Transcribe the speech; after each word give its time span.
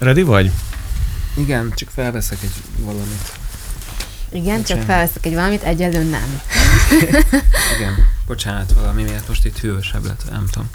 Ready 0.00 0.22
vagy? 0.22 0.50
Igen, 1.36 1.72
csak 1.74 1.88
felveszek 1.94 2.38
egy 2.42 2.52
valamit. 2.78 3.32
Igen, 4.32 4.54
csak 4.56 4.60
Bocsánat. 4.78 4.84
felveszek 4.84 5.26
egy 5.26 5.34
valamit, 5.34 5.62
egyelőn 5.62 6.06
nem. 6.06 6.40
Igen, 7.76 7.94
bocsánat, 8.26 8.72
valami 8.72 9.02
miatt 9.02 9.28
most 9.28 9.44
itt 9.44 9.58
hűvösebb 9.58 10.04
lett, 10.04 10.30
nem 10.30 10.46
tudom. 10.50 10.68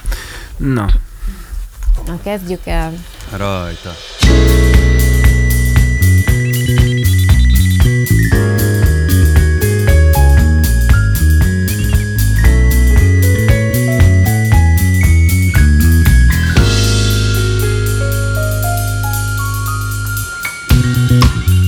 Na, 0.58 0.90
Na, 2.06 2.20
kezdjük 2.24 2.66
el. 2.66 2.94
rajta. 3.32 3.96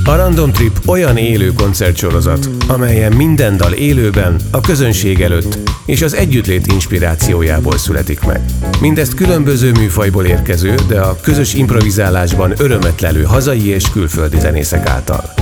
A 0.08 0.16
Random 0.16 0.52
Trip 0.52 0.80
olyan 0.86 1.18
élő 1.18 1.54
koncertsorozat, 1.54 2.50
amelyen 2.68 3.14
minden 3.14 3.58
dal 3.58 3.74
élőben, 3.74 4.36
a 4.52 4.62
közönség 4.62 5.22
előtt 5.22 5.58
és 5.86 6.02
az 6.02 6.14
együttlét 6.14 6.68
inspirációjából 6.68 7.78
születik 7.78 8.22
meg. 8.22 8.42
Mindezt 8.82 9.14
különböző 9.14 9.72
műfajból 9.72 10.26
érkező, 10.26 10.76
de 10.88 11.00
a 11.00 11.16
közös 11.22 11.54
improvizálásban 11.54 12.54
örömet 12.58 13.02
lelő 13.02 13.24
hazai 13.24 13.68
és 13.68 13.90
külföldi 13.90 14.40
zenészek 14.40 14.90
által. 14.90 15.37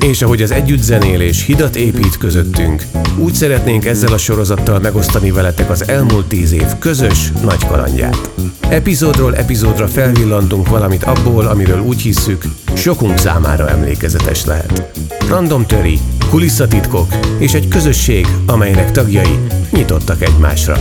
És 0.00 0.22
ahogy 0.22 0.42
az 0.42 0.50
együttzenélés 0.50 1.44
hidat 1.44 1.76
épít 1.76 2.18
közöttünk, 2.18 2.84
úgy 3.18 3.34
szeretnénk 3.34 3.84
ezzel 3.84 4.12
a 4.12 4.18
sorozattal 4.18 4.78
megosztani 4.78 5.30
veletek 5.30 5.70
az 5.70 5.88
elmúlt 5.88 6.26
tíz 6.26 6.52
év 6.52 6.78
közös 6.78 7.32
nagy 7.42 7.66
kalandját. 7.66 8.30
Epizódról 8.68 9.36
epizódra 9.36 9.88
felvillantunk 9.88 10.68
valamit 10.68 11.04
abból, 11.04 11.46
amiről 11.46 11.80
úgy 11.80 12.00
hisszük, 12.00 12.44
sokunk 12.74 13.18
számára 13.18 13.68
emlékezetes 13.68 14.44
lehet. 14.44 14.90
Random 15.28 15.66
töri, 15.66 15.98
kulisszatitkok 16.30 17.06
és 17.38 17.54
egy 17.54 17.68
közösség, 17.68 18.26
amelynek 18.46 18.90
tagjai 18.90 19.38
nyitottak 19.70 20.22
egymásra. 20.22 20.76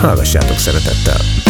Hallgassátok 0.00 0.58
szeretettel! 0.58 1.45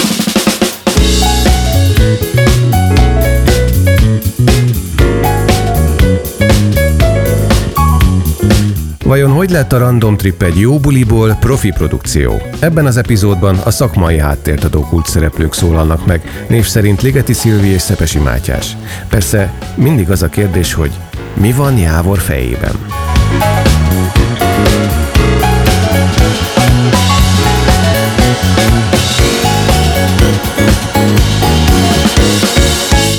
Vajon 9.06 9.30
hogy 9.30 9.50
lett 9.50 9.72
a 9.72 9.78
Random 9.78 10.16
Trip 10.16 10.42
egy 10.42 10.60
jó 10.60 10.78
buliból 10.78 11.36
profi 11.40 11.70
produkció? 11.70 12.42
Ebben 12.60 12.86
az 12.86 12.96
epizódban 12.96 13.56
a 13.56 13.70
szakmai 13.70 14.18
háttért 14.18 14.64
adó 14.64 14.80
kult 14.80 15.06
szereplők 15.06 15.52
szólalnak 15.52 16.06
meg, 16.06 16.46
név 16.48 16.64
szerint 16.64 17.02
Ligeti 17.02 17.32
Szilvi 17.32 17.68
és 17.68 17.80
Szepesi 17.80 18.18
Mátyás. 18.18 18.76
Persze 19.08 19.52
mindig 19.74 20.10
az 20.10 20.22
a 20.22 20.28
kérdés, 20.28 20.72
hogy 20.72 20.90
mi 21.34 21.52
van 21.52 21.78
Jávor 21.78 22.18
fejében? 22.18 22.74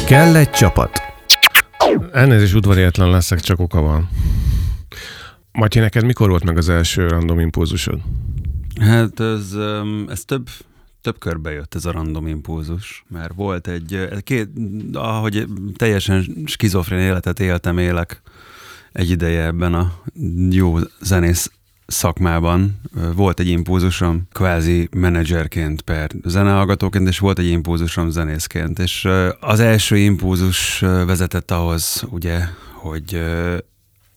Kell 0.05 0.35
egy 0.35 0.49
csapat. 0.49 1.01
Elnézést 2.13 2.55
udvariatlan 2.55 3.09
leszek, 3.09 3.39
csak 3.39 3.59
oka 3.59 3.81
van. 3.81 4.09
Matyi, 5.57 5.79
neked 5.79 6.05
mikor 6.05 6.29
volt 6.29 6.43
meg 6.43 6.57
az 6.57 6.69
első 6.69 7.07
random 7.07 7.39
impulzusod? 7.39 7.99
Hát 8.79 9.19
ez, 9.19 9.55
ez 10.07 10.25
több, 10.25 10.49
több 11.01 11.19
körbe 11.19 11.51
jött 11.51 11.75
ez 11.75 11.85
a 11.85 11.91
random 11.91 12.27
impulzus, 12.27 13.05
mert 13.07 13.33
volt 13.33 13.67
egy, 13.67 13.93
ö, 13.93 14.17
két, 14.19 14.49
ahogy 14.93 15.45
teljesen 15.75 16.25
skizofrén 16.45 16.99
életet 16.99 17.39
éltem, 17.39 17.77
élek 17.77 18.21
egy 18.91 19.09
ideje 19.09 19.45
ebben 19.45 19.73
a 19.73 19.93
jó 20.49 20.77
zenész 21.01 21.51
szakmában. 21.87 22.79
Volt 23.15 23.39
egy 23.39 23.47
impulzusom 23.47 24.27
kvázi 24.31 24.89
menedzserként 24.95 25.81
per 25.81 26.11
zenehallgatóként, 26.23 27.07
és 27.07 27.19
volt 27.19 27.39
egy 27.39 27.49
impulzusom 27.49 28.09
zenészként. 28.09 28.79
És 28.79 29.05
ö, 29.05 29.29
az 29.39 29.59
első 29.59 29.97
impulzus 29.97 30.81
ö, 30.81 31.05
vezetett 31.05 31.51
ahhoz, 31.51 32.03
ugye, 32.09 32.39
hogy 32.73 33.21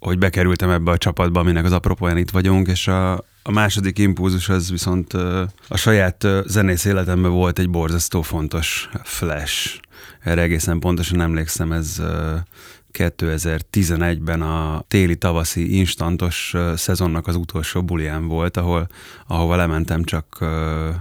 hogy 0.00 0.18
bekerültem 0.18 0.70
ebbe 0.70 0.90
a 0.90 0.98
csapatba, 0.98 1.40
aminek 1.40 1.64
az 1.64 1.72
apropóján 1.72 2.16
itt 2.16 2.30
vagyunk, 2.30 2.68
és 2.68 2.88
a, 2.88 3.12
a 3.42 3.50
második 3.50 3.98
impulzus 3.98 4.48
az 4.48 4.70
viszont 4.70 5.12
a 5.68 5.76
saját 5.76 6.26
zenész 6.46 6.84
életemben 6.84 7.30
volt 7.30 7.58
egy 7.58 7.70
borzasztó 7.70 8.22
fontos 8.22 8.88
flash. 9.02 9.80
Erre 10.20 10.42
egészen 10.42 10.78
pontosan 10.78 11.20
emlékszem, 11.20 11.72
ez 11.72 12.02
2011-ben 12.92 14.42
a 14.42 14.84
téli-tavaszi 14.88 15.76
instantos 15.76 16.54
szezonnak 16.74 17.26
az 17.26 17.36
utolsó 17.36 17.82
bulián 17.82 18.26
volt, 18.26 18.56
ahol, 18.56 18.88
ahova 19.26 19.56
lementem 19.56 20.04
csak 20.04 20.44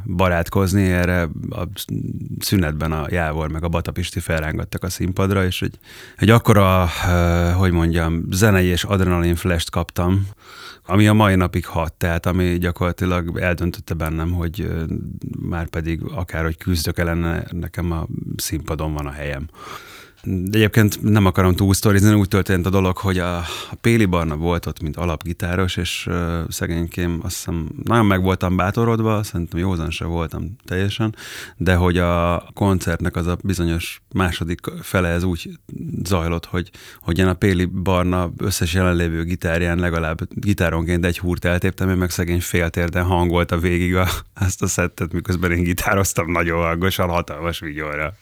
barátkozni, 0.06 0.84
erre 0.84 1.30
a 1.50 1.64
szünetben 2.40 2.92
a 2.92 3.06
Jávor 3.10 3.52
meg 3.52 3.64
a 3.64 3.70
Batapisti 3.70 4.20
felrángattak 4.20 4.84
a 4.84 4.90
színpadra, 4.90 5.46
és 5.46 5.62
egy, 5.62 5.80
egy 6.18 6.30
akkora, 6.30 6.90
hogy 7.56 7.72
mondjam, 7.72 8.24
zenei 8.32 8.66
és 8.66 8.84
adrenalin 8.84 9.36
flash 9.36 9.70
kaptam, 9.70 10.28
ami 10.86 11.08
a 11.08 11.14
mai 11.14 11.36
napig 11.36 11.66
hat, 11.66 11.94
tehát 11.94 12.26
ami 12.26 12.58
gyakorlatilag 12.58 13.40
eldöntötte 13.40 13.94
bennem, 13.94 14.32
hogy 14.32 14.68
már 15.40 15.68
pedig 15.68 16.02
akárhogy 16.04 16.58
küzdök 16.58 16.98
ellene, 16.98 17.44
nekem 17.52 17.92
a 17.92 18.08
színpadon 18.36 18.94
van 18.94 19.06
a 19.06 19.12
helyem. 19.12 19.48
De 20.24 20.58
egyébként 20.58 21.02
nem 21.02 21.26
akarom 21.26 21.56
túlsztorizni, 21.56 22.14
úgy 22.14 22.28
történt 22.28 22.66
a 22.66 22.70
dolog, 22.70 22.98
hogy 22.98 23.18
a, 23.18 23.44
Péli 23.82 24.06
Barna 24.06 24.36
volt 24.36 24.66
ott, 24.66 24.82
mint 24.82 24.96
alapgitáros, 24.98 25.78
és 25.78 26.06
uh, 26.10 26.40
szegénykém 26.50 27.20
azt 27.24 27.36
hiszem 27.36 27.70
nagyon 27.84 28.06
meg 28.06 28.22
voltam 28.22 28.56
bátorodva, 28.56 29.24
szerintem 29.24 29.60
józan 29.60 29.92
se 29.92 30.06
voltam 30.06 30.56
teljesen, 30.66 31.16
de 31.58 31.76
hogy 31.76 31.98
a 31.98 32.44
koncertnek 32.54 33.16
az 33.16 33.28
a 33.28 33.38
bizonyos 33.44 34.02
második 34.14 34.60
fele 34.82 35.08
ez 35.08 35.24
úgy 35.24 35.50
zajlott, 36.04 36.46
hogy, 36.46 36.72
hogy 37.02 37.18
én 37.18 37.28
a 37.28 37.34
Péli 37.34 37.66
Barna 37.66 38.32
összes 38.38 38.74
jelenlévő 38.74 39.24
gitárján 39.24 39.80
legalább 39.80 40.20
gitáronként 40.30 41.06
egy 41.06 41.20
húrt 41.20 41.46
eltéptem, 41.46 41.90
én 41.90 41.98
meg 41.98 42.10
szegény 42.10 42.42
féltérden 42.42 43.04
hangolta 43.04 43.58
végig 43.58 43.96
a, 43.96 44.08
ezt 44.46 44.62
a 44.62 44.68
szettet, 44.68 45.14
miközben 45.14 45.52
én 45.52 45.64
gitároztam 45.64 46.32
nagyon 46.32 46.62
hangosan, 46.62 47.10
hatalmas 47.10 47.60
vigyorra. 47.60 48.14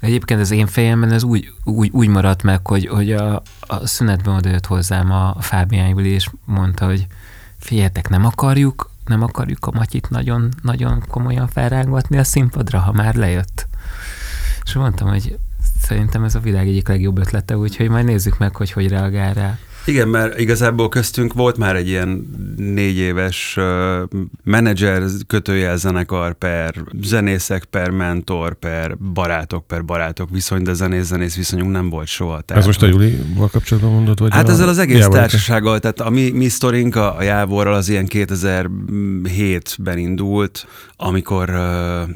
Egyébként 0.00 0.40
az 0.40 0.50
én 0.50 0.66
fejemben 0.66 1.12
ez 1.12 1.22
úgy, 1.22 1.52
úgy, 1.64 1.90
úgy 1.92 2.08
maradt 2.08 2.42
meg, 2.42 2.66
hogy, 2.66 2.86
hogy 2.86 3.12
a, 3.12 3.42
a 3.60 3.86
szünetben 3.86 4.34
odajött 4.34 4.66
hozzám 4.66 5.10
a 5.10 5.36
Fábián 5.40 5.88
Júli, 5.88 6.08
és 6.08 6.30
mondta, 6.44 6.84
hogy 6.84 7.06
figyeljetek, 7.58 8.08
nem 8.08 8.24
akarjuk, 8.24 8.90
nem 9.06 9.22
akarjuk 9.22 9.66
a 9.66 9.70
Matyit 9.70 10.10
nagyon, 10.10 10.48
nagyon 10.62 11.02
komolyan 11.08 11.48
felrángatni 11.48 12.18
a 12.18 12.24
színpadra, 12.24 12.78
ha 12.78 12.92
már 12.92 13.14
lejött. 13.14 13.66
És 14.64 14.74
mondtam, 14.74 15.08
hogy 15.08 15.38
szerintem 15.82 16.24
ez 16.24 16.34
a 16.34 16.40
világ 16.40 16.68
egyik 16.68 16.88
legjobb 16.88 17.18
ötlete, 17.18 17.56
úgyhogy 17.56 17.88
majd 17.88 18.04
nézzük 18.04 18.38
meg, 18.38 18.56
hogy 18.56 18.72
hogy 18.72 18.88
reagál 18.88 19.34
rá. 19.34 19.58
Igen, 19.84 20.08
mert 20.08 20.38
igazából 20.38 20.88
köztünk 20.88 21.32
volt 21.32 21.56
már 21.56 21.76
egy 21.76 21.88
ilyen 21.88 22.28
négy 22.56 22.96
éves 22.96 23.56
uh, 23.56 23.64
menedzser 24.44 25.02
kötőjel 25.26 25.76
zenekar 25.76 26.34
per 26.34 26.74
zenészek 27.02 27.64
per 27.64 27.90
mentor 27.90 28.54
per 28.54 28.98
barátok 28.98 29.66
per 29.66 29.84
barátok 29.84 30.30
viszony, 30.30 30.62
de 30.62 30.72
zenész-zenész 30.72 31.36
viszonyunk 31.36 31.70
nem 31.70 31.88
volt 31.88 32.06
soha. 32.06 32.42
Ez 32.46 32.66
most 32.66 32.82
a 32.82 32.86
Julival 32.86 33.48
kapcsolatban 33.48 33.92
mondod? 33.92 34.18
Vagy 34.18 34.32
Hát 34.32 34.48
a 34.48 34.50
ezzel 34.50 34.68
az 34.68 34.78
egész 34.78 34.98
Jávor- 34.98 35.16
társasággal, 35.16 35.78
tehát 35.78 36.00
a 36.00 36.10
mi, 36.10 36.30
mi 36.30 36.48
sztorink 36.48 36.96
a, 36.96 37.16
a 37.16 37.22
Jávorral 37.22 37.74
az 37.74 37.88
ilyen 37.88 38.06
2007-ben 38.08 39.98
indult, 39.98 40.66
amikor 40.96 41.50
uh, 41.50 41.56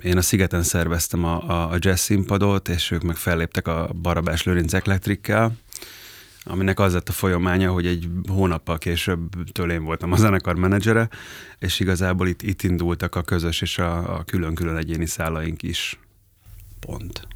én 0.02 0.16
a 0.16 0.22
Szigeten 0.22 0.62
szerveztem 0.62 1.24
a, 1.24 1.48
a, 1.48 1.70
a 1.70 1.76
jazz 1.78 2.00
színpadot, 2.00 2.68
és 2.68 2.90
ők 2.90 3.02
meg 3.02 3.16
felléptek 3.16 3.68
a 3.68 3.90
Barabás 4.02 4.42
Lőrinc 4.42 4.72
Electrikkel, 4.72 5.52
aminek 6.44 6.78
az 6.78 6.92
lett 6.92 7.08
a 7.08 7.12
folyamánya, 7.12 7.72
hogy 7.72 7.86
egy 7.86 8.08
hónappal 8.28 8.78
később 8.78 9.52
tőlén 9.52 9.84
voltam 9.84 10.12
a 10.12 10.16
zenekar 10.16 10.54
menedzsere, 10.54 11.08
és 11.58 11.80
igazából 11.80 12.28
itt, 12.28 12.42
itt 12.42 12.62
indultak 12.62 13.14
a 13.14 13.22
közös 13.22 13.60
és 13.60 13.78
a, 13.78 14.16
a 14.16 14.22
külön-külön 14.24 14.76
egyéni 14.76 15.06
szálaink 15.06 15.62
is. 15.62 15.98
Pont. 16.80 17.26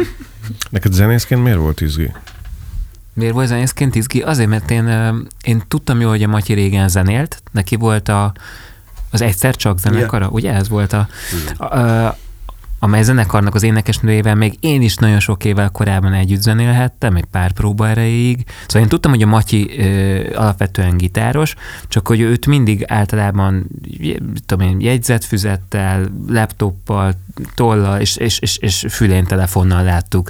Neked 0.70 0.92
zenészként 0.92 1.42
miért 1.42 1.58
volt 1.58 1.80
izgi? 1.80 2.12
Miért 3.12 3.34
volt 3.34 3.48
zenészként 3.48 3.94
izgi? 3.94 4.22
Azért, 4.22 4.48
mert 4.48 4.70
én, 4.70 4.86
én 5.42 5.62
tudtam 5.68 6.00
jó, 6.00 6.08
hogy 6.08 6.22
a 6.22 6.28
Matyi 6.28 6.52
régen 6.52 6.88
zenélt, 6.88 7.42
neki 7.52 7.76
volt 7.76 8.08
a, 8.08 8.32
az 9.10 9.20
egyszer 9.20 9.56
csak 9.56 9.78
zenekara, 9.78 10.28
ugye 10.28 10.52
ez 10.52 10.68
volt 10.68 10.92
a, 10.92 11.08
a, 11.56 11.78
a 11.78 12.16
amely 12.82 13.02
zenekarnak 13.02 13.54
az 13.54 13.62
énekesnőjével 13.62 14.34
még 14.34 14.54
én 14.60 14.82
is 14.82 14.96
nagyon 14.96 15.20
sok 15.20 15.44
évvel 15.44 15.68
korábban 15.68 16.12
együtt 16.12 16.42
zenélhettem, 16.42 17.16
egy 17.16 17.24
pár 17.24 17.52
próba 17.52 17.88
erejéig. 17.88 18.44
Szóval 18.66 18.82
én 18.82 18.88
tudtam, 18.88 19.10
hogy 19.10 19.22
a 19.22 19.26
Matyi 19.26 19.78
ö, 19.78 20.20
alapvetően 20.34 20.96
gitáros, 20.96 21.54
csak 21.88 22.08
hogy 22.08 22.20
őt 22.20 22.46
mindig 22.46 22.84
általában 22.86 23.66
tudom 24.46 24.68
én, 24.68 24.80
jegyzetfüzettel, 24.80 26.08
laptoppal, 26.28 27.14
tollal 27.54 28.00
és, 28.00 28.16
és, 28.16 28.38
és, 28.38 28.56
és 28.56 28.86
fülén 28.88 29.24
telefonnal 29.24 29.84
láttuk. 29.84 30.28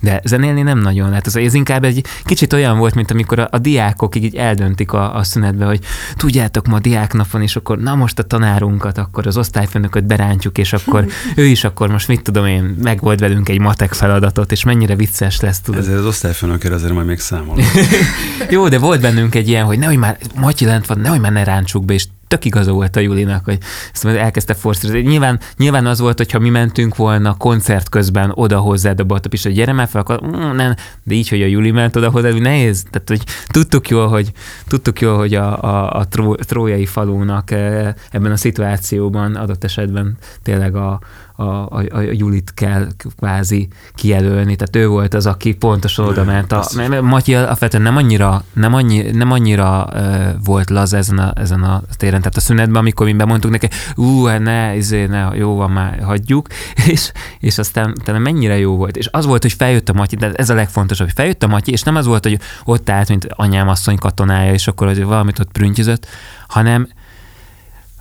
De 0.00 0.20
zenélni 0.24 0.62
nem 0.62 0.78
nagyon 0.78 1.08
lehet. 1.08 1.26
Ez, 1.26 1.36
ez 1.36 1.54
inkább 1.54 1.84
egy 1.84 2.06
kicsit 2.24 2.52
olyan 2.52 2.78
volt, 2.78 2.94
mint 2.94 3.10
amikor 3.10 3.38
a, 3.38 3.48
a 3.50 3.58
diákok 3.58 4.16
így 4.16 4.36
eldöntik 4.36 4.92
a, 4.92 5.16
a 5.16 5.22
szünetbe, 5.22 5.64
hogy 5.64 5.80
tudjátok, 6.16 6.66
ma 6.66 6.78
diáknap 6.78 7.30
van, 7.30 7.42
és 7.42 7.56
akkor 7.56 7.78
na 7.78 7.94
most 7.94 8.18
a 8.18 8.22
tanárunkat, 8.22 8.98
akkor 8.98 9.26
az 9.26 9.36
osztályfőnököt 9.36 10.04
berántjuk, 10.04 10.58
és 10.58 10.72
akkor 10.72 11.06
ő 11.36 11.44
is 11.44 11.64
akkor 11.64 11.90
most 11.92 12.08
mit 12.08 12.22
tudom 12.22 12.46
én, 12.46 12.76
megold 12.82 13.20
velünk 13.20 13.48
egy 13.48 13.60
matek 13.60 13.92
feladatot, 13.92 14.52
és 14.52 14.64
mennyire 14.64 14.96
vicces 14.96 15.40
lesz, 15.40 15.60
tudod. 15.60 15.80
Ezért 15.80 15.98
az 15.98 16.06
osztályfőnökért 16.06 16.74
azért 16.74 16.92
majd 16.92 17.06
még 17.06 17.18
számolok. 17.18 17.64
Jó, 18.50 18.68
de 18.68 18.78
volt 18.78 19.00
bennünk 19.00 19.34
egy 19.34 19.48
ilyen, 19.48 19.64
hogy 19.64 19.78
nehogy 19.78 19.96
már 19.98 20.18
Matyi 20.34 20.64
lent 20.64 20.86
van, 20.86 20.98
nehogy 20.98 21.20
már 21.20 21.32
ne 21.32 21.44
rántsuk 21.44 21.84
be, 21.84 21.92
és 21.92 22.06
tök 22.32 22.44
igaza 22.44 22.72
volt 22.72 22.96
a 22.96 23.00
Julinak, 23.00 23.44
hogy 23.44 23.58
ezt 23.92 24.04
elkezdte 24.04 24.54
forszírozni. 24.54 25.00
Nyilván, 25.00 25.40
nyilván 25.56 25.86
az 25.86 25.98
volt, 25.98 26.16
hogyha 26.16 26.38
mi 26.38 26.48
mentünk 26.48 26.96
volna 26.96 27.36
koncert 27.36 27.88
közben 27.88 28.32
oda 28.34 28.58
hozzád 28.58 29.00
a 29.00 29.04
Batap 29.04 29.32
is, 29.32 29.42
hogy 29.42 29.54
gyere 29.54 29.72
már 29.72 29.88
fel, 29.88 30.00
akkor 30.00 30.20
mm, 30.26 30.56
nem, 30.56 30.74
de 31.02 31.14
így, 31.14 31.28
hogy 31.28 31.42
a 31.42 31.46
Juli 31.46 31.70
ment 31.70 31.96
oda 31.96 32.10
hozzád, 32.10 32.32
hogy 32.32 32.40
nehéz. 32.40 32.84
Tehát, 32.90 33.08
hogy 33.08 33.22
tudtuk 33.46 33.88
jól, 33.88 34.08
hogy, 34.08 34.32
tudtuk 34.68 35.00
jól, 35.00 35.16
hogy 35.16 35.34
a, 35.34 35.62
a, 35.62 35.92
a 35.98 36.06
tró, 36.08 36.34
trójai 36.34 36.86
falónak 36.86 37.50
eh, 37.50 37.94
ebben 38.10 38.32
a 38.32 38.36
szituációban 38.36 39.34
adott 39.34 39.64
esetben 39.64 40.16
tényleg 40.42 40.76
a, 40.76 41.00
a, 41.42 41.68
a, 41.70 41.84
a 41.90 42.00
Julit 42.00 42.54
kell 42.54 42.86
kvázi 43.16 43.68
kijelölni, 43.94 44.56
tehát 44.56 44.76
ő 44.76 44.88
volt 44.88 45.14
az, 45.14 45.26
aki 45.26 45.54
pontosan 45.54 46.06
oda 46.06 46.24
ment. 46.24 46.52
A, 46.52 46.68
mert 46.76 47.02
Matyi 47.02 47.34
alapvetően 47.34 47.82
nem 47.82 47.96
annyira, 47.96 48.44
nem 48.52 48.74
annyi, 48.74 49.10
nem 49.10 49.30
annyira 49.30 49.88
uh, 49.92 50.26
volt 50.44 50.70
laz 50.70 50.92
ezen 50.92 51.18
a, 51.18 51.32
ezen 51.36 51.62
a 51.62 51.82
téren, 51.96 52.18
tehát 52.18 52.36
a 52.36 52.40
szünetben, 52.40 52.80
amikor 52.80 53.06
mi 53.06 53.12
bemondtuk 53.12 53.50
neki, 53.50 53.68
ú, 53.96 54.24
hát 54.24 54.40
ne, 54.40 54.76
izé, 54.76 55.06
ne, 55.06 55.28
jó 55.34 55.54
van, 55.54 55.70
már 55.70 56.02
hagyjuk, 56.02 56.46
és, 56.92 57.12
és 57.38 57.58
aztán 57.58 57.94
utána 58.00 58.18
mennyire 58.18 58.58
jó 58.58 58.76
volt. 58.76 58.96
És 58.96 59.08
az 59.10 59.26
volt, 59.26 59.42
hogy 59.42 59.52
feljött 59.52 59.88
a 59.88 59.92
Matyi, 59.92 60.16
de 60.16 60.32
ez 60.34 60.50
a 60.50 60.54
legfontosabb, 60.54 61.06
hogy 61.06 61.16
feljött 61.16 61.42
a 61.42 61.46
Matyi, 61.46 61.72
és 61.72 61.82
nem 61.82 61.96
az 61.96 62.06
volt, 62.06 62.22
hogy 62.22 62.38
ott 62.64 62.90
állt, 62.90 63.08
mint 63.08 63.26
anyám 63.30 63.68
asszony 63.68 63.96
katonája, 63.96 64.52
és 64.52 64.66
akkor 64.66 64.86
hogy 64.86 65.04
valamit 65.04 65.38
ott 65.38 65.52
prüntjözött, 65.52 66.06
hanem 66.48 66.88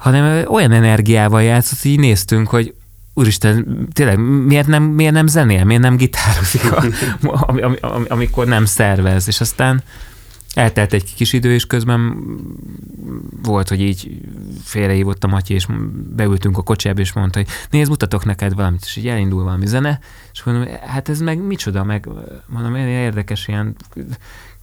hanem 0.02 0.46
olyan 0.48 0.72
energiával 0.72 1.44
játszott, 1.44 1.82
hogy 1.82 1.92
így 1.92 2.00
néztünk, 2.00 2.48
hogy 2.48 2.74
úristen, 3.14 3.88
tényleg 3.94 4.20
miért 4.46 4.68
nem, 4.68 4.84
miért 4.84 5.14
nem 5.14 5.28
zenél, 5.28 5.64
miért 5.64 5.82
nem 5.82 5.96
gitározik, 5.96 6.72
a, 6.72 6.84
am, 7.22 7.58
am, 7.64 7.76
am, 7.80 8.06
amikor 8.08 8.48
nem 8.48 8.66
szervez, 8.66 9.28
és 9.28 9.42
aztán 9.42 9.84
eltelt 10.54 10.94
egy 10.94 11.14
kis 11.16 11.34
idő, 11.34 11.54
és 11.54 11.66
közben 11.66 12.26
volt, 13.44 13.70
hogy 13.70 13.82
így 13.82 14.22
félrehívott 14.64 15.24
a 15.24 15.28
Matyi, 15.28 15.54
és 15.54 15.68
beültünk 16.16 16.58
a 16.58 16.62
kocsiába, 16.62 17.00
és 17.00 17.14
mondta, 17.14 17.40
hogy 17.40 17.48
nézd, 17.70 17.90
mutatok 17.90 18.26
neked 18.26 18.54
valamit, 18.54 18.82
és 18.84 18.96
így 18.96 19.08
elindul 19.08 19.44
valami 19.44 19.66
zene, 19.66 20.00
és 20.32 20.44
mondom, 20.44 20.68
hát 20.86 21.10
ez 21.10 21.20
meg 21.20 21.42
micsoda, 21.42 21.84
meg 21.84 22.10
mondom, 22.48 22.76
érdekes 22.76 23.48
ilyen 23.48 23.76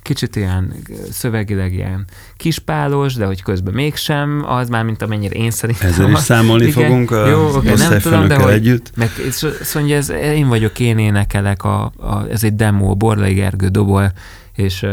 kicsit 0.02 0.36
ilyen 0.36 0.74
szövegileg 1.10 1.72
ilyen 1.72 2.04
kispálos, 2.36 3.14
de 3.14 3.26
hogy 3.26 3.42
közben 3.42 3.74
mégsem, 3.74 4.44
az 4.46 4.68
már, 4.68 4.84
mint 4.84 5.02
amennyire 5.02 5.34
én 5.34 5.50
szerintem. 5.50 5.88
Ezzel 5.88 6.10
is 6.10 6.18
számolni 6.18 6.66
igen, 6.66 6.84
fogunk 6.84 7.10
a 7.10 7.26
jó, 7.26 7.46
okay, 7.46 7.74
nem 7.76 7.98
tudom, 7.98 8.28
de 8.28 8.36
hogy, 8.36 8.52
együtt. 8.52 8.92
Meg, 8.96 9.10
szóval 9.62 9.92
ez, 9.92 10.08
én 10.10 10.48
vagyok, 10.48 10.78
én 10.78 10.98
énekelek, 10.98 11.64
a, 11.64 11.82
a, 11.84 12.26
ez 12.30 12.44
egy 12.44 12.54
demo, 12.54 12.94
Borlai 12.94 13.34
Gergő 13.34 13.68
dobol, 13.68 14.12
és 14.54 14.86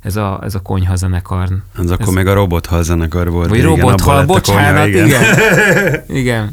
ez 0.00 0.16
a, 0.16 0.40
ez 0.42 0.54
a 0.54 0.60
konyha 0.60 0.96
zenekar. 0.96 1.48
Az 1.76 1.90
akkor 1.90 2.08
ez, 2.08 2.14
még 2.14 2.26
a 2.26 2.34
robothal 2.34 2.82
zenekar 2.82 3.30
volt. 3.30 3.48
Vagy 3.48 3.62
robothal, 3.62 4.24
bocsánat, 4.24 4.82
konyha, 4.82 4.86
igen. 4.86 5.06
igen. 5.06 6.04
igen. 6.22 6.52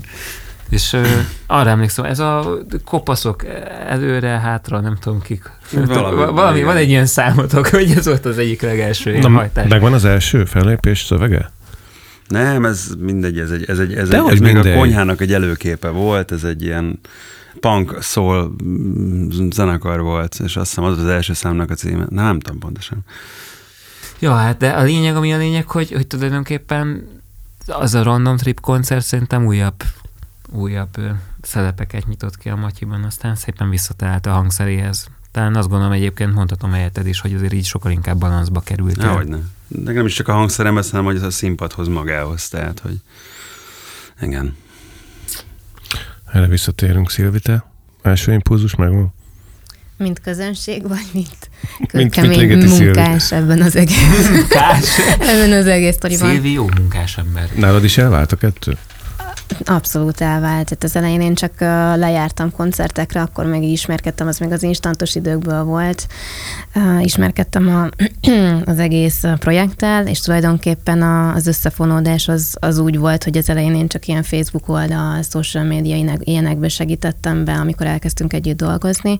És 0.71 0.93
uh, 0.93 1.07
arra 1.47 1.69
emlékszem, 1.69 2.05
ez 2.05 2.19
a 2.19 2.57
kopaszok 2.85 3.45
előre, 3.87 4.27
hátra, 4.27 4.79
nem 4.79 4.97
tudom 4.99 5.21
kik. 5.21 5.51
Valami, 5.71 6.31
valami 6.31 6.63
van 6.63 6.75
egy 6.75 6.89
ilyen 6.89 7.05
számotok, 7.05 7.67
hogy 7.77 7.91
ez 7.91 8.05
volt 8.05 8.25
az 8.25 8.37
egyik 8.37 8.61
legelső 8.61 9.17
Na, 9.17 9.29
hajtás. 9.29 9.69
Megvan 9.69 9.93
az 9.93 10.05
első 10.05 10.45
fellépés 10.45 11.03
szövege? 11.03 11.51
Nem, 12.27 12.65
ez 12.65 12.87
mindegy, 12.99 13.39
ez, 13.39 13.51
egy, 13.51 13.65
ez, 13.67 13.79
egy, 13.79 13.93
ez, 13.93 14.09
egy, 14.09 14.29
ez 14.29 14.39
még 14.39 14.55
a 14.55 14.73
konyhának 14.73 15.21
egy 15.21 15.33
előképe 15.33 15.89
volt, 15.89 16.31
ez 16.31 16.43
egy 16.43 16.63
ilyen 16.63 16.99
punk 17.59 17.97
soul 18.01 18.55
zenekar 19.51 20.01
volt, 20.01 20.35
és 20.43 20.55
azt 20.55 20.69
hiszem 20.69 20.83
az 20.83 20.97
az 20.97 21.07
első 21.07 21.33
számnak 21.33 21.69
a 21.69 21.73
címe. 21.73 22.05
Nem 22.09 22.39
tudom 22.39 22.59
pontosan. 22.59 23.05
Ja, 24.19 24.33
hát 24.33 24.57
de 24.57 24.69
a 24.69 24.83
lényeg, 24.83 25.15
ami 25.15 25.33
a 25.33 25.37
lényeg, 25.37 25.67
hogy, 25.67 25.91
hogy 25.91 26.07
tulajdonképpen 26.07 27.07
az 27.67 27.93
a 27.93 28.03
Random 28.03 28.37
Trip 28.37 28.59
koncert 28.59 29.05
szerintem 29.05 29.45
újabb 29.45 29.83
újabb 30.51 30.97
szelepeket 31.41 32.07
nyitott 32.07 32.37
ki 32.37 32.49
a 32.49 32.55
Matyiban, 32.55 33.03
aztán 33.03 33.35
szépen 33.35 33.69
visszatalált 33.69 34.25
a 34.25 34.31
hangszeréhez. 34.31 35.07
Talán 35.31 35.55
azt 35.55 35.69
gondolom 35.69 35.93
egyébként 35.93 36.33
mondhatom 36.33 36.71
helyetted 36.71 37.07
is, 37.07 37.19
hogy 37.19 37.33
azért 37.33 37.53
így 37.53 37.65
sokkal 37.65 37.91
inkább 37.91 38.17
balanszba 38.17 38.59
került. 38.59 38.95
Nehogy 38.95 39.27
ne. 39.27 39.37
De 39.67 39.91
nem 39.91 40.05
is 40.05 40.13
csak 40.13 40.27
a 40.27 40.33
hangszerem, 40.33 40.75
hanem 40.75 41.05
hogy 41.05 41.15
ez 41.15 41.21
a 41.21 41.31
színpadhoz 41.31 41.87
magához, 41.87 42.49
tehát, 42.49 42.79
hogy 42.79 43.01
igen. 44.21 44.55
Erre 46.31 46.47
visszatérünk, 46.47 47.11
Szilvite. 47.11 47.65
Első 48.01 48.33
impulzus 48.33 48.75
megvan? 48.75 49.13
Mint 49.97 50.19
közönség, 50.19 50.87
vagy 50.87 51.09
mint 51.13 51.49
kőkemény 51.87 52.47
mint, 52.47 52.63
mint 52.63 52.79
munkás 52.79 53.31
ebben 53.31 53.61
az 53.61 53.75
egész, 53.75 54.29
munkás. 54.29 54.99
ebben 55.19 55.51
az 55.51 55.67
egész 55.67 55.95
sztoriban. 55.95 56.29
Szilvi 56.29 56.51
jó 56.51 56.69
munkás 56.77 57.17
ember. 57.17 57.49
Nálad 57.55 57.83
is 57.83 57.97
elvált 57.97 58.31
a 58.31 58.35
kettő? 58.35 58.77
Abszolút 59.65 60.21
elvált. 60.21 60.65
Tehát 60.65 60.83
az 60.83 60.95
elején 60.95 61.21
én 61.21 61.35
csak 61.35 61.59
lejártam 61.95 62.51
koncertekre, 62.51 63.21
akkor 63.21 63.45
meg 63.45 63.63
ismerkedtem, 63.63 64.27
az 64.27 64.37
még 64.37 64.51
az 64.51 64.63
instantos 64.63 65.15
időkből 65.15 65.63
volt. 65.63 66.07
Ismerkedtem 67.01 67.67
a, 67.67 67.89
az 68.71 68.79
egész 68.79 69.23
projekttel, 69.39 70.07
és 70.07 70.19
tulajdonképpen 70.19 71.01
az 71.35 71.47
összefonódás 71.47 72.27
az, 72.27 72.55
az 72.59 72.77
úgy 72.77 72.97
volt, 72.97 73.23
hogy 73.23 73.37
az 73.37 73.49
elején 73.49 73.75
én 73.75 73.87
csak 73.87 74.07
ilyen 74.07 74.23
Facebook 74.23 74.69
oldal, 74.69 75.21
social 75.21 75.63
média 75.63 76.17
ilyenekbe 76.19 76.67
segítettem 76.67 77.45
be, 77.45 77.53
amikor 77.53 77.85
elkezdtünk 77.85 78.33
együtt 78.33 78.57
dolgozni. 78.57 79.17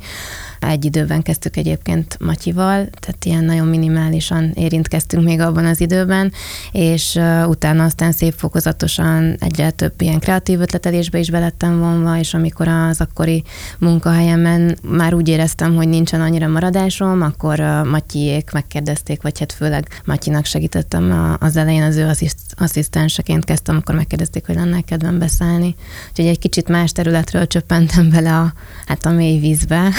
Egy 0.59 0.85
időben 0.85 1.21
kezdtük 1.21 1.57
egyébként 1.57 2.17
Matyival, 2.19 2.87
tehát 2.99 3.25
ilyen 3.25 3.43
nagyon 3.43 3.67
minimálisan 3.67 4.51
érintkeztünk 4.53 5.23
még 5.23 5.39
abban 5.39 5.65
az 5.65 5.81
időben, 5.81 6.31
és 6.71 7.19
utána 7.45 7.83
aztán 7.83 8.11
szép 8.11 8.33
fokozatosan 8.37 9.35
egyre 9.39 9.71
több 9.71 10.01
ilyen 10.01 10.19
kreatív 10.21 10.59
ötletelésbe 10.59 11.19
is 11.19 11.29
belettem 11.29 11.79
vonva, 11.79 12.17
és 12.17 12.33
amikor 12.33 12.67
az 12.67 13.01
akkori 13.01 13.43
munkahelyemen 13.79 14.77
már 14.83 15.13
úgy 15.13 15.27
éreztem, 15.27 15.75
hogy 15.75 15.87
nincsen 15.87 16.21
annyira 16.21 16.47
maradásom, 16.47 17.21
akkor 17.21 17.59
Matyiék 17.85 18.51
megkérdezték, 18.51 19.21
vagy 19.21 19.39
hát 19.39 19.53
főleg 19.53 20.01
Matyinak 20.05 20.45
segítettem 20.45 21.35
az 21.39 21.55
elején, 21.55 21.83
az 21.83 21.95
ő 21.95 22.11
asszisztenseként 22.55 23.45
kezdtem, 23.45 23.77
akkor 23.77 23.95
megkérdezték, 23.95 24.45
hogy 24.45 24.55
lenne 24.55 24.81
kedvem 24.81 25.19
beszállni. 25.19 25.75
Úgyhogy 26.09 26.25
egy 26.25 26.39
kicsit 26.39 26.67
más 26.67 26.91
területről 26.91 27.47
csöppentem 27.47 28.09
bele 28.09 28.37
a, 28.37 28.53
hát 28.85 29.05
a 29.05 29.09
mély 29.09 29.39
vízbe, 29.39 29.89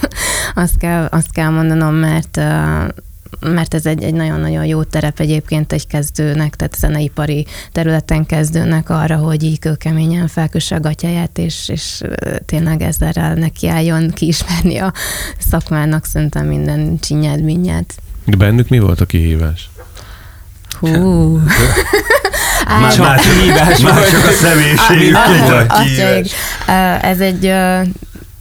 azt, 0.54 0.78
kell, 0.78 1.04
azt 1.04 1.32
kell 1.32 1.48
mondanom, 1.48 1.94
mert 1.94 2.40
mert 3.40 3.74
ez 3.74 3.86
egy, 3.86 4.02
egy 4.02 4.14
nagyon-nagyon 4.14 4.64
jó 4.64 4.82
terep 4.82 5.20
egyébként 5.20 5.72
egy 5.72 5.86
kezdőnek, 5.86 6.56
tehát 6.56 6.76
zeneipari 6.76 7.46
területen 7.72 8.26
kezdőnek 8.26 8.90
arra, 8.90 9.16
hogy 9.16 9.42
így 9.42 9.58
kőkeményen 9.58 10.28
felkösse 10.28 10.74
a 10.74 10.80
gatyáját, 10.80 11.38
és, 11.38 11.68
és 11.68 12.02
tényleg 12.46 12.82
ezzel 12.82 13.34
nekiálljon 13.34 14.10
kiismerni 14.10 14.78
a 14.78 14.92
szakmának 15.50 16.04
szerintem 16.04 16.46
minden 16.46 16.98
csinyát, 17.00 17.40
minnyát. 17.40 17.94
De 18.24 18.36
bennük 18.36 18.68
mi 18.68 18.78
volt 18.78 19.00
a 19.00 19.04
kihívás? 19.04 19.70
Hú. 20.80 20.88
már, 22.80 22.98
már, 22.98 23.18
hívás 23.18 23.80
már 23.80 24.08
csak 24.10 24.24
a 24.24 24.30
személyiségük 24.30 25.16
Ez 27.02 27.20
egy 27.20 27.52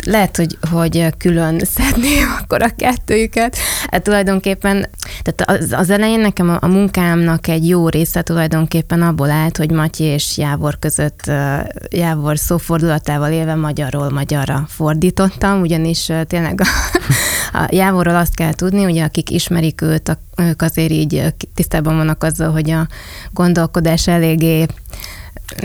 lehet, 0.08 0.38
hogy, 0.38 0.58
hogy 0.72 1.14
külön 1.18 1.60
szedném 1.60 2.36
akkor 2.42 2.62
a 2.64 2.76
kettőjüket. 2.76 3.58
Hát 3.92 4.04
tulajdonképpen, 4.04 4.90
tehát 5.24 5.62
az, 5.62 5.72
az 5.72 5.90
elején 5.90 6.20
nekem 6.20 6.50
a, 6.50 6.58
a 6.62 6.68
munkámnak 6.68 7.48
egy 7.48 7.68
jó 7.68 7.90
része 7.90 8.22
tulajdonképpen 8.22 9.02
abból 9.02 9.30
állt, 9.30 9.58
hogy 9.58 9.72
Matyi 9.72 10.04
és 10.04 10.38
Jávor 10.38 10.80
között 10.80 11.32
Jávor 11.90 12.38
szófordulatával 12.38 13.32
élve 13.32 13.56
magyarról 13.56 14.10
magyarra 14.10 14.66
fordítottam, 14.68 15.62
ugyanis 15.62 16.12
tényleg 16.28 16.62
a, 16.62 16.68
a 17.58 17.68
Jávorról 17.70 18.16
azt 18.16 18.36
kell 18.36 18.54
tudni, 18.54 18.86
ugye 18.86 19.04
akik 19.04 19.30
ismerik 19.30 19.82
őt, 19.82 20.18
ők 20.36 20.62
azért 20.62 20.92
így 20.92 21.34
tisztában 21.54 21.96
vannak 21.96 22.24
azzal, 22.24 22.52
hogy 22.52 22.70
a 22.70 22.88
gondolkodás 23.34 24.08
eléggé 24.08 24.66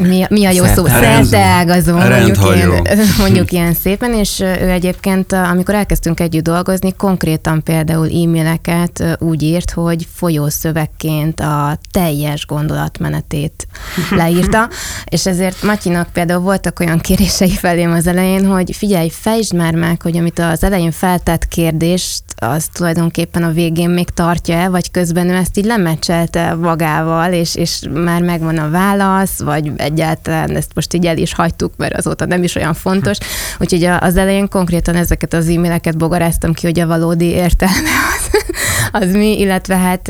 mi, 0.00 0.24
mi 0.28 0.44
a 0.44 0.50
jó 0.50 0.64
szó? 0.64 0.86
Szerteágazó. 0.86 1.96
Mondjuk 1.96 2.36
ilyen, 2.54 2.86
mondjuk 3.18 3.52
ilyen 3.52 3.74
szépen, 3.74 4.14
és 4.14 4.40
ő 4.40 4.70
egyébként, 4.70 5.32
amikor 5.32 5.74
elkezdtünk 5.74 6.20
együtt 6.20 6.44
dolgozni, 6.44 6.94
konkrétan 6.96 7.62
például 7.62 8.06
e-maileket 8.06 9.16
úgy 9.18 9.42
írt, 9.42 9.70
hogy 9.70 10.06
folyószövegként 10.14 11.40
a 11.40 11.78
teljes 11.90 12.46
gondolatmenetét 12.46 13.66
leírta, 14.10 14.68
és 15.04 15.26
ezért 15.26 15.62
Matyinak 15.62 16.08
például 16.12 16.40
voltak 16.40 16.80
olyan 16.80 16.98
kérései 16.98 17.50
felém 17.50 17.92
az 17.92 18.06
elején, 18.06 18.46
hogy 18.46 18.76
figyelj, 18.76 19.08
fejtsd 19.08 19.54
már 19.54 19.74
meg, 19.74 20.02
hogy 20.02 20.16
amit 20.16 20.38
az 20.38 20.64
elején 20.64 20.90
feltett 20.90 21.48
kérdést, 21.48 22.22
az 22.36 22.66
tulajdonképpen 22.72 23.42
a 23.42 23.52
végén 23.52 23.90
még 23.90 24.08
tartja 24.08 24.54
el, 24.54 24.70
vagy 24.70 24.90
közben 24.90 25.28
ő 25.28 25.34
ezt 25.34 25.58
így 25.58 25.64
lemecselte 25.64 26.54
magával, 26.54 27.32
és, 27.32 27.54
és 27.54 27.80
már 27.92 28.22
megvan 28.22 28.58
a 28.58 28.70
válasz, 28.70 29.42
vagy 29.42 29.71
egyáltalán 29.76 30.56
ezt 30.56 30.70
most 30.74 30.94
így 30.94 31.06
el 31.06 31.18
is 31.18 31.34
hagytuk, 31.34 31.72
mert 31.76 31.96
azóta 31.96 32.26
nem 32.26 32.42
is 32.42 32.54
olyan 32.54 32.74
fontos. 32.74 33.18
Úgyhogy 33.58 33.84
az 33.84 34.16
elején 34.16 34.48
konkrétan 34.48 34.94
ezeket 34.94 35.32
az 35.32 35.48
e-maileket 35.48 35.96
bogaráztam 35.96 36.52
ki, 36.52 36.66
hogy 36.66 36.80
a 36.80 36.86
valódi 36.86 37.24
értelme 37.26 37.90
az, 38.16 38.21
az 38.92 39.12
mi, 39.12 39.38
illetve 39.38 39.76
hát 39.76 40.08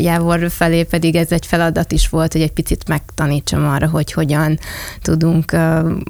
Jávor 0.00 0.50
felé 0.50 0.82
pedig 0.82 1.14
ez 1.14 1.32
egy 1.32 1.46
feladat 1.46 1.92
is 1.92 2.08
volt, 2.08 2.32
hogy 2.32 2.42
egy 2.42 2.52
picit 2.52 2.88
megtanítsam 2.88 3.68
arra, 3.68 3.88
hogy 3.88 4.12
hogyan 4.12 4.58
tudunk 5.02 5.56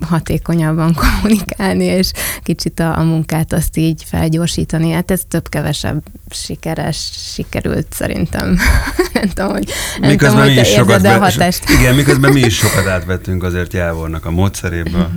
hatékonyabban 0.07 0.95
kommunikálni, 1.03 1.85
és 1.85 2.11
kicsit 2.43 2.81
a, 2.81 2.99
a 2.99 3.03
munkát 3.03 3.53
azt 3.53 3.77
így 3.77 4.03
felgyorsítani. 4.07 4.91
Hát 4.91 5.11
ez 5.11 5.21
több-kevesebb 5.29 6.03
sikeres 6.31 7.11
sikerült 7.35 7.87
szerintem. 7.91 8.59
nem 9.15 9.29
tudom, 9.29 9.51
hogy, 9.51 9.69
nem 10.01 10.17
tudom, 10.17 10.37
hogy 10.37 10.55
te 10.55 10.69
érzed 10.69 11.05
a 11.05 11.19
hatást. 11.19 11.71
igen, 11.71 11.95
miközben 11.95 12.33
mi 12.33 12.41
is 12.41 12.57
sokat 12.65 12.87
átvettünk 12.87 13.43
azért 13.43 13.73
Jávornak 13.73 14.27
a 14.27 14.31
módszeréből. 14.31 15.11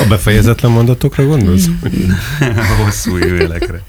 A 0.00 0.06
befejezetlen 0.08 0.70
mondatokra 0.70 1.26
gondolsz? 1.26 1.66
a 2.40 2.82
hosszú 2.84 3.18
évélekre. 3.18 3.82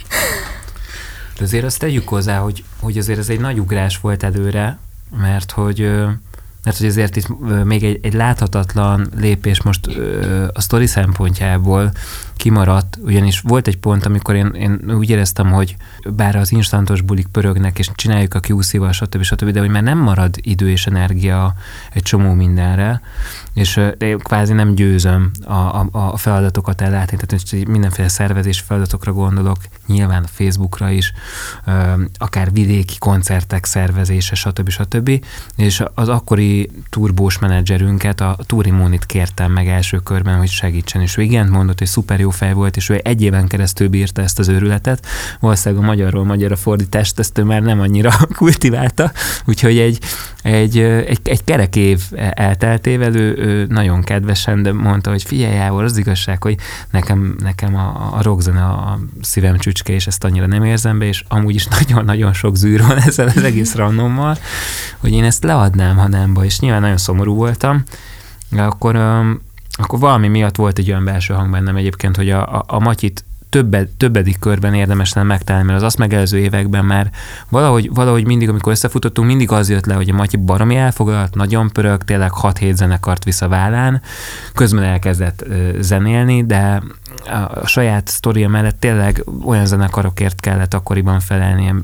De 1.42 1.48
azért 1.48 1.66
azt 1.66 1.80
tegyük 1.80 2.08
hozzá, 2.08 2.38
hogy, 2.38 2.64
hogy 2.80 2.98
azért 2.98 3.20
ez 3.20 3.30
egy 3.30 3.40
nagy 3.40 3.60
ugrás 3.60 4.00
volt 4.00 4.24
előre, 4.24 4.78
mert 5.18 5.52
hogy 5.52 5.80
mert 6.64 6.78
hogy 6.78 6.86
azért 6.88 7.16
itt 7.16 7.28
még 7.64 7.84
egy, 7.84 8.00
egy 8.02 8.14
láthatatlan 8.14 9.10
lépés 9.16 9.62
most 9.62 9.88
a 10.54 10.62
sztori 10.62 10.88
szempontjából 10.88 11.92
kimaradt, 12.42 12.98
ugyanis 13.04 13.40
volt 13.40 13.68
egy 13.68 13.78
pont, 13.78 14.06
amikor 14.06 14.36
én, 14.36 14.46
én 14.46 14.92
úgy 14.98 15.10
éreztem, 15.10 15.52
hogy 15.52 15.76
bár 16.06 16.36
az 16.36 16.52
instantos 16.52 17.02
bulik 17.02 17.28
pörögnek, 17.28 17.80
és 17.80 17.90
csináljuk 17.96 18.34
a 18.34 18.40
QC-val, 18.48 18.92
stb. 18.92 19.22
stb., 19.22 19.50
de 19.50 19.60
hogy 19.60 19.70
már 19.70 19.84
nem 19.84 19.98
marad 19.98 20.36
idő 20.42 20.70
és 20.70 20.86
energia 20.86 21.54
egy 21.94 22.02
csomó 22.02 22.34
mindenre, 22.34 23.02
és 23.54 23.80
én 23.98 24.18
kvázi 24.18 24.54
nem 24.54 24.76
győzöm 24.76 25.32
a, 25.44 25.54
a, 25.54 25.88
a 25.92 26.18
feladatokat 26.18 26.82
ellátni, 26.82 27.18
tehát 27.18 27.68
mindenféle 27.68 28.08
szervezés 28.08 28.60
feladatokra 28.60 29.14
gondolok, 29.14 29.58
nyilván 29.88 30.24
a 30.24 30.28
Facebookra 30.28 30.90
is, 30.90 31.14
akár 32.18 32.52
vidéki 32.52 32.98
koncertek 32.98 33.66
szervezése, 33.66 34.36
stb. 34.36 34.70
stb. 34.70 35.26
És 35.56 35.84
az 35.94 36.10
akkori 36.10 36.70
turbós 36.90 37.40
menedzserünket, 37.40 38.22
a 38.22 38.38
Túri 38.46 38.72
Mónit 38.72 39.06
kértem 39.06 39.52
meg 39.52 39.68
első 39.68 39.98
körben, 39.98 40.38
hogy 40.38 40.50
segítsen, 40.50 41.02
és 41.02 41.18
ő 41.18 41.22
igent 41.22 41.50
mondott, 41.50 41.78
hogy 41.78 41.88
szuper 41.88 42.20
jó 42.20 42.30
fej 42.32 42.54
volt, 42.54 42.76
és 42.76 42.90
ő 42.90 43.00
egy 43.04 43.22
éven 43.22 43.48
keresztül 43.48 43.88
bírta 43.88 44.22
ezt 44.22 44.40
az 44.40 44.48
őrületet. 44.48 45.08
Valószínűleg 45.40 45.84
a 45.84 45.88
magyarról 45.88 46.26
magyarra 46.26 46.56
fordítást 46.56 47.20
ezt 47.20 47.38
ő 47.38 47.44
már 47.44 47.62
nem 47.62 47.80
annyira 47.80 48.12
kultiválta, 48.38 49.12
úgyhogy 49.46 49.78
egy, 49.78 50.00
egy, 50.42 50.78
egy, 50.80 51.20
egy 51.24 51.44
kerek 51.44 51.76
év 51.76 52.02
elteltével 52.34 53.16
ő, 53.16 53.38
ő 53.38 53.66
nagyon 53.70 54.02
kedvesen 54.02 54.64
de 54.64 54.74
mondta, 54.74 55.10
hogy 55.10 55.24
figyelj 55.24 55.54
Jávor, 55.54 55.84
az 55.84 55.98
igazság, 55.98 56.44
hogy 56.44 56.58
nekem, 56.92 57.36
nekem 57.40 57.76
a, 57.76 58.10
a 58.18 58.22
rockzene 58.22 58.64
a 58.64 59.00
szívem 59.22 59.58
csücske, 59.58 59.94
és 59.94 60.08
ezt 60.08 60.24
annyira 60.24 60.46
nem 60.46 60.64
érzem 60.64 61.00
be, 61.00 61.06
és 61.06 61.24
amúgy 61.28 61.56
is 61.56 61.66
nagyon-nagyon 61.80 62.34
sok 62.34 62.56
zűr 62.56 62.82
van 62.82 62.98
ezzel 62.98 63.28
az 63.28 63.44
egész 63.44 63.76
randommal, 63.76 64.38
hogy 64.98 65.12
én 65.12 65.24
ezt 65.24 65.44
leadnám, 65.44 65.98
ha 65.98 66.08
nem 66.08 66.34
baj, 66.34 66.46
és 66.46 66.60
nyilván 66.60 66.82
nagyon 66.82 66.98
szomorú 66.98 67.36
voltam, 67.36 67.84
de 68.50 68.62
akkor, 68.62 68.96
akkor 69.72 70.00
valami 70.00 70.28
miatt 70.28 70.56
volt 70.56 70.78
egy 70.78 70.90
olyan 70.90 71.06
belső 71.06 71.34
hang 71.34 71.52
bennem 71.52 71.76
egyébként, 71.76 72.16
hogy 72.16 72.30
a, 72.30 72.56
a, 72.56 72.64
a 72.68 72.80
Matyit 72.80 73.26
többed, 73.52 73.88
többedik 73.88 74.40
körben 74.40 74.74
érdemes 74.74 75.14
lenne 75.14 75.28
megtalálni, 75.28 75.68
mert 75.68 75.80
az 75.80 75.86
azt 75.86 75.98
megelőző 75.98 76.38
években 76.38 76.86
már 76.86 77.10
valahogy, 77.50 77.90
valahogy 77.94 78.26
mindig, 78.26 78.50
amikor 78.50 78.72
összefutottunk, 78.72 79.28
mindig 79.28 79.52
az 79.52 79.70
jött 79.70 79.86
le, 79.86 79.94
hogy 79.94 80.10
a 80.10 80.14
Matyi 80.14 80.38
baromi 80.38 80.76
elfoglalt, 80.76 81.36
nagyon 81.36 81.70
pörög, 81.70 82.04
tényleg 82.04 82.32
6-7 82.42 82.74
zenekart 82.74 83.24
visz 83.24 83.42
a 83.42 83.48
vállán, 83.48 84.02
közben 84.54 84.84
elkezdett 84.84 85.46
zenélni, 85.80 86.46
de 86.46 86.84
a, 87.26 87.68
saját 87.68 88.08
sztoria 88.08 88.50
mellett 88.50 88.80
tényleg 88.80 89.24
olyan 89.46 89.66
zenekarokért 89.66 90.40
kellett 90.40 90.74
akkoriban 90.74 91.20
felelnie, 91.20 91.76
ö, 91.76 91.78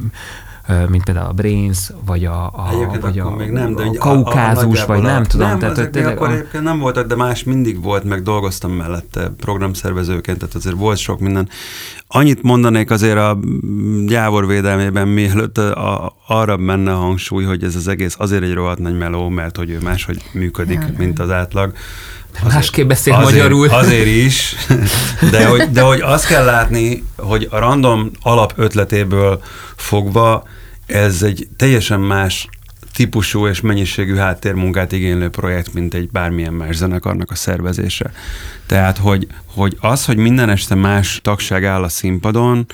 mint 0.89 1.03
például 1.03 1.27
a 1.27 1.31
Brains, 1.33 1.77
vagy 2.05 2.25
a, 2.25 2.43
a, 2.45 2.67
Egyébként 2.74 3.01
vagy 3.01 3.19
a, 3.19 3.29
még 3.36 3.50
nem, 3.50 3.75
de 3.75 3.83
a 3.83 3.91
Kaukázus, 3.97 4.63
nagyjából 4.63 4.95
vagy 4.95 5.03
nem 5.05 5.21
a- 5.21 5.25
tudom. 5.25 5.47
Nem, 5.47 5.59
tehát, 5.59 5.77
ezek 5.77 5.91
tényleg 5.91 6.15
akkor 6.15 6.27
a- 6.27 6.31
egyébként 6.31 6.63
nem 6.63 6.79
voltak, 6.79 7.07
de 7.07 7.15
más 7.15 7.43
mindig 7.43 7.81
volt, 7.81 8.03
meg 8.03 8.21
dolgoztam 8.21 8.71
mellette 8.71 9.33
programszervezőként, 9.39 10.38
tehát 10.39 10.55
azért 10.55 10.75
volt 10.75 10.97
sok 10.97 11.19
minden. 11.19 11.50
Annyit 12.07 12.41
mondanék 12.41 12.91
azért 12.91 13.17
a 13.17 13.39
Jávor 14.07 14.47
védelmében, 14.47 15.07
mielőtt 15.07 15.57
a, 15.57 16.15
arra 16.27 16.57
menne 16.57 16.91
a 16.91 16.97
hangsúly, 16.97 17.43
hogy 17.43 17.63
ez 17.63 17.75
az 17.75 17.88
egész 17.88 18.15
azért 18.17 18.43
egy 18.43 18.53
rohadt 18.53 18.79
nagy 18.79 18.97
meló, 18.97 19.29
mert 19.29 19.57
hogy 19.57 19.69
ő 19.69 19.77
máshogy 19.83 20.21
működik, 20.31 20.79
Ja. 20.81 20.93
mint 20.97 21.19
az 21.19 21.31
átlag. 21.31 21.74
Másképp 22.43 22.88
beszél 22.88 23.13
azért, 23.13 23.31
magyarul. 23.33 23.67
Azért 23.69 24.05
is, 24.07 24.55
de 25.31 25.45
hogy, 25.47 25.69
de 25.71 25.81
hogy 25.81 26.01
azt 26.01 26.27
kell 26.27 26.45
látni, 26.45 27.03
hogy 27.17 27.47
a 27.51 27.59
random 27.59 28.09
alap 28.21 28.53
ötletéből 28.55 29.41
fogva 29.75 30.43
ez 30.88 31.24
egy 31.24 31.48
teljesen 31.56 32.00
más 32.00 32.48
típusú 32.94 33.48
és 33.48 33.62
mennyiségű 33.62 34.15
háttérmunkát 34.15 34.91
igénylő 34.91 35.29
projekt, 35.29 35.74
mint 35.74 35.94
egy 35.94 36.10
bármilyen 36.10 36.53
más 36.53 36.75
zenekarnak 36.75 37.32
a 37.32 37.36
szervezése. 37.36 38.12
Tehát, 38.65 38.98
hogy, 38.98 39.27
hogy 39.46 39.77
az, 39.79 40.06
hogy 40.06 40.17
minden 40.17 40.50
este 40.50 40.75
más 40.75 41.20
tagság 41.24 41.65
áll 41.65 41.84
a 41.84 41.89
színpadon, 41.89 42.65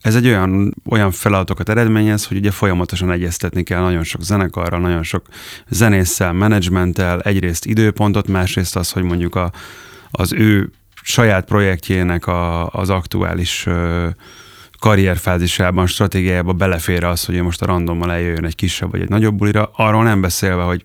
ez 0.00 0.14
egy 0.14 0.26
olyan, 0.26 0.74
olyan 0.88 1.10
feladatokat 1.10 1.68
eredményez, 1.68 2.26
hogy 2.26 2.36
ugye 2.36 2.50
folyamatosan 2.50 3.10
egyeztetni 3.10 3.62
kell 3.62 3.80
nagyon 3.80 4.04
sok 4.04 4.22
zenekarral, 4.22 4.80
nagyon 4.80 5.02
sok 5.02 5.26
zenésszel, 5.68 6.32
menedzsmenttel, 6.32 7.20
egyrészt 7.20 7.66
időpontot, 7.66 8.28
másrészt 8.28 8.76
az, 8.76 8.90
hogy 8.90 9.02
mondjuk 9.02 9.34
a, 9.34 9.52
az 10.10 10.32
ő 10.32 10.70
saját 11.02 11.44
projektjének 11.44 12.26
a, 12.26 12.68
az 12.68 12.90
aktuális 12.90 13.66
ö, 13.66 14.08
karrierfázisában, 14.84 15.86
stratégiájában 15.86 16.56
belefér 16.56 17.04
az, 17.04 17.24
hogy 17.24 17.42
most 17.42 17.62
a 17.62 17.66
randommal 17.66 18.12
eljöjjön 18.12 18.44
egy 18.44 18.54
kisebb 18.54 18.90
vagy 18.90 19.00
egy 19.00 19.08
nagyobb 19.08 19.34
bulira, 19.34 19.70
arról 19.76 20.02
nem 20.02 20.20
beszélve, 20.20 20.62
hogy, 20.62 20.84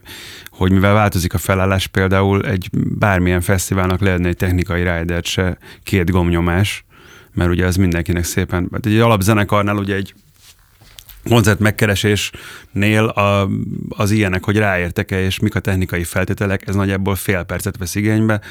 hogy 0.49 0.71
mivel 0.71 0.93
változik 0.93 1.33
a 1.33 1.37
felállás, 1.37 1.87
például 1.87 2.45
egy 2.45 2.69
bármilyen 2.71 3.41
fesztiválnak 3.41 4.01
lehetne 4.01 4.27
egy 4.27 4.35
technikai 4.35 4.79
rider 4.79 5.23
se 5.23 5.57
két 5.83 6.11
gomnyomás, 6.11 6.85
mert 7.33 7.49
ugye 7.49 7.65
ez 7.65 7.75
mindenkinek 7.75 8.23
szépen, 8.23 8.69
hát 8.71 8.85
egy 8.85 8.99
alapzenekarnál 8.99 9.75
ugye 9.75 9.95
egy 9.95 10.13
koncert 11.29 11.59
megkeresésnél 11.59 13.05
a, 13.05 13.49
az 13.89 14.11
ilyenek, 14.11 14.43
hogy 14.43 14.57
ráértek-e, 14.57 15.21
és 15.21 15.39
mik 15.39 15.55
a 15.55 15.59
technikai 15.59 16.03
feltételek, 16.03 16.67
ez 16.67 16.75
nagyjából 16.75 17.15
fél 17.15 17.43
percet 17.43 17.77
vesz 17.77 17.95
igénybe, 17.95 18.41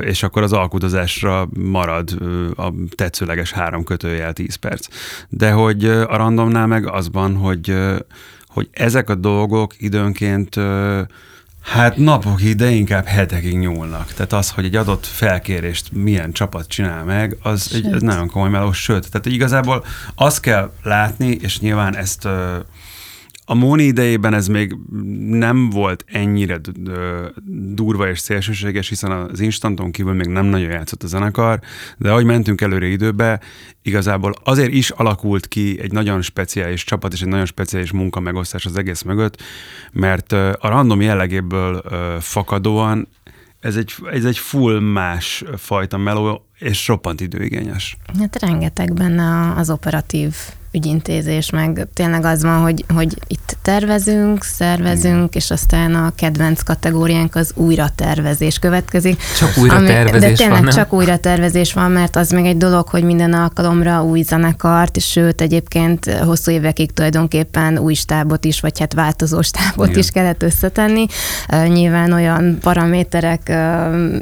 és 0.00 0.22
akkor 0.22 0.42
az 0.42 0.52
alkudozásra 0.52 1.48
marad 1.58 2.10
a 2.56 2.72
tetszőleges 2.94 3.52
három 3.52 3.84
kötőjel 3.84 4.32
10 4.32 4.54
perc. 4.54 4.86
De 5.28 5.50
hogy 5.50 5.84
a 5.84 6.16
randomnál 6.16 6.66
meg 6.66 6.86
az 6.86 7.08
van, 7.12 7.36
hogy, 7.36 7.76
hogy 8.46 8.68
ezek 8.72 9.10
a 9.10 9.14
dolgok 9.14 9.74
időnként 9.78 10.56
Hát 11.62 11.96
napokig, 11.96 12.56
de 12.56 12.70
inkább 12.70 13.04
hetekig 13.06 13.58
nyúlnak. 13.58 14.12
Tehát 14.12 14.32
az, 14.32 14.50
hogy 14.50 14.64
egy 14.64 14.76
adott 14.76 15.06
felkérést 15.06 15.92
milyen 15.92 16.32
csapat 16.32 16.68
csinál 16.68 17.04
meg, 17.04 17.36
az 17.42 17.70
egy, 17.74 17.82
Sőt. 17.82 18.00
nagyon 18.00 18.28
komoly 18.28 18.48
meló. 18.48 18.72
Sőt, 18.72 19.10
tehát 19.10 19.26
igazából 19.26 19.84
azt 20.14 20.40
kell 20.40 20.72
látni, 20.82 21.30
és 21.40 21.60
nyilván 21.60 21.96
ezt 21.96 22.28
a 23.44 23.54
Móni 23.54 23.82
idejében 23.82 24.34
ez 24.34 24.46
még 24.46 24.76
nem 25.28 25.70
volt 25.70 26.04
ennyire 26.06 26.60
durva 27.74 28.08
és 28.08 28.18
szélsőséges, 28.18 28.88
hiszen 28.88 29.10
az 29.10 29.40
instanton 29.40 29.90
kívül 29.90 30.12
még 30.12 30.26
nem 30.26 30.44
nagyon 30.44 30.70
játszott 30.70 31.02
a 31.02 31.06
zenekar, 31.06 31.60
de 31.98 32.10
ahogy 32.10 32.24
mentünk 32.24 32.60
előre 32.60 32.86
időbe, 32.86 33.40
igazából 33.82 34.34
azért 34.44 34.72
is 34.72 34.90
alakult 34.90 35.48
ki 35.48 35.80
egy 35.80 35.92
nagyon 35.92 36.22
speciális 36.22 36.84
csapat 36.84 37.12
és 37.12 37.22
egy 37.22 37.28
nagyon 37.28 37.46
speciális 37.46 37.92
munkamegosztás 37.92 38.66
az 38.66 38.76
egész 38.76 39.02
mögött, 39.02 39.42
mert 39.92 40.32
a 40.32 40.68
random 40.68 41.00
jellegéből 41.00 41.82
fakadóan 42.20 43.08
ez 43.60 43.76
egy, 43.76 43.94
ez 44.12 44.24
egy 44.24 44.38
full 44.38 44.80
más 44.80 45.44
fajta 45.56 45.96
meló, 45.96 46.46
és 46.58 46.88
roppant 46.88 47.20
időigényes. 47.20 47.96
Hát 48.18 48.38
rengeteg 48.40 48.94
benne 48.94 49.54
az 49.56 49.70
operatív 49.70 50.34
ügyintézés, 50.72 51.50
meg 51.50 51.86
tényleg 51.94 52.24
az 52.24 52.42
van, 52.42 52.62
hogy, 52.62 52.84
hogy 52.94 53.16
itt 53.26 53.56
tervezünk, 53.62 54.44
szervezünk, 54.44 55.34
és 55.34 55.50
aztán 55.50 55.94
a 55.94 56.12
kedvenc 56.14 56.62
kategóriánk 56.62 57.34
az 57.34 57.52
újra 57.54 57.88
tervezés 57.94 58.58
következik. 58.58 59.22
Csak 59.38 59.58
újra 59.58 59.76
ami, 59.76 59.86
tervezés 59.86 60.20
De 60.30 60.36
tényleg 60.36 60.54
van, 60.56 60.64
nem? 60.64 60.74
csak 60.74 60.92
újra 60.92 61.16
tervezés 61.16 61.72
van, 61.72 61.90
mert 61.90 62.16
az 62.16 62.30
még 62.30 62.44
egy 62.44 62.56
dolog, 62.56 62.88
hogy 62.88 63.04
minden 63.04 63.32
alkalomra 63.32 64.04
új 64.04 64.22
zenekart, 64.22 64.96
és 64.96 65.10
sőt 65.10 65.40
egyébként 65.40 66.10
hosszú 66.10 66.50
évekig 66.50 66.92
tulajdonképpen 66.92 67.78
új 67.78 67.94
stábot 67.94 68.44
is, 68.44 68.60
vagy 68.60 68.78
hát 68.78 68.94
változó 68.94 69.42
stábot 69.42 69.88
Igen. 69.88 69.98
is 69.98 70.10
kellett 70.10 70.42
összetenni. 70.42 71.06
Nyilván 71.68 72.12
olyan 72.12 72.58
paraméterek 72.60 73.48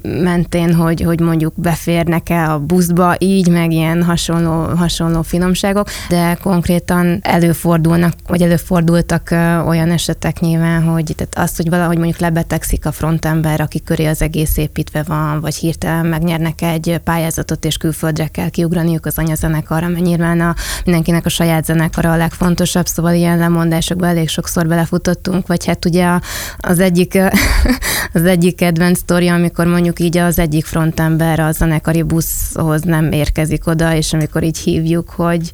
mentén, 0.02 0.74
hogy, 0.74 1.00
hogy 1.00 1.20
mondjuk 1.20 1.52
beférnek-e 1.56 2.50
a 2.50 2.58
buszba, 2.58 3.14
így 3.18 3.48
meg 3.48 3.72
ilyen 3.72 4.02
hasonló, 4.02 4.74
hasonló 4.76 5.22
finomságok, 5.22 5.88
de 6.08 6.38
konkrétan 6.42 7.18
előfordulnak, 7.22 8.12
vagy 8.26 8.42
előfordultak 8.42 9.28
olyan 9.66 9.90
esetek 9.90 10.40
nyilván, 10.40 10.82
hogy 10.82 11.14
tehát 11.16 11.50
az, 11.50 11.56
hogy 11.56 11.68
valahogy 11.68 11.96
mondjuk 11.96 12.18
lebetegszik 12.18 12.86
a 12.86 12.92
frontember, 12.92 13.60
aki 13.60 13.82
köré 13.82 14.06
az 14.06 14.22
egész 14.22 14.56
építve 14.56 15.02
van, 15.02 15.40
vagy 15.40 15.54
hirtelen 15.54 16.06
megnyernek 16.06 16.62
egy 16.62 17.00
pályázatot, 17.04 17.64
és 17.64 17.76
külföldre 17.76 18.26
kell 18.26 18.48
kiugraniuk 18.48 19.06
az 19.06 19.18
anyazenekarra, 19.18 19.88
mert 19.88 20.04
nyilván 20.04 20.40
a, 20.40 20.54
mindenkinek 20.84 21.26
a 21.26 21.28
saját 21.28 21.64
zenekara 21.64 22.12
a 22.12 22.16
legfontosabb, 22.16 22.86
szóval 22.86 23.14
ilyen 23.14 23.38
lemondásokba 23.38 24.06
elég 24.06 24.28
sokszor 24.28 24.66
belefutottunk, 24.66 25.46
vagy 25.46 25.66
hát 25.66 25.84
ugye 25.84 26.18
az 26.58 26.78
egyik, 26.78 27.18
az 28.12 28.24
egyik 28.24 28.56
kedvenc 28.56 28.98
sztori, 28.98 29.28
amikor 29.28 29.66
mondjuk 29.66 30.00
így 30.00 30.16
az 30.16 30.38
egyik 30.38 30.64
frontember 30.64 31.40
a 31.40 31.52
zenekari 31.52 32.02
buszhoz 32.02 32.82
nem 32.82 33.12
érkezik 33.12 33.66
oda, 33.66 33.94
és 33.94 34.12
amikor 34.12 34.42
így 34.42 34.58
hívjuk, 34.58 35.10
hogy 35.10 35.50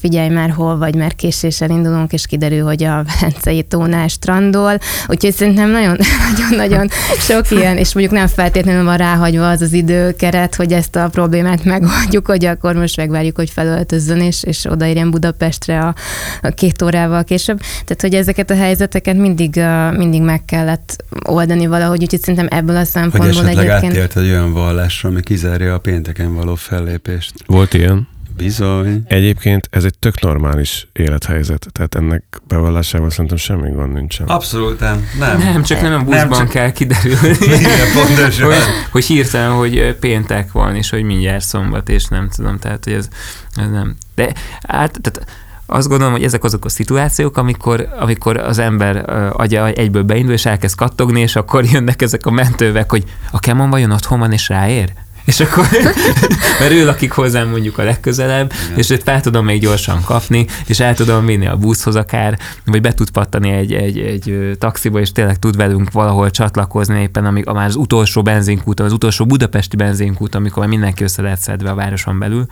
figyelj 0.00 0.28
már 0.28 0.50
hol 0.50 0.78
vagy, 0.78 0.94
mert 0.94 1.16
késéssel 1.16 1.70
indulunk, 1.70 2.12
és 2.12 2.26
kiderül, 2.26 2.64
hogy 2.64 2.84
a 2.84 3.04
Velencei 3.04 3.62
tónál 3.62 4.08
strandol, 4.08 4.78
úgyhogy 5.06 5.32
szerintem 5.32 5.70
nagyon-nagyon 5.80 6.88
sok 7.18 7.50
ilyen, 7.50 7.76
és 7.76 7.94
mondjuk 7.94 8.14
nem 8.14 8.26
feltétlenül 8.26 8.84
van 8.84 8.96
ráhagyva 8.96 9.48
az 9.48 9.60
az 9.60 9.72
időkeret, 9.72 10.54
hogy 10.54 10.72
ezt 10.72 10.96
a 10.96 11.08
problémát 11.08 11.64
megoldjuk, 11.64 12.26
hogy 12.26 12.44
akkor 12.44 12.74
most 12.74 12.96
megvárjuk, 12.96 13.36
hogy 13.36 13.50
felöltözzön, 13.50 14.20
és, 14.20 14.42
és 14.42 14.64
odaérjen 14.64 15.10
Budapestre 15.10 15.80
a, 15.80 15.94
a 16.42 16.48
két 16.48 16.82
órával 16.82 17.24
később. 17.24 17.58
Tehát, 17.58 18.00
hogy 18.00 18.14
ezeket 18.14 18.50
a 18.50 18.56
helyzeteket 18.56 19.16
mindig, 19.16 19.62
mindig 19.96 20.22
meg 20.22 20.44
kellett 20.44 21.04
oldani 21.24 21.66
valahogy, 21.66 22.02
úgyhogy 22.02 22.20
szerintem 22.20 22.58
ebből 22.58 22.76
a 22.76 22.84
szempontból 22.84 23.26
hogy 23.26 23.36
esetleg 23.36 23.68
egyébként... 23.68 23.92
átért 23.92 24.16
egy 24.16 24.30
olyan 24.30 24.52
vallásra, 24.52 25.08
ami 25.08 25.22
kizárja 25.22 25.74
a 25.74 25.78
pénteken 25.78 26.34
való 26.34 26.54
fellépést. 26.54 27.32
Volt 27.46 27.74
ilyen? 27.74 28.09
Bizony. 28.42 29.02
Egyébként 29.06 29.68
ez 29.70 29.84
egy 29.84 29.98
tök 29.98 30.20
normális 30.20 30.88
élethelyzet, 30.92 31.66
tehát 31.72 31.94
ennek 31.94 32.24
bevallásával 32.48 33.10
szerintem 33.10 33.36
semmi 33.36 33.70
gond 33.70 33.92
nincsen. 33.92 34.26
Abszolút 34.26 34.80
nem. 34.80 35.06
Nem, 35.18 35.38
nem 35.38 35.62
csak 35.62 35.80
nem 35.80 35.92
a 35.92 35.98
buszban 36.04 36.28
nem, 36.28 36.38
csak... 36.38 36.48
kell 36.48 36.72
kiderülni. 36.72 37.36
Igen, 37.60 37.92
pontosan. 37.94 38.46
hogy, 38.46 38.56
hogy 38.90 39.04
hirtelen, 39.04 39.50
hogy 39.50 39.96
péntek 40.00 40.52
van, 40.52 40.76
és 40.76 40.90
hogy 40.90 41.02
mindjárt 41.02 41.44
szombat, 41.44 41.88
és 41.88 42.06
nem 42.06 42.28
tudom, 42.36 42.58
tehát 42.58 42.84
hogy 42.84 42.92
ez, 42.92 43.08
ez 43.54 43.70
nem. 43.70 43.96
De 44.14 44.32
hát, 44.68 44.98
tehát 45.00 45.26
azt 45.66 45.88
gondolom, 45.88 46.12
hogy 46.12 46.24
ezek 46.24 46.44
azok 46.44 46.64
a 46.64 46.68
szituációk, 46.68 47.36
amikor, 47.36 47.88
amikor 47.98 48.36
az 48.36 48.58
ember 48.58 49.10
agya 49.32 49.68
egyből 49.68 50.02
beindul, 50.02 50.32
és 50.32 50.46
elkezd 50.46 50.76
kattogni, 50.76 51.20
és 51.20 51.36
akkor 51.36 51.64
jönnek 51.64 52.02
ezek 52.02 52.26
a 52.26 52.30
mentővek, 52.30 52.90
hogy 52.90 53.04
a 53.30 53.38
Kemon 53.38 53.70
vajon 53.70 53.90
otthon 53.90 54.18
van, 54.18 54.32
és 54.32 54.48
ráér? 54.48 54.92
És 55.30 55.40
akkor, 55.40 55.68
mert 56.60 56.72
ő 56.72 56.84
lakik 56.84 57.12
hozzám 57.12 57.48
mondjuk 57.48 57.78
a 57.78 57.82
legközelebb, 57.82 58.52
Igen. 58.64 58.78
és 58.78 58.90
őt 58.90 59.02
fel 59.02 59.20
tudom 59.20 59.44
még 59.44 59.60
gyorsan 59.60 60.02
kapni, 60.04 60.46
és 60.66 60.80
el 60.80 60.94
tudom 60.94 61.26
vinni 61.26 61.46
a 61.46 61.56
buszhoz 61.56 61.96
akár, 61.96 62.38
vagy 62.64 62.80
be 62.80 62.92
tud 62.92 63.10
pattani 63.10 63.50
egy, 63.50 63.72
egy, 63.72 63.98
egy 63.98 64.56
taxiba, 64.58 65.00
és 65.00 65.12
tényleg 65.12 65.38
tud 65.38 65.56
velünk 65.56 65.92
valahol 65.92 66.30
csatlakozni 66.30 67.00
éppen, 67.00 67.24
amíg 67.24 67.48
a 67.48 67.52
már 67.52 67.66
az 67.66 67.76
utolsó 67.76 68.22
benzinkút, 68.22 68.80
az 68.80 68.92
utolsó 68.92 69.26
budapesti 69.26 69.76
benzinkút, 69.76 70.34
amikor 70.34 70.58
már 70.58 70.68
mindenki 70.68 71.02
össze 71.02 71.22
lehet 71.22 71.40
szedve 71.40 71.70
a 71.70 71.74
városon 71.74 72.18
belül. 72.18 72.46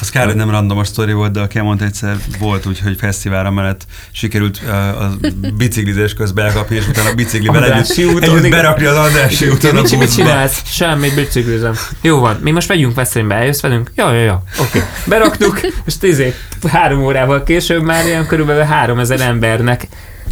Az 0.00 0.10
kár, 0.10 0.26
hogy 0.26 0.36
nem 0.36 0.50
random 0.50 0.78
a 0.78 0.84
sztori 0.84 1.12
volt, 1.12 1.32
de 1.32 1.40
a 1.40 1.46
Kemont 1.46 1.82
egyszer 1.82 2.16
volt 2.38 2.66
úgy, 2.66 2.80
hogy 2.80 2.96
fesztiválra 2.98 3.50
mellett 3.50 3.84
sikerült 4.10 4.60
uh, 4.64 5.02
a 5.02 5.16
biciklizés 5.56 6.14
közben 6.14 6.46
elkapni, 6.46 6.76
és 6.76 6.88
utána 6.88 7.08
a 7.08 7.14
biciklivel 7.14 7.72
együtt, 7.72 8.22
együtt 8.22 8.50
berakni 8.50 8.84
az 8.84 8.96
Andrássy 8.96 9.48
úton 9.48 9.76
a 9.76 9.82
Mit 9.98 10.14
csinálsz? 10.14 10.62
Semmit 10.64 11.14
biciklizem. 11.14 11.74
Jó 12.08 12.18
van, 12.18 12.36
mi 12.42 12.50
most 12.50 12.68
megyünk 12.68 12.94
Veszélybe, 12.94 13.34
eljössz 13.34 13.60
velünk? 13.60 13.92
Ja, 13.94 14.12
ja, 14.12 14.20
ja, 14.20 14.42
oké. 14.60 14.78
Okay. 14.78 14.90
Beraktuk, 15.06 15.60
és 15.84 15.98
tízé, 15.98 16.34
három 16.68 17.02
órával 17.02 17.42
később 17.42 17.82
már 17.82 18.06
ilyen 18.06 18.26
körülbelül 18.26 18.62
három 18.62 18.98
ezer 18.98 19.20
embernek 19.20 19.86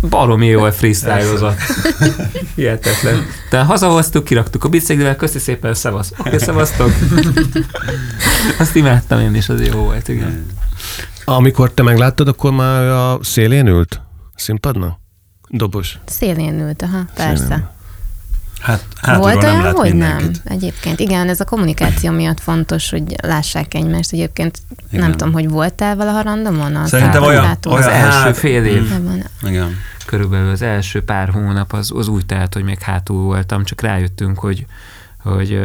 baromi 0.09 0.47
jól 0.47 0.71
freestylozott. 0.71 1.59
Hihetetlen. 2.55 3.27
Tehát 3.51 3.67
hazahoztuk, 3.67 4.25
kiraktuk 4.25 4.65
a 4.65 4.69
biciklivel, 4.69 5.17
köszi 5.17 5.39
szépen, 5.39 5.75
szevasz. 5.75 6.13
Oké, 6.19 6.29
okay, 6.29 6.39
szevasztok. 6.49 6.91
Azt 8.59 8.77
imádtam 8.77 9.21
én 9.21 9.35
is, 9.35 9.49
az 9.49 9.67
jó 9.67 9.79
volt, 9.79 10.09
igen. 10.09 10.47
Amikor 11.25 11.71
te 11.71 11.83
megláttad, 11.83 12.29
akkor 12.29 12.53
már 12.53 12.83
a 12.83 13.19
szélén 13.23 13.67
ült? 13.67 14.01
Színpadna? 14.35 14.99
Dobos? 15.49 15.99
Szélén 16.07 16.61
ült, 16.61 16.83
aha, 16.83 17.05
persze. 17.15 17.45
Szélén. 17.45 17.75
Hát, 18.67 19.17
Volt 19.17 19.43
olyan, 19.43 19.57
nem 19.57 19.75
hogy 19.75 19.91
mindenkit. 19.91 20.45
nem? 20.45 20.57
Egyébként 20.57 21.01
igen, 21.01 21.29
ez 21.29 21.41
a 21.41 21.45
kommunikáció 21.45 22.13
miatt 22.13 22.41
fontos, 22.41 22.91
hogy 22.91 23.15
lássák 23.23 23.75
egymást. 23.75 24.13
Egyébként 24.13 24.59
igen. 24.89 25.01
nem 25.01 25.11
tudom, 25.11 25.33
hogy 25.33 25.49
voltál 25.49 25.97
valaha 25.97 26.23
randomon? 26.23 26.87
Szerintem 26.87 27.23
olyan, 27.23 27.59
olyan, 27.67 27.79
az 27.83 27.87
első 27.87 28.19
hát, 28.19 28.37
fél 28.37 28.65
év. 28.65 28.93
Mm. 28.95 29.21
Igen. 29.49 29.77
Körülbelül 30.07 30.51
az 30.51 30.63
első 30.63 31.03
pár 31.03 31.29
hónap 31.29 31.73
az, 31.73 31.93
az 31.95 32.09
úgy 32.09 32.27
telt, 32.27 32.55
hogy 32.55 32.63
még 32.63 32.81
hátul 32.81 33.23
voltam, 33.23 33.65
csak 33.65 33.81
rájöttünk, 33.81 34.39
hogy 34.39 34.67
hogy 35.33 35.61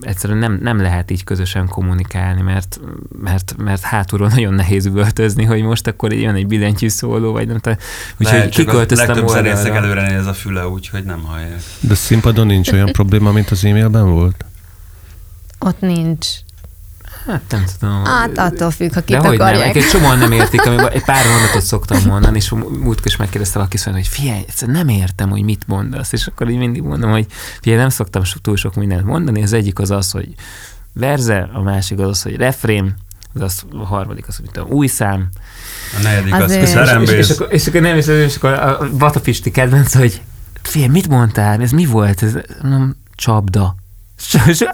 egyszerűen 0.00 0.38
nem, 0.38 0.58
nem 0.62 0.80
lehet 0.80 1.10
így 1.10 1.24
közösen 1.24 1.68
kommunikálni, 1.68 2.42
mert, 2.42 2.80
mert, 3.22 3.54
mert 3.58 3.80
hátulról 3.80 4.28
nagyon 4.28 4.54
nehéz 4.54 4.86
üvöltözni, 4.86 5.44
hogy 5.44 5.62
most 5.62 5.86
akkor 5.86 6.12
jön 6.12 6.34
egy 6.34 6.46
billentyű 6.46 6.88
szóló, 6.88 7.32
vagy 7.32 7.46
nem 7.46 7.58
tudom. 7.58 7.78
Úgyhogy 8.20 8.48
kiköltöztem 8.48 9.08
Legtöbb 9.08 9.28
zenészek 9.28 9.74
előre 9.74 10.16
néz 10.16 10.26
a 10.26 10.32
füle, 10.32 10.68
úgyhogy 10.68 11.04
nem 11.04 11.22
hallják. 11.22 11.62
De 11.80 11.94
színpadon 11.94 12.46
nincs 12.46 12.72
olyan 12.72 12.92
probléma, 12.92 13.32
mint 13.32 13.50
az 13.50 13.64
e-mailben 13.64 14.10
volt? 14.10 14.44
Ott 15.58 15.80
nincs. 15.80 16.26
Hát 17.26 17.42
nem 17.50 17.64
tudom. 17.78 18.04
Hát 18.04 18.38
attól 18.38 18.70
függ, 18.70 18.94
ha 18.94 19.00
kit 19.00 19.16
De 19.20 19.26
hogy 19.26 19.34
akarják. 19.34 19.74
nem, 19.74 19.82
egy 19.82 19.88
csomóan 19.88 20.18
nem 20.18 20.32
értik, 20.32 20.66
amiben 20.66 20.90
egy 20.90 21.04
pár 21.04 21.26
mondatot 21.26 21.62
szoktam 21.62 22.02
mondani, 22.06 22.36
és 22.36 22.50
múlt 22.80 23.04
is 23.04 23.16
megkérdezte 23.16 23.58
valaki 23.58 23.76
szóval, 23.76 23.94
hogy 23.94 24.08
figyelj, 24.08 24.44
nem 24.66 24.88
értem, 24.88 25.30
hogy 25.30 25.42
mit 25.42 25.62
mondasz, 25.66 26.12
és 26.12 26.26
akkor 26.26 26.50
így 26.50 26.58
mindig 26.58 26.82
mondom, 26.82 27.10
hogy 27.10 27.26
figyelj, 27.60 27.80
nem 27.80 27.88
szoktam 27.88 28.22
túl 28.42 28.56
sok 28.56 28.74
mindent 28.74 29.04
mondani, 29.04 29.42
az 29.42 29.52
egyik 29.52 29.78
az 29.78 29.90
az, 29.90 30.10
hogy 30.10 30.28
verze, 30.92 31.48
a 31.52 31.62
másik 31.62 31.98
az 31.98 32.08
az, 32.08 32.22
hogy 32.22 32.36
refrém, 32.36 32.94
az, 33.34 33.42
az 33.42 33.64
a 33.72 33.84
harmadik 33.84 34.28
az, 34.28 34.36
hogy 34.36 34.50
tudom, 34.52 34.70
új 34.70 34.86
szám. 34.86 35.28
A 35.98 36.02
negyedik 36.02 36.34
az, 36.34 36.42
az 36.42 36.50
és, 36.50 36.74
és, 37.00 37.10
és, 37.10 37.30
akkor, 37.30 37.48
és, 37.50 37.66
akkor 37.66 37.80
nem, 37.80 37.96
és, 37.96 38.06
és 38.06 38.36
akkor 38.36 38.52
a 38.52 38.78
Batapisti 38.98 39.50
kedvenc, 39.50 39.94
hogy 39.94 40.20
figyelj, 40.62 40.90
mit 40.90 41.08
mondtál, 41.08 41.60
ez 41.60 41.70
mi 41.70 41.86
volt? 41.86 42.22
Ez, 42.22 42.32
mondom, 42.62 42.96
csapda. 43.14 43.74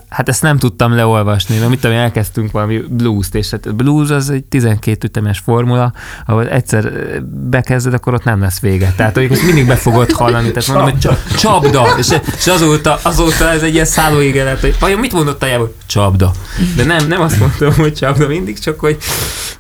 Hát 0.09 0.29
ezt 0.29 0.43
nem 0.43 0.59
tudtam 0.59 0.95
leolvasni, 0.95 1.57
mert 1.57 1.69
mit 1.71 1.81
tudom, 1.81 1.97
elkezdtünk 1.97 2.51
valami 2.51 2.83
blues-t, 2.89 3.35
és 3.35 3.51
hát 3.51 3.75
blues 3.75 4.11
az 4.11 4.31
egy 4.31 4.45
12 4.45 5.07
ütemes 5.07 5.39
formula, 5.39 5.93
ahol 6.27 6.49
egyszer 6.49 6.93
bekezded, 7.25 7.95
akkor 7.95 8.15
ott 8.15 8.25
nem 8.25 8.41
lesz 8.41 8.61
vége. 8.61 8.93
Tehát, 8.97 9.15
hogy 9.15 9.33
ezt 9.33 9.43
mindig 9.43 9.67
be 9.67 9.77
fogod 9.77 10.11
hallani, 10.11 10.51
tehát 10.53 10.69
mondom, 10.69 10.91
hogy 10.91 11.19
csapda, 11.37 11.87
és, 11.99 12.09
és 12.37 12.47
azóta, 12.47 12.99
azóta 13.03 13.51
ez 13.51 13.63
egy 13.63 13.75
ilyen 13.75 13.85
szállóégelet, 13.85 14.61
hogy 14.61 14.77
vajon 14.81 14.99
mit 14.99 15.13
mondott 15.13 15.43
a 15.43 15.47
jávor? 15.47 15.75
Csapda. 15.87 16.31
De 16.77 16.85
nem, 16.85 17.07
nem 17.07 17.21
azt 17.21 17.39
mondtam, 17.39 17.73
hogy 17.75 17.95
csapda 17.95 18.27
mindig, 18.27 18.59
csak 18.59 18.81
hogy 18.81 18.97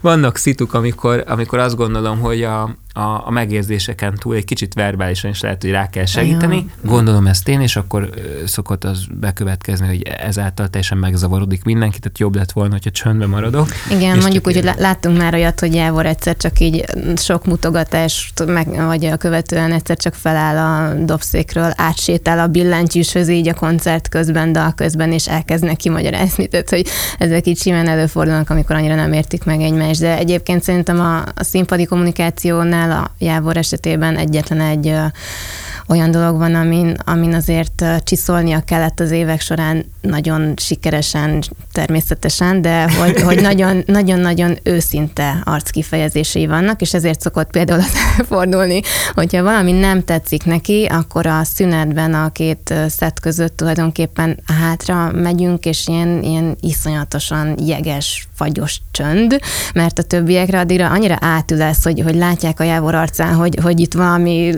vannak 0.00 0.36
szituk, 0.36 0.74
amikor, 0.74 1.24
amikor 1.26 1.58
azt 1.58 1.76
gondolom, 1.76 2.18
hogy 2.18 2.42
a, 2.42 2.76
a, 2.92 3.26
a 3.26 3.30
megérzéseken 3.30 4.14
túl 4.14 4.34
egy 4.34 4.44
kicsit 4.44 4.74
verbálisan 4.74 5.30
is 5.30 5.40
lehet, 5.40 5.62
hogy 5.62 5.70
rá 5.70 5.88
kell 5.88 6.04
segíteni. 6.04 6.54
Aján. 6.54 6.70
Gondolom 6.82 7.26
ezt 7.26 7.48
én, 7.48 7.60
és 7.60 7.76
akkor 7.76 8.10
szokott 8.46 8.84
az 8.84 9.04
bekövetkezni, 9.20 9.86
hogy 9.86 10.02
ezáltal 10.02 10.68
teljesen 10.68 10.98
megzavarodik 10.98 11.64
mindenki, 11.64 11.98
tehát 11.98 12.18
jobb 12.18 12.34
lett 12.34 12.52
volna, 12.52 12.72
hogyha 12.72 12.90
csöndbe 12.90 13.26
maradok. 13.26 13.68
Igen, 13.90 14.18
mondjuk 14.18 14.46
úgy, 14.46 14.54
hogy 14.54 14.70
láttunk 14.78 15.18
már 15.18 15.34
olyat, 15.34 15.60
hogy 15.60 15.74
Jávor 15.74 16.06
egyszer 16.06 16.36
csak 16.36 16.60
így 16.60 16.84
sok 17.16 17.46
mutogatást, 17.46 18.46
meg, 18.46 18.86
vagy 18.86 19.04
a 19.04 19.16
követően 19.16 19.72
egyszer 19.72 19.96
csak 19.96 20.14
feláll 20.14 20.56
a 20.56 21.04
dobszékről, 21.04 21.72
átsétál 21.76 22.38
a 22.38 22.46
billentyűshöz 22.46 23.28
így 23.28 23.48
a 23.48 23.54
koncert 23.54 24.08
közben, 24.08 24.52
dal 24.52 24.72
közben, 24.74 25.12
és 25.12 25.28
elkezdnek 25.28 25.76
kimagyarázni, 25.76 26.46
tehát 26.46 26.70
hogy 26.70 26.86
ezek 27.18 27.46
így 27.46 27.58
simán 27.58 27.88
előfordulnak, 27.88 28.50
amikor 28.50 28.76
annyira 28.76 28.94
nem 28.94 29.12
értik 29.12 29.44
meg 29.44 29.60
egymást, 29.60 30.00
de 30.00 30.16
egyébként 30.16 30.62
szerintem 30.62 31.00
a, 31.00 31.18
a 31.18 31.44
színpadi 31.44 31.84
kommunikációnál 31.84 32.81
a 32.90 33.10
Jávor 33.18 33.56
esetében 33.56 34.16
egyetlen 34.16 34.60
egy 34.60 34.94
olyan 35.86 36.10
dolog 36.10 36.38
van, 36.38 36.54
amin, 36.54 36.96
amin 37.04 37.34
azért 37.34 37.84
csiszolnia 38.04 38.60
kellett 38.60 39.00
az 39.00 39.10
évek 39.10 39.40
során 39.40 39.84
nagyon 40.00 40.54
sikeresen, 40.56 41.42
természetesen, 41.72 42.62
de 42.62 42.92
hogy, 42.92 43.22
hogy 43.22 43.40
nagyon, 43.50 43.82
nagyon-nagyon 43.86 44.58
őszinte 44.62 45.42
arckifejezései 45.44 46.46
vannak, 46.46 46.80
és 46.80 46.94
ezért 46.94 47.20
szokott 47.20 47.50
például 47.50 47.80
az 47.80 47.96
fordulni, 48.28 48.80
hogyha 49.14 49.42
valami 49.42 49.72
nem 49.72 50.04
tetszik 50.04 50.44
neki, 50.44 50.84
akkor 50.84 51.26
a 51.26 51.44
szünetben 51.44 52.14
a 52.14 52.30
két 52.30 52.74
szett 52.88 53.20
között 53.20 53.56
tulajdonképpen 53.56 54.38
hátra 54.60 55.10
megyünk, 55.12 55.64
és 55.64 55.88
ilyen, 55.88 56.22
ilyen 56.22 56.56
iszonyatosan 56.60 57.58
jeges, 57.66 58.28
fagyos 58.34 58.80
csönd, 58.90 59.40
mert 59.74 59.98
a 59.98 60.02
többiekre 60.02 60.58
addigra 60.58 60.90
annyira 60.90 61.16
átül 61.20 61.58
lesz, 61.58 61.84
hogy, 61.84 62.00
hogy 62.00 62.14
látják 62.14 62.60
a 62.60 62.64
Jávor 62.72 62.94
arcán, 62.94 63.34
hogy, 63.34 63.58
hogy 63.62 63.80
itt 63.80 63.94
valami 63.94 64.54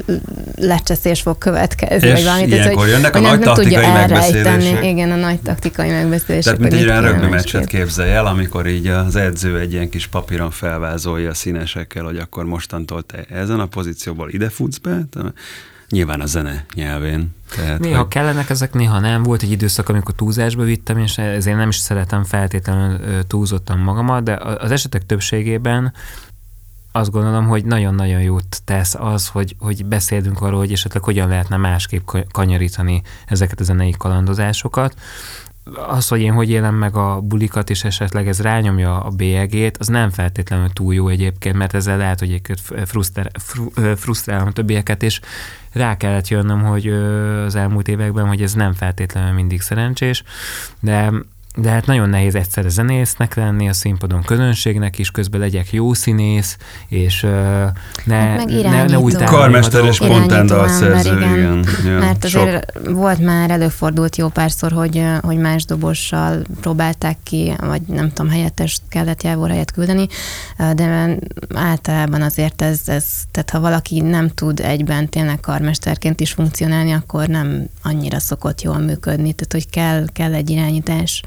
lecseszés 0.57 1.21
fog 1.21 1.39
következni. 1.39 2.09
És 2.09 2.13
vagy 2.13 2.25
valami, 2.25 2.47
ilyenkor 2.47 2.83
hogy, 2.83 2.89
jönnek 2.89 3.17
a 3.17 3.21
nagy 3.21 3.41
taktikai 3.41 3.87
megbeszélések. 3.87 4.85
Igen, 4.85 5.11
a 5.11 5.17
nagy 5.17 5.41
taktikai 5.41 5.91
megbeszélések. 5.91 6.57
Tehát 6.57 6.71
mint 6.71 6.83
egy 6.83 6.89
olyan 6.89 7.03
rögbimeccset 7.03 7.67
képzelj 7.67 8.11
el, 8.11 8.27
amikor 8.27 8.67
így 8.67 8.87
az 8.87 9.17
edző 9.17 9.59
egy 9.59 9.73
ilyen 9.73 9.89
kis 9.89 10.07
papíron 10.07 10.51
felvázolja 10.51 11.31
a 11.31 11.35
színesekkel, 11.35 12.05
hogy 12.05 12.17
akkor 12.17 12.45
mostantól 12.45 13.03
te 13.03 13.25
ezen 13.29 13.61
a 13.61 13.67
pozícióból 13.67 14.31
ide 14.31 14.49
futsz 14.49 14.79
be, 14.79 14.99
Nyilván 15.89 16.21
a 16.21 16.27
zene 16.27 16.65
nyelvén. 16.75 17.35
Tehát, 17.57 17.79
néha 17.79 17.99
hogy... 17.99 18.09
kellenek 18.09 18.51
ezek, 18.51 18.73
néha 18.73 19.01
nem. 19.01 19.23
Volt 19.23 19.43
egy 19.43 19.51
időszak, 19.51 19.89
amikor 19.89 20.15
túlzásba 20.15 20.63
vittem, 20.63 20.99
és 20.99 21.19
ezért 21.19 21.57
nem 21.57 21.69
is 21.69 21.77
szeretem 21.77 22.25
feltétlenül 22.25 22.99
túlzottan 23.27 23.79
magamat, 23.79 24.23
de 24.23 24.35
az 24.35 24.71
esetek 24.71 25.07
többségében 25.07 25.93
azt 26.97 27.11
gondolom, 27.11 27.47
hogy 27.47 27.65
nagyon-nagyon 27.65 28.21
jót 28.21 28.63
tesz 28.65 28.95
az, 28.95 29.29
hogy, 29.29 29.57
hogy 29.59 29.87
beszélünk 29.87 30.41
arról, 30.41 30.59
hogy 30.59 30.73
esetleg 30.73 31.03
hogyan 31.03 31.29
lehetne 31.29 31.57
másképp 31.57 32.09
kanyarítani 32.33 33.03
ezeket 33.27 33.61
a 33.61 33.65
zenei 33.65 33.95
kalandozásokat. 33.99 34.95
Az, 35.89 36.09
hogy 36.09 36.21
én 36.21 36.33
hogy 36.33 36.51
élem 36.51 36.75
meg 36.75 36.97
a 36.97 37.21
bulikat, 37.21 37.71
és 37.71 37.85
esetleg 37.85 38.29
ez 38.29 38.41
rányomja 38.41 39.01
a 39.01 39.11
bélyegét, 39.11 39.77
az 39.77 39.87
nem 39.87 40.11
feltétlenül 40.11 40.69
túl 40.73 40.95
jó 40.95 41.09
egyébként, 41.09 41.57
mert 41.57 41.75
ezzel 41.75 41.97
lehet, 41.97 42.19
hogy 42.19 42.41
frusztrál, 42.85 43.31
frusztrálom 43.97 44.47
a 44.47 44.53
többieket, 44.53 45.03
és 45.03 45.21
rá 45.73 45.97
kellett 45.97 46.29
jönnöm, 46.29 46.63
hogy 46.63 46.87
az 47.47 47.55
elmúlt 47.55 47.89
években, 47.89 48.27
hogy 48.27 48.43
ez 48.43 48.53
nem 48.53 48.73
feltétlenül 48.73 49.33
mindig 49.33 49.61
szerencsés, 49.61 50.23
de 50.81 51.13
de 51.57 51.71
hát 51.71 51.87
nagyon 51.87 52.09
nehéz 52.09 52.35
egyszerre 52.35 52.69
zenésznek 52.69 53.35
lenni, 53.35 53.69
a 53.69 53.73
színpadon 53.73 54.23
közönségnek 54.23 54.99
is, 54.99 55.11
közben 55.11 55.41
legyek 55.41 55.73
jó 55.73 55.93
színész, 55.93 56.57
és 56.89 57.23
uh, 57.23 57.31
ne, 58.05 58.17
hát 58.17 58.47
ne, 58.47 58.85
ne 58.85 58.99
úgy 58.99 59.25
Karmester 59.25 59.85
és 59.85 59.95
spontán 59.95 60.47
dalszerző, 60.47 61.17
igen. 61.17 61.35
igen. 61.35 61.67
Ja, 61.85 61.99
Mert 61.99 62.25
azért 62.25 62.73
sok. 62.75 62.95
volt 62.95 63.19
már, 63.19 63.51
előfordult 63.51 64.17
jó 64.17 64.29
párszor, 64.29 64.73
hogy, 64.73 65.05
hogy 65.21 65.37
más 65.37 65.65
dobossal 65.65 66.43
próbálták 66.61 67.17
ki, 67.23 67.55
vagy 67.59 67.83
nem 67.83 68.13
tudom, 68.13 68.31
helyettes 68.31 68.81
kellett 68.89 69.23
jávor 69.23 69.49
helyet 69.49 69.73
küldeni, 69.73 70.07
de 70.75 71.17
általában 71.55 72.23
azért 72.23 72.63
ez, 72.63 72.81
ez, 72.87 73.05
tehát 73.31 73.51
ha 73.51 73.61
valaki 73.61 74.01
nem 74.01 74.29
tud 74.29 74.61
egyben 74.61 75.09
tényleg 75.09 75.41
karmesterként 75.41 76.21
is 76.21 76.33
funkcionálni, 76.33 76.93
akkor 76.93 77.27
nem 77.27 77.67
annyira 77.83 78.19
szokott 78.19 78.63
jól 78.63 78.79
működni, 78.79 79.33
tehát 79.33 79.53
hogy 79.53 79.71
kell, 79.71 80.05
kell 80.13 80.35
egy 80.35 80.51
irányítás 80.51 81.23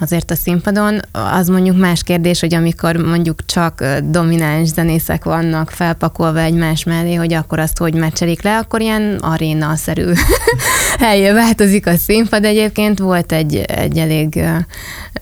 azért 0.00 0.30
a 0.30 0.34
színpadon. 0.34 1.00
Az 1.12 1.48
mondjuk 1.48 1.78
más 1.78 2.02
kérdés, 2.02 2.40
hogy 2.40 2.54
amikor 2.54 2.96
mondjuk 2.96 3.46
csak 3.46 3.84
domináns 4.04 4.68
zenészek 4.68 5.24
vannak 5.24 5.70
felpakolva 5.70 6.40
egymás 6.40 6.84
mellé, 6.84 7.14
hogy 7.14 7.32
akkor 7.32 7.58
azt 7.58 7.78
hogy 7.78 7.94
meccselik 7.94 8.42
le, 8.42 8.56
akkor 8.56 8.80
ilyen 8.80 9.18
aréna-szerű 9.20 10.12
helye 10.98 11.32
változik 11.32 11.86
a 11.86 11.96
színpad. 11.96 12.44
Egyébként 12.44 12.98
volt 12.98 13.32
egy, 13.32 13.56
egy 13.56 13.98
elég 13.98 14.44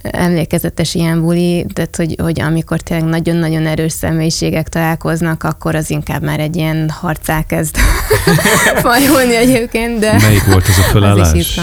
emlékezetes 0.03 0.95
ilyen 0.95 1.21
buli, 1.21 1.67
tehát 1.73 1.97
hogy, 1.97 2.15
hogy 2.23 2.41
amikor 2.41 2.81
tényleg 2.81 3.09
nagyon-nagyon 3.09 3.67
erős 3.67 3.93
személyiségek 3.93 4.69
találkoznak, 4.69 5.43
akkor 5.43 5.75
az 5.75 5.91
inkább 5.91 6.23
már 6.23 6.41
egy 6.41 6.57
ilyen 6.57 6.91
harcá 6.91 7.43
kezd 7.43 7.77
fajulni 8.83 9.37
egyébként, 9.37 9.99
de 9.99 10.19
Melyik 10.21 10.45
volt 10.45 10.69
ez 10.69 10.79
a 10.79 10.83
felállás? 10.83 11.29
Az 11.29 11.35
is 11.35 11.61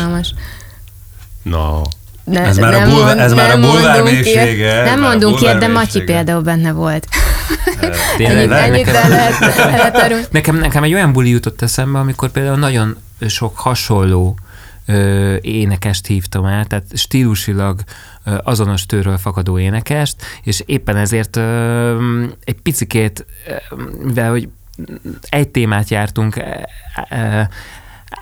No. 1.43 1.81
Ne, 2.23 2.41
ez 2.41 2.57
már 2.57 2.71
nem 2.71 2.89
a, 2.89 2.93
bulvár, 2.93 3.19
ez 3.19 3.33
már 3.33 3.51
a 3.51 3.59
bulvár 3.59 4.01
mélysége. 4.03 4.83
Nem 4.83 4.99
mondunk 4.99 5.41
ilyet, 5.41 5.57
de 5.57 5.67
Matyi 5.67 6.01
például 6.01 6.41
benne 6.41 6.71
volt. 6.71 7.07
Tényleg, 8.17 8.51
ennyit, 8.51 8.91
lehet 8.91 10.31
nekem, 10.31 10.55
nekem 10.55 10.83
egy 10.83 10.93
olyan 10.93 11.13
buli 11.13 11.29
jutott 11.29 11.61
eszembe, 11.61 11.99
amikor 11.99 12.31
például 12.31 12.57
nagyon 12.57 12.97
sok 13.27 13.57
hasonló 13.57 14.37
ö, 14.85 15.35
énekest 15.41 16.05
hívtam 16.05 16.45
el, 16.45 16.65
tehát 16.65 16.85
stílusilag 16.93 17.79
ö, 18.25 18.37
azonos 18.43 18.85
tőről 18.85 19.17
fakadó 19.17 19.59
énekest, 19.59 20.15
és 20.43 20.63
éppen 20.65 20.97
ezért 20.97 21.35
ö, 21.35 22.23
egy 22.43 22.61
picikét, 22.61 23.25
mivel 24.03 24.29
hogy 24.29 24.49
egy 25.29 25.47
témát 25.47 25.89
jártunk 25.89 26.43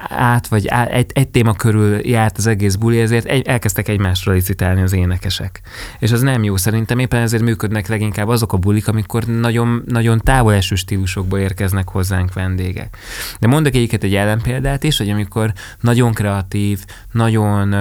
át, 0.09 0.47
vagy 0.47 0.67
á, 0.67 0.85
egy, 0.85 1.11
egy 1.13 1.27
téma 1.27 1.53
körül 1.53 2.07
járt 2.07 2.37
az 2.37 2.47
egész 2.47 2.75
buli, 2.75 2.99
ezért 2.99 3.25
egy, 3.25 3.47
elkezdtek 3.47 3.87
egymásra 3.87 4.31
licitálni 4.31 4.81
az 4.81 4.93
énekesek. 4.93 5.61
És 5.99 6.11
az 6.11 6.21
nem 6.21 6.43
jó 6.43 6.57
szerintem, 6.57 6.99
éppen 6.99 7.21
ezért 7.21 7.43
működnek 7.43 7.87
leginkább 7.87 8.27
azok 8.27 8.53
a 8.53 8.57
bulik, 8.57 8.87
amikor 8.87 9.23
nagyon, 9.23 9.83
nagyon 9.85 10.19
távol 10.19 10.53
eső 10.53 10.75
stílusokból 10.75 11.39
érkeznek 11.39 11.89
hozzánk 11.89 12.33
vendégek. 12.33 12.97
De 13.39 13.47
mondok 13.47 13.75
egyiket 13.75 14.03
egy 14.03 14.15
ellenpéldát 14.15 14.83
is, 14.83 14.97
hogy 14.97 15.09
amikor 15.09 15.53
nagyon 15.79 16.13
kreatív, 16.13 16.85
nagyon 17.11 17.73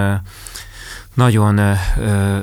nagyon 1.21 1.59
ö, 1.59 2.39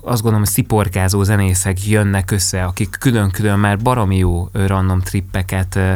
azt 0.00 0.22
gondolom, 0.22 0.38
hogy 0.38 0.48
sziporkázó 0.48 1.22
zenészek 1.22 1.86
jönnek 1.86 2.30
össze, 2.30 2.64
akik 2.64 2.96
külön-külön 3.00 3.58
már 3.58 3.78
baromi 3.78 4.16
jó 4.16 4.48
random 4.52 5.00
trippeket 5.00 5.76
ö, 5.76 5.94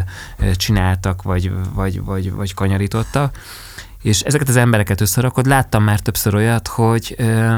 csináltak, 0.54 1.22
vagy, 1.22 1.52
vagy, 1.74 2.04
vagy, 2.04 2.32
vagy 2.32 2.54
kanyarítottak, 2.54 3.38
és 4.02 4.20
ezeket 4.20 4.48
az 4.48 4.56
embereket 4.56 5.00
összerakod, 5.00 5.46
láttam 5.46 5.82
már 5.82 6.00
többször 6.00 6.34
olyat, 6.34 6.68
hogy 6.68 7.14
ö, 7.18 7.56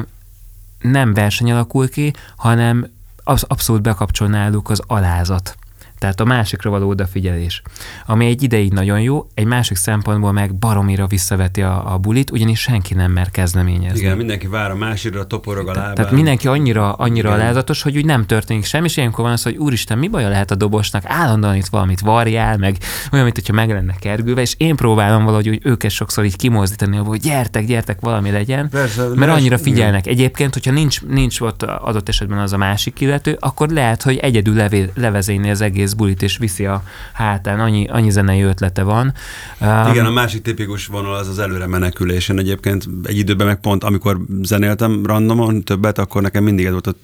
nem 0.81 1.15
verseny 1.15 1.53
alakul 1.53 1.89
ki, 1.89 2.13
hanem 2.37 2.91
abszolút 3.25 3.83
bekapcsol 3.83 4.29
náluk 4.29 4.71
az 4.71 4.83
alázat 4.87 5.57
tehát 5.99 6.21
a 6.21 6.25
másikra 6.25 6.71
való 6.71 6.89
odafigyelés. 6.89 7.63
Ami 8.07 8.27
egy 8.27 8.43
ideig 8.43 8.73
nagyon 8.73 9.01
jó, 9.01 9.27
egy 9.35 9.45
másik 9.45 9.77
szempontból 9.77 10.33
meg 10.33 10.55
baromira 10.55 11.07
visszaveti 11.07 11.63
a, 11.63 11.93
a 11.93 11.99
bulit, 11.99 12.31
ugyanis 12.31 12.61
senki 12.61 12.95
nem 12.95 13.13
mer 13.13 13.31
kezdeményezni. 13.31 13.99
Igen, 13.99 14.17
mindenki 14.17 14.47
vár 14.47 14.71
a 14.71 14.75
másikra, 14.75 15.27
toporog 15.27 15.69
a 15.69 15.73
lábán. 15.73 15.95
Tehát 15.95 16.11
mindenki 16.11 16.49
annyira, 16.49 16.93
annyira 16.93 17.33
alázatos, 17.33 17.83
hogy 17.83 17.97
úgy 17.97 18.05
nem 18.05 18.27
történik 18.27 18.65
semmi, 18.65 18.85
és 18.85 18.97
ilyenkor 18.97 19.25
van 19.25 19.33
az, 19.33 19.43
hogy 19.43 19.57
úristen, 19.57 19.99
mi 19.99 20.09
baja 20.09 20.29
lehet 20.29 20.51
a 20.51 20.55
dobosnak, 20.55 21.03
állandóan 21.07 21.57
itt 21.57 21.67
valamit 21.67 22.01
varjál, 22.01 22.57
meg 22.57 22.77
olyan, 23.13 23.25
mint 23.25 23.37
hogyha 23.37 23.53
meg 23.53 23.71
lenne 23.71 23.95
kergülve, 23.95 24.41
és 24.41 24.55
én 24.57 24.77
próbálom 24.77 25.25
valahogy 25.25 25.47
hogy 25.47 25.61
őket 25.63 25.91
sokszor 25.91 26.25
így 26.25 26.37
kimozdítani, 26.37 26.97
hogy 26.97 27.21
gyertek, 27.21 27.67
gyertek, 27.67 28.01
valami 28.01 28.31
legyen, 28.31 28.69
Persze, 28.69 29.09
mert 29.15 29.33
annyira 29.33 29.59
figyelnek. 29.59 30.07
Igen. 30.07 30.19
Egyébként, 30.19 30.53
hogyha 30.55 30.73
nincs, 30.73 31.03
nincs 31.03 31.41
ott 31.41 31.63
adott 31.63 32.09
esetben 32.09 32.39
az 32.39 32.53
a 32.53 32.57
másik 32.57 33.01
illető, 33.01 33.37
akkor 33.41 33.69
lehet, 33.69 34.03
hogy 34.03 34.17
egyedül 34.17 34.55
levé, 34.55 34.91
levezényni 34.95 35.51
az 35.51 35.61
egész 35.61 35.84
bulit, 35.93 36.23
és 36.23 36.37
viszi 36.37 36.67
a 36.67 36.83
hátán, 37.13 37.61
annyi, 37.61 37.87
annyi 37.89 38.11
zenei 38.11 38.43
ötlete 38.43 38.83
van. 38.83 39.15
Um, 39.61 39.91
Igen, 39.91 40.07
a 40.07 40.11
másik 40.11 40.43
tipikus 40.43 40.87
vonal 40.87 41.15
az 41.15 41.29
az 41.29 41.39
előre 41.39 41.67
menekülés. 41.67 42.29
Én 42.29 42.39
egyébként 42.39 42.89
egy 43.03 43.19
időben 43.19 43.47
meg 43.47 43.61
pont, 43.61 43.85
amikor 43.85 44.19
zenéltem 44.43 45.07
randomon 45.07 45.63
többet, 45.63 45.99
akkor 45.99 46.23
nekem 46.23 46.45
mindig 46.45 46.65
ez 46.65 46.73
volt 46.73 46.87
a 46.87 46.95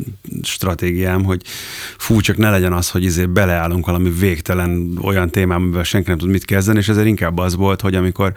stratégiám, 0.43 1.25
hogy 1.25 1.43
fú, 1.97 2.21
csak 2.21 2.37
ne 2.37 2.51
legyen 2.51 2.73
az, 2.73 2.91
hogy 2.91 3.05
izé 3.05 3.27
beleállunk 3.27 3.87
valami 3.87 4.11
végtelen 4.11 4.99
olyan 5.03 5.31
témában, 5.31 5.63
amivel 5.63 5.83
senki 5.83 6.09
nem 6.09 6.19
tud 6.19 6.29
mit 6.29 6.45
kezdeni, 6.45 6.79
és 6.79 6.89
ezért 6.89 7.07
inkább 7.07 7.39
az 7.39 7.57
volt, 7.57 7.81
hogy 7.81 7.95
amikor 7.95 8.33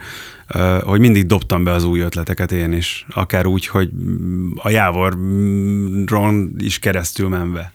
hogy 0.84 1.00
mindig 1.00 1.26
dobtam 1.26 1.64
be 1.64 1.72
az 1.72 1.84
új 1.84 2.00
ötleteket 2.00 2.52
én 2.52 2.72
is, 2.72 3.06
akár 3.10 3.46
úgy, 3.46 3.66
hogy 3.66 3.90
a 4.54 4.70
jávorron 4.70 6.54
is 6.58 6.78
keresztül 6.78 7.28
menve. 7.28 7.72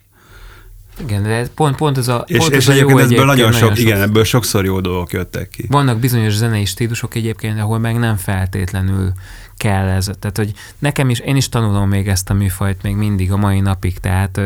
Igen, 1.02 1.24
de 1.24 1.48
pont, 1.56 1.76
pont 1.76 1.98
ez 1.98 2.08
a, 2.08 2.24
és, 2.28 2.38
pont 2.38 2.52
és 2.52 2.68
ez 2.68 2.68
a 2.68 2.74
jó 2.74 2.88
ebből 2.88 3.06
nagyon, 3.06 3.26
nagyon 3.26 3.52
sok, 3.52 3.70
sok, 3.70 3.78
igen, 3.78 4.02
ebből 4.02 4.24
sokszor 4.24 4.66
jó 4.66 4.80
dolgok 4.82 5.12
jöttek 5.14 5.50
ki. 5.50 5.66
Vannak 5.70 6.00
bizonyos 6.00 6.34
zenei 6.34 6.66
stílusok 6.66 7.16
egyébként, 7.16 7.60
ahol 7.60 7.80
meg 7.80 7.98
nem 7.98 8.16
feltétlenül 8.16 9.12
kell 9.58 9.88
ez. 9.88 10.10
Tehát, 10.20 10.38
hogy 10.38 10.54
nekem 10.80 11.10
is, 11.10 11.20
én 11.20 11.36
is 11.36 11.50
tanulom 11.50 11.90
még 11.90 12.08
ezt 12.08 12.30
a 12.30 12.34
műfajt 12.34 12.82
még 12.82 12.96
mindig 12.96 13.32
a 13.32 13.38
mai 13.38 13.60
napig, 13.60 13.98
tehát 13.98 14.42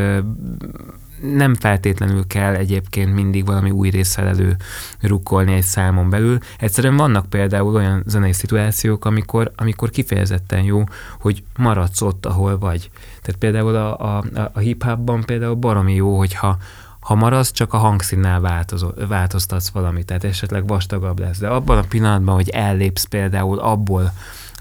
nem 1.23 1.55
feltétlenül 1.55 2.27
kell 2.27 2.55
egyébként 2.55 3.13
mindig 3.13 3.45
valami 3.45 3.69
új 3.69 3.89
résszel 3.89 4.27
elő 4.27 4.55
rukkolni 5.01 5.53
egy 5.53 5.63
számon 5.63 6.09
belül. 6.09 6.37
Egyszerűen 6.59 6.95
vannak 6.95 7.25
például 7.25 7.75
olyan 7.75 8.03
zenei 8.05 8.33
szituációk, 8.33 9.05
amikor, 9.05 9.51
amikor 9.55 9.89
kifejezetten 9.89 10.63
jó, 10.63 10.83
hogy 11.19 11.43
maradsz 11.57 12.01
ott, 12.01 12.25
ahol 12.25 12.57
vagy. 12.57 12.89
Tehát 13.21 13.39
például 13.39 13.75
a, 13.75 14.17
a, 14.17 14.23
a 14.53 14.59
hip-hopban 14.59 15.23
például 15.23 15.55
baromi 15.55 15.93
jó, 15.93 16.17
hogyha 16.17 16.57
ha 16.99 17.15
maradsz, 17.15 17.51
csak 17.51 17.73
a 17.73 17.77
hangszínnel 17.77 18.39
változol, 18.39 18.93
változtatsz 19.07 19.69
valamit, 19.69 20.05
tehát 20.05 20.23
esetleg 20.23 20.67
vastagabb 20.67 21.19
lesz. 21.19 21.37
De 21.37 21.47
abban 21.47 21.77
a 21.77 21.83
pillanatban, 21.89 22.35
hogy 22.35 22.49
ellépsz 22.49 23.03
például 23.03 23.59
abból 23.59 24.13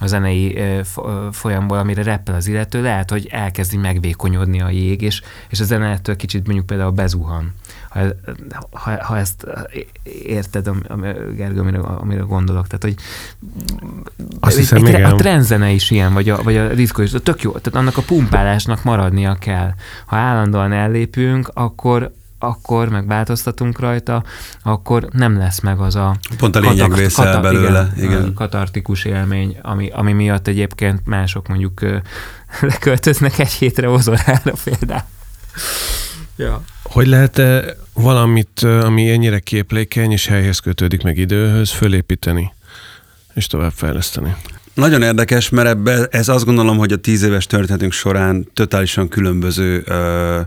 a 0.02 0.06
zenei 0.06 0.58
folyamból, 1.32 1.78
amire 1.78 2.02
reppel 2.02 2.34
az 2.34 2.46
illető, 2.46 2.82
lehet, 2.82 3.10
hogy 3.10 3.28
elkezdi 3.30 3.76
megvékonyodni 3.76 4.60
a 4.60 4.70
jég, 4.70 5.02
és, 5.02 5.22
és 5.48 5.60
a 5.60 5.64
zene 5.64 5.90
ettől 5.90 6.16
kicsit 6.16 6.44
mondjuk 6.44 6.66
például 6.66 6.90
bezuhan. 6.90 7.54
Ha, 7.88 8.00
ha, 8.70 9.04
ha 9.04 9.18
ezt 9.18 9.46
érted, 10.24 10.70
Gergő, 11.36 11.60
amire, 11.60 11.78
amire 11.78 12.20
gondolok. 12.20 12.66
Tehát, 12.66 12.82
hogy 12.82 12.94
Azt 14.40 14.56
hiszem, 14.56 14.84
egy, 14.84 15.02
a 15.02 15.14
trendzene 15.14 15.70
is 15.70 15.90
ilyen, 15.90 16.12
vagy 16.12 16.28
a, 16.28 16.42
vagy 16.42 16.56
a 16.56 16.74
diszkó 16.74 17.02
is, 17.02 17.10
tök 17.22 17.42
jó. 17.42 17.50
Tehát 17.50 17.78
annak 17.78 17.96
a 17.96 18.02
pumpálásnak 18.02 18.84
maradnia 18.84 19.34
kell. 19.34 19.74
Ha 20.06 20.16
állandóan 20.16 20.72
ellépünk, 20.72 21.50
akkor, 21.54 22.12
akkor 22.42 22.88
meg 22.88 23.06
változtatunk 23.06 23.78
rajta, 23.78 24.24
akkor 24.62 25.08
nem 25.12 25.38
lesz 25.38 25.60
meg 25.60 25.80
az 25.80 25.96
a 25.96 26.16
Pont 26.36 26.56
a 26.56 26.60
lényeg 26.60 26.94
vészel 26.94 27.24
katar- 27.24 27.42
belőle. 27.42 27.92
Igen, 27.96 28.10
igen. 28.10 28.34
katartikus 28.34 29.04
élmény, 29.04 29.58
ami, 29.62 29.90
ami 29.90 30.12
miatt 30.12 30.46
egyébként 30.46 31.06
mások 31.06 31.48
mondjuk 31.48 31.80
leköltöznek 32.60 33.38
egy 33.38 33.52
hétre 33.52 33.88
ozorára 33.88 34.52
például. 34.64 35.04
Ja. 36.36 36.62
Hogy 36.82 37.06
lehet 37.06 37.38
-e 37.38 37.76
valamit, 37.94 38.62
ami 38.62 39.10
ennyire 39.10 39.38
képlékeny 39.38 40.10
és 40.10 40.26
helyhez 40.26 40.58
kötődik 40.58 41.02
meg 41.02 41.18
időhöz, 41.18 41.70
fölépíteni 41.70 42.52
és 43.34 43.46
továbbfejleszteni? 43.46 44.36
Nagyon 44.74 45.02
érdekes, 45.02 45.48
mert 45.48 45.68
ebbe, 45.68 46.06
ez 46.10 46.28
azt 46.28 46.44
gondolom, 46.44 46.78
hogy 46.78 46.92
a 46.92 46.96
tíz 46.96 47.22
éves 47.22 47.46
történetünk 47.46 47.92
során 47.92 48.48
totálisan 48.54 49.08
különböző 49.08 49.82
ö, 49.86 50.40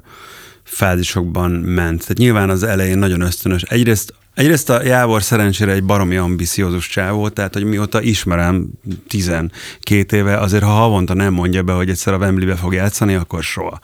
fázisokban 0.65 1.51
ment. 1.51 2.01
Tehát 2.01 2.17
nyilván 2.17 2.49
az 2.49 2.63
elején 2.63 2.97
nagyon 2.97 3.21
ösztönös. 3.21 3.62
Egyrészt 3.62 4.13
Egyrészt 4.36 4.69
a 4.69 4.84
Jávor 4.84 5.24
szerencsére 5.24 5.71
egy 5.71 5.84
baromi 5.84 6.15
ambiciózus 6.15 6.88
csávó, 6.88 7.30
tehát 7.30 7.54
hogy 7.54 7.63
mióta 7.63 8.02
ismerem 8.02 8.69
12 9.08 10.17
éve, 10.17 10.38
azért 10.38 10.63
ha 10.63 10.69
havonta 10.69 11.13
nem 11.13 11.34
mondja 11.34 11.63
be, 11.63 11.74
hogy 11.74 11.89
egyszer 11.89 12.13
a 12.13 12.17
Wembley-be 12.17 12.56
fog 12.56 12.74
játszani, 12.74 13.13
akkor 13.13 13.43
soha. 13.43 13.80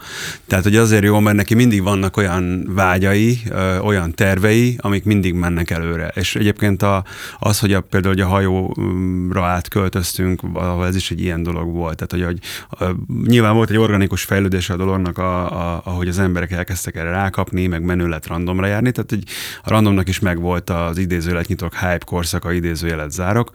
Tehát, 0.47 0.63
hogy 0.63 0.75
azért 0.75 1.03
jó, 1.03 1.19
mert 1.19 1.35
neki 1.35 1.53
mindig 1.53 1.83
vannak 1.83 2.17
olyan 2.17 2.67
vágyai, 2.69 3.41
olyan 3.81 4.13
tervei, 4.13 4.77
amik 4.81 5.03
mindig 5.03 5.33
mennek 5.33 5.69
előre. 5.69 6.11
És 6.15 6.35
egyébként 6.35 6.81
a, 6.81 7.03
az, 7.39 7.59
hogy 7.59 7.73
a, 7.73 7.81
például 7.81 8.13
hogy 8.13 8.23
a 8.23 8.27
hajóra 8.27 9.45
átköltöztünk, 9.45 10.41
ahol 10.53 10.85
ez 10.85 10.95
is 10.95 11.11
egy 11.11 11.21
ilyen 11.21 11.43
dolog 11.43 11.73
volt. 11.73 12.05
Tehát, 12.05 12.27
hogy, 12.27 12.39
hogy 12.77 12.95
nyilván 13.27 13.55
volt 13.55 13.69
egy 13.69 13.77
organikus 13.77 14.23
fejlődés 14.23 14.69
a 14.69 14.75
dolognak, 14.75 15.17
a, 15.17 15.51
a, 15.51 15.81
ahogy 15.83 16.07
az 16.07 16.19
emberek 16.19 16.51
elkezdtek 16.51 16.95
erre 16.95 17.09
rákapni, 17.09 17.67
meg 17.67 17.83
menő 17.83 18.07
lett 18.07 18.27
randomra 18.27 18.67
járni, 18.67 18.91
tehát 18.91 19.09
hogy 19.09 19.23
a 19.63 19.69
randomnak 19.69 20.09
is 20.09 20.19
meg 20.19 20.39
volt 20.41 20.69
az 20.69 20.97
idézőjelet 20.97 21.47
nyitok 21.47 21.73
hype 21.73 22.05
korszaka, 22.05 22.51
idézőjelet 22.51 23.11
zárok, 23.11 23.49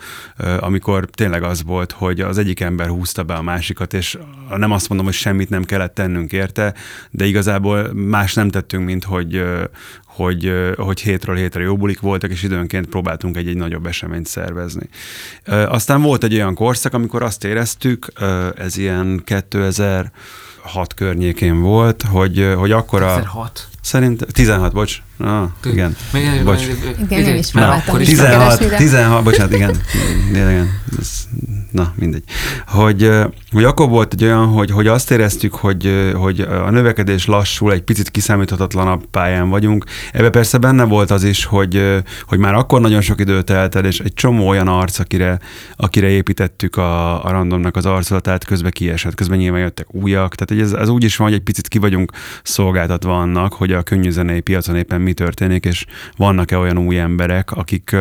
amikor 0.59 1.05
tényleg 1.05 1.43
az 1.43 1.63
volt, 1.63 1.93
hogy 1.93 2.21
az 2.21 2.39
egyik 2.39 2.61
ember 2.61 2.89
húzta 2.89 3.23
be 3.23 3.35
a 3.35 3.43
másikat, 3.43 3.95
és 3.95 4.19
nem 4.57 4.73
azt 4.73 4.89
mondom, 4.89 5.07
hogy 5.07 5.15
semmit 5.15 5.51
nem 5.51 5.65
kellett 5.65 5.95
tennünk 5.95 6.33
érte, 6.33 6.75
de 7.11 7.25
igazából 7.25 7.93
más 7.93 8.35
nem 8.35 8.51
tettünk, 8.51 8.85
mint 8.85 9.05
hogy, 9.05 9.43
hogy, 10.07 10.53
hogy 10.77 11.01
hétről 11.01 11.37
hétre 11.37 11.63
jó 11.63 11.77
bulik 11.77 12.01
voltak, 12.01 12.31
és 12.31 12.43
időnként 12.43 12.87
próbáltunk 12.87 13.37
egy-egy 13.37 13.57
nagyobb 13.57 13.87
eseményt 13.87 14.27
szervezni. 14.27 14.89
Aztán 15.47 16.03
volt 16.03 16.25
egy 16.25 16.35
olyan 16.35 16.55
korszak, 16.55 16.95
amikor 16.95 17.23
azt 17.23 17.45
éreztük, 17.45 18.07
ez 18.57 18.77
ilyen 18.77 19.23
2006 19.25 20.95
környékén 20.95 21.61
volt, 21.61 22.03
hogy, 22.03 22.53
hogy 22.57 22.73
akkor 22.73 23.03
a... 23.03 23.15
2006? 23.15 23.69
Szerint 23.81 24.27
16, 24.33 24.73
bocs. 24.73 25.03
Ah, 25.19 25.49
igen. 25.65 25.97
Még, 26.13 26.45
bocs. 26.45 26.63
Igen, 27.01 27.25
én 27.25 27.37
is 27.37 27.51
akkor 27.53 28.01
is 28.01 28.09
16, 28.09 28.77
16, 28.77 29.25
bocsánat, 29.25 29.53
igen. 29.53 29.81
igen. 30.31 30.81
Ez, 30.99 31.29
na, 31.71 31.93
mindegy. 31.95 32.23
Hogy, 32.67 33.11
hogy 33.53 33.65
akkor 33.65 33.89
volt 33.89 34.13
egy 34.13 34.25
olyan, 34.25 34.47
hogy, 34.47 34.71
hogy 34.71 34.87
azt 34.87 35.11
éreztük, 35.11 35.55
hogy, 35.55 36.13
hogy 36.15 36.41
a 36.41 36.71
növekedés 36.71 37.27
lassul, 37.27 37.73
egy 37.73 37.83
picit 37.83 38.11
kiszámíthatatlanabb 38.11 39.05
pályán 39.11 39.49
vagyunk. 39.49 39.85
Ebbe 40.13 40.31
persze 40.31 40.59
benne 40.59 40.85
volt 40.85 41.11
az 41.11 41.25
is, 41.25 41.45
hogy, 41.45 42.03
hogy 42.27 42.39
már 42.39 42.55
akkor 42.55 42.81
nagyon 42.81 43.01
sok 43.01 43.21
időt 43.21 43.51
eltel, 43.51 43.85
és 43.85 44.01
egy 44.01 44.15
csomó 44.15 44.49
olyan 44.49 44.69
arc, 44.69 44.99
akire, 44.99 45.39
akire 45.77 46.09
építettük 46.09 46.77
a, 46.77 47.25
a 47.25 47.31
randomnak 47.31 47.77
az 47.77 47.87
arcolatát, 47.87 48.45
közben 48.45 48.71
kiesett, 48.71 49.15
közben 49.15 49.39
nyilván 49.39 49.61
jöttek 49.61 49.95
újak. 49.95 50.35
Tehát 50.35 50.65
ez, 50.65 50.73
ez 50.73 50.89
úgy 50.89 51.05
is 51.05 51.17
van, 51.17 51.27
hogy 51.27 51.37
egy 51.37 51.43
picit 51.43 51.69
ki 51.69 51.79
vagyunk 51.79 52.13
szolgáltatva 52.43 53.21
annak, 53.21 53.53
hogy 53.53 53.73
a 53.73 53.83
könnyű 53.83 54.11
zenei 54.11 54.41
piacon 54.41 54.77
éppen 54.77 55.01
mi 55.07 55.13
történik, 55.13 55.65
és 55.65 55.85
vannak-e 56.17 56.59
olyan 56.59 56.79
új 56.79 56.99
emberek, 56.99 57.51
akik 57.51 57.93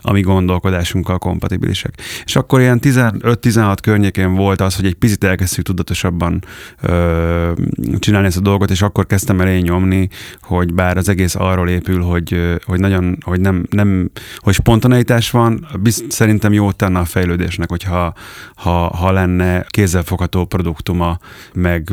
a 0.00 0.12
mi 0.12 0.20
gondolkodásunkkal 0.20 1.18
kompatibilisek. 1.18 1.94
És 2.24 2.36
akkor 2.36 2.60
ilyen 2.60 2.80
15-16 2.82 3.76
környékén 3.82 4.34
volt 4.34 4.60
az, 4.60 4.76
hogy 4.76 4.86
egy 4.86 4.94
picit 4.94 5.24
elkezdtük 5.24 5.64
tudatosabban 5.64 6.44
ö, 6.80 7.52
csinálni 7.98 8.26
ezt 8.26 8.36
a 8.36 8.40
dolgot, 8.40 8.70
és 8.70 8.82
akkor 8.82 9.06
kezdtem 9.06 9.40
el 9.40 9.48
én 9.48 9.62
nyomni, 9.62 10.08
hogy 10.40 10.74
bár 10.74 10.96
az 10.96 11.08
egész 11.08 11.34
arról 11.34 11.68
épül, 11.68 12.02
hogy, 12.02 12.58
hogy 12.64 12.80
nagyon, 12.80 13.18
hogy 13.20 13.40
nem, 13.40 13.66
nem 13.70 14.10
hogy 14.36 14.54
spontaneitás 14.54 15.30
van, 15.30 15.66
bizt, 15.80 16.10
szerintem 16.10 16.52
jó 16.52 16.72
tenne 16.72 16.98
a 16.98 17.04
fejlődésnek, 17.04 17.68
hogyha 17.68 18.14
ha, 18.54 18.96
ha 18.96 19.12
lenne 19.12 19.66
kézzelfogható 19.68 20.44
produktuma, 20.44 21.18
meg 21.54 21.92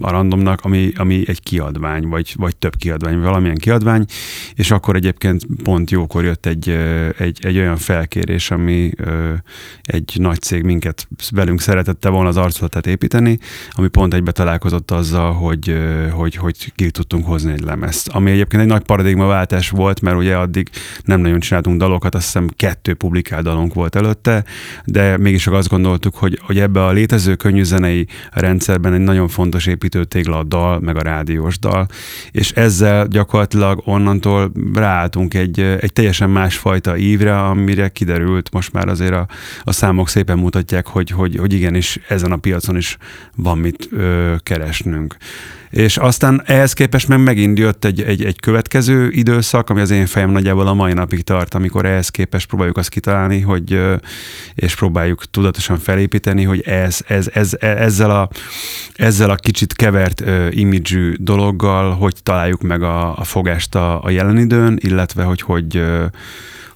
a 0.00 0.10
randomnak, 0.10 0.60
ami, 0.62 0.92
ami 0.96 1.22
egy 1.26 1.42
kiadvány, 1.42 2.08
vagy, 2.08 2.34
vagy 2.36 2.56
több 2.56 2.76
kiadvány, 2.76 3.13
valamilyen 3.22 3.56
kiadvány, 3.56 4.04
és 4.54 4.70
akkor 4.70 4.96
egyébként 4.96 5.46
pont 5.62 5.90
jókor 5.90 6.24
jött 6.24 6.46
egy, 6.46 6.68
egy, 7.18 7.38
egy 7.42 7.58
olyan 7.58 7.76
felkérés, 7.76 8.50
ami 8.50 8.90
egy 9.82 10.12
nagy 10.18 10.40
cég 10.40 10.62
minket 10.62 11.08
velünk 11.30 11.60
szeretette 11.60 12.08
volna 12.08 12.28
az 12.28 12.36
arculatát 12.36 12.86
építeni, 12.86 13.38
ami 13.70 13.88
pont 13.88 14.14
egybe 14.14 14.32
találkozott 14.32 14.90
azzal, 14.90 15.32
hogy, 15.32 15.76
hogy, 16.10 16.34
hogy 16.34 16.72
ki 16.74 16.90
tudtunk 16.90 17.26
hozni 17.26 17.52
egy 17.52 17.62
lemezt. 17.62 18.08
Ami 18.08 18.30
egyébként 18.30 18.62
egy 18.62 18.68
nagy 18.68 18.82
paradigmaváltás 18.82 19.70
volt, 19.70 20.00
mert 20.00 20.16
ugye 20.16 20.36
addig 20.36 20.68
nem 21.04 21.20
nagyon 21.20 21.40
csináltunk 21.40 21.78
dalokat, 21.78 22.14
azt 22.14 22.24
hiszem 22.24 22.48
kettő 22.56 22.94
publikált 22.94 23.44
dalunk 23.44 23.74
volt 23.74 23.96
előtte, 23.96 24.44
de 24.84 25.18
mégis 25.18 25.46
azt 25.46 25.68
gondoltuk, 25.68 26.16
hogy, 26.16 26.38
hogy 26.42 26.58
ebbe 26.58 26.84
a 26.84 26.92
létező 26.92 27.34
könnyűzenei 27.34 28.06
rendszerben 28.30 28.92
egy 28.92 29.00
nagyon 29.00 29.28
fontos 29.28 29.66
építőtégla 29.66 30.38
a 30.38 30.42
dal, 30.42 30.80
meg 30.80 30.96
a 30.96 31.02
rádiós 31.02 31.58
dal, 31.58 31.86
és 32.30 32.50
ezzel 32.50 33.03
gyakorlatilag 33.06 33.82
onnantól 33.84 34.52
ráálltunk 34.74 35.34
egy, 35.34 35.60
egy 35.60 35.92
teljesen 35.92 36.30
másfajta 36.30 36.96
ívre, 36.96 37.40
amire 37.40 37.88
kiderült 37.88 38.52
most 38.52 38.72
már 38.72 38.88
azért 38.88 39.12
a, 39.12 39.26
a 39.62 39.72
számok 39.72 40.08
szépen 40.08 40.38
mutatják, 40.38 40.86
hogy, 40.86 41.10
hogy, 41.10 41.36
hogy 41.36 41.52
igenis 41.52 41.98
ezen 42.08 42.32
a 42.32 42.36
piacon 42.36 42.76
is 42.76 42.96
van 43.36 43.58
mit 43.58 43.88
ö, 43.90 44.34
keresnünk. 44.42 45.16
És 45.74 45.96
aztán 45.96 46.42
ehhez 46.44 46.72
képest 46.72 47.08
meg 47.08 47.22
megint 47.22 47.58
jött 47.58 47.84
egy, 47.84 48.02
egy, 48.02 48.24
egy 48.24 48.40
következő 48.40 49.10
időszak, 49.10 49.70
ami 49.70 49.80
az 49.80 49.90
én 49.90 50.06
fejem 50.06 50.30
nagyjából 50.30 50.66
a 50.66 50.74
mai 50.74 50.92
napig 50.92 51.22
tart, 51.22 51.54
amikor 51.54 51.86
ehhez 51.86 52.08
képest 52.08 52.46
próbáljuk 52.46 52.76
azt 52.76 52.88
kitalálni, 52.88 53.40
hogy 53.40 53.80
és 54.54 54.74
próbáljuk 54.74 55.30
tudatosan 55.30 55.78
felépíteni, 55.78 56.42
hogy 56.42 56.60
ez, 56.60 56.98
ez, 57.06 57.28
ez, 57.32 57.52
ezzel, 57.60 58.10
a, 58.10 58.28
ezzel 58.94 59.30
a 59.30 59.34
kicsit 59.34 59.72
kevert 59.72 60.20
uh, 60.20 60.46
imidzsű 60.50 61.14
dologgal, 61.18 61.90
hogy 61.90 62.14
találjuk 62.22 62.62
meg 62.62 62.82
a, 62.82 63.18
a 63.18 63.24
fogást 63.24 63.74
a, 63.74 64.04
a 64.04 64.10
jelen 64.10 64.38
időn, 64.38 64.78
illetve 64.80 65.22
hogy 65.22 65.40
hogy 65.40 65.82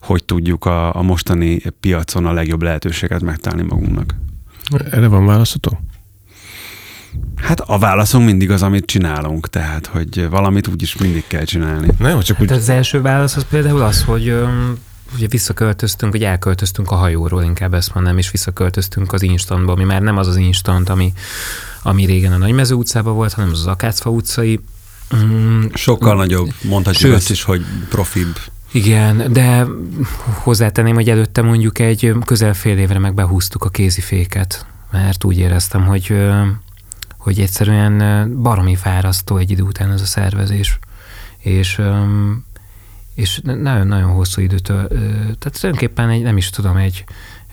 hogy 0.01 0.25
tudjuk 0.25 0.65
a, 0.65 0.97
a 0.97 1.03
mostani 1.03 1.63
piacon 1.81 2.27
a 2.27 2.33
legjobb 2.33 2.63
lehetőséget 2.63 3.23
megtalálni 3.23 3.67
magunknak. 3.69 4.15
Erre 4.91 5.09
van 5.09 5.27
válaszotok? 5.27 5.79
Hát 7.37 7.61
a 7.61 7.79
válaszunk 7.79 8.25
mindig 8.25 8.51
az, 8.51 8.63
amit 8.63 8.87
csinálunk, 8.87 9.49
tehát, 9.49 9.87
hogy 9.87 10.29
valamit 10.31 10.69
úgyis 10.69 10.97
mindig 10.97 11.25
kell 11.27 11.45
csinálni. 11.45 11.89
Na 11.99 12.09
jó, 12.09 12.23
csak 12.23 12.37
hát 12.37 12.51
úgy... 12.51 12.57
Az 12.57 12.69
első 12.69 13.01
válasz 13.01 13.37
az 13.37 13.47
például 13.51 13.83
az, 13.83 14.03
hogy 14.05 14.35
ugye 15.15 15.27
visszaköltöztünk, 15.29 16.13
vagy 16.13 16.25
elköltöztünk 16.25 16.91
a 16.91 16.95
hajóról, 16.95 17.43
inkább 17.43 17.75
ezt 17.75 17.95
mondom, 17.95 18.19
és 18.19 18.31
visszaköltöztünk 18.31 19.13
az 19.13 19.23
instantba, 19.23 19.73
ami 19.73 19.85
már 19.85 20.03
nem 20.03 20.17
az 20.17 20.27
az 20.27 20.37
instant, 20.37 20.89
ami, 20.89 21.13
ami 21.83 22.05
régen 22.05 22.33
a 22.33 22.37
Nagymező 22.37 22.75
utcában 22.75 23.15
volt, 23.15 23.33
hanem 23.33 23.51
az 23.51 23.59
az 23.59 23.67
Akácfa 23.67 24.11
utcai. 24.11 24.61
Mm, 25.17 25.65
Sokkal 25.75 26.15
mm, 26.15 26.19
nagyobb, 26.19 26.53
mondhatjuk 26.63 27.15
azt 27.15 27.31
is, 27.31 27.43
hogy 27.43 27.65
profibb. 27.89 28.39
Igen, 28.73 29.33
de 29.33 29.67
hozzátenném, 30.23 30.95
hogy 30.95 31.11
előtte 31.11 31.43
mondjuk 31.43 31.79
egy 31.79 32.15
közel 32.25 32.55
fél 32.55 32.79
évre 32.79 32.99
meg 32.99 33.15
behúztuk 33.15 33.65
a 33.65 33.69
kéziféket, 33.69 34.67
mert 34.91 35.25
úgy 35.25 35.39
éreztem, 35.39 35.87
hogy 35.87 36.15
hogy 37.29 37.41
egyszerűen 37.41 38.43
baromi 38.43 38.77
fárasztó 38.77 39.37
egy 39.37 39.51
idő 39.51 39.63
után 39.63 39.91
ez 39.91 40.01
a 40.01 40.07
szervezés. 40.07 40.79
És, 41.39 41.81
és 43.15 43.41
nagyon-nagyon 43.43 44.11
hosszú 44.11 44.41
időt, 44.41 44.63
tehát 44.63 45.59
tulajdonképpen 45.61 46.09
egy, 46.09 46.23
nem 46.23 46.37
is 46.37 46.51
tudom, 46.51 46.77
egy, 46.77 47.05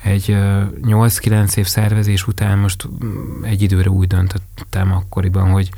egy 0.04 0.36
8-9 0.82 1.58
év 1.58 1.66
szervezés 1.66 2.28
után 2.28 2.58
most 2.58 2.88
mm, 2.88 3.44
egy 3.44 3.62
időre 3.62 3.90
úgy 3.90 4.08
döntöttem 4.08 4.92
akkoriban, 4.92 5.50
hogy, 5.50 5.70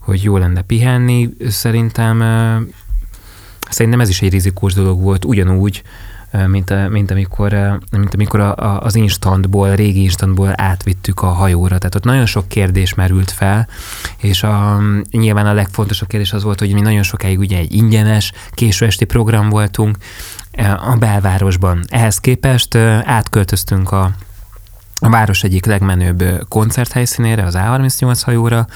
hogy 0.00 0.22
jó 0.22 0.36
lenne 0.36 0.62
pihenni. 0.62 1.30
Szerintem, 1.48 2.18
szerintem 3.70 4.00
ez 4.00 4.08
is 4.08 4.22
egy 4.22 4.30
rizikós 4.30 4.74
dolog 4.74 5.02
volt, 5.02 5.24
ugyanúgy, 5.24 5.82
mint, 6.46 6.88
mint 6.88 7.10
amikor, 7.10 7.78
mint 7.90 8.14
amikor 8.14 8.40
a, 8.40 8.56
a, 8.56 8.80
az 8.80 8.94
instantból, 8.94 9.74
régi 9.74 10.02
instantból 10.02 10.52
átvittük 10.56 11.22
a 11.22 11.26
hajóra. 11.26 11.78
Tehát 11.78 11.94
ott 11.94 12.04
nagyon 12.04 12.26
sok 12.26 12.48
kérdés 12.48 12.94
merült 12.94 13.30
fel, 13.30 13.68
és 14.18 14.42
a, 14.42 14.80
nyilván 15.10 15.46
a 15.46 15.52
legfontosabb 15.52 16.08
kérdés 16.08 16.32
az 16.32 16.42
volt, 16.42 16.58
hogy 16.58 16.72
mi 16.72 16.80
nagyon 16.80 17.02
sokáig 17.02 17.38
ugye 17.38 17.58
egy 17.58 17.74
ingyenes, 17.74 18.32
késő 18.50 18.86
esti 18.86 19.04
program 19.04 19.48
voltunk 19.48 19.96
a 20.90 20.96
belvárosban. 20.96 21.84
Ehhez 21.88 22.18
képest 22.18 22.74
átköltöztünk 23.04 23.92
a 23.92 24.10
a 25.00 25.10
város 25.10 25.42
egyik 25.42 25.66
legmenőbb 25.66 26.24
koncerthelyszínére, 26.48 27.44
az 27.44 27.54
A38 27.58 28.20
hajóra, 28.24 28.66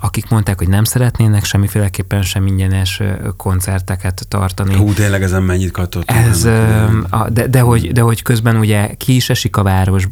akik 0.00 0.28
mondták, 0.28 0.58
hogy 0.58 0.68
nem 0.68 0.84
szeretnének 0.84 1.44
semmiféleképpen 1.44 2.22
sem 2.22 2.46
ingyenes 2.46 3.02
koncerteket 3.36 4.26
tartani. 4.28 4.76
Hú, 4.76 4.92
tényleg 4.92 5.22
ezen 5.22 5.42
mennyit 5.42 5.70
katott? 5.70 6.10
Ez, 6.10 6.42
de, 7.28 7.46
de, 7.46 7.60
hogy, 7.60 7.92
de 7.92 8.00
hogy 8.00 8.22
közben 8.22 8.56
ugye 8.56 8.94
ki 8.94 9.14
is 9.14 9.30
esik 9.30 9.56
a 9.56 9.62
város 9.62 10.08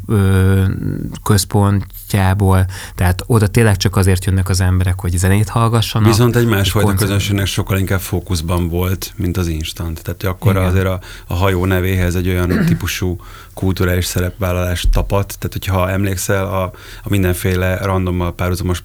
központjából, 1.24 2.66
tehát 2.94 3.22
oda 3.26 3.46
tényleg 3.46 3.76
csak 3.76 3.96
azért 3.96 4.24
jönnek 4.24 4.48
az 4.48 4.60
emberek, 4.60 5.00
hogy 5.00 5.16
zenét 5.16 5.48
hallgassanak. 5.48 6.08
Viszont 6.08 6.36
egy 6.36 6.46
másfajta 6.46 6.94
közönségnek 6.94 7.46
sokkal 7.46 7.78
inkább 7.78 8.00
fókuszban 8.00 8.68
volt, 8.68 9.12
mint 9.16 9.36
az 9.36 9.48
instant. 9.48 10.02
Tehát 10.02 10.24
akkor 10.24 10.52
Igen. 10.52 10.64
azért 10.68 10.86
a, 10.86 11.00
a 11.26 11.34
hajó 11.34 11.64
nevéhez 11.64 12.14
egy 12.14 12.28
olyan 12.28 12.48
típusú 12.68 13.20
kulturális 13.56 14.04
szerepvállalás 14.04 14.86
tapadt, 14.92 15.38
tehát 15.38 15.52
hogyha 15.52 15.90
emlékszel 15.90 16.44
a, 16.46 16.62
a 17.02 17.08
mindenféle 17.08 17.76
randommal 17.76 18.34
párhuzamos 18.34 18.82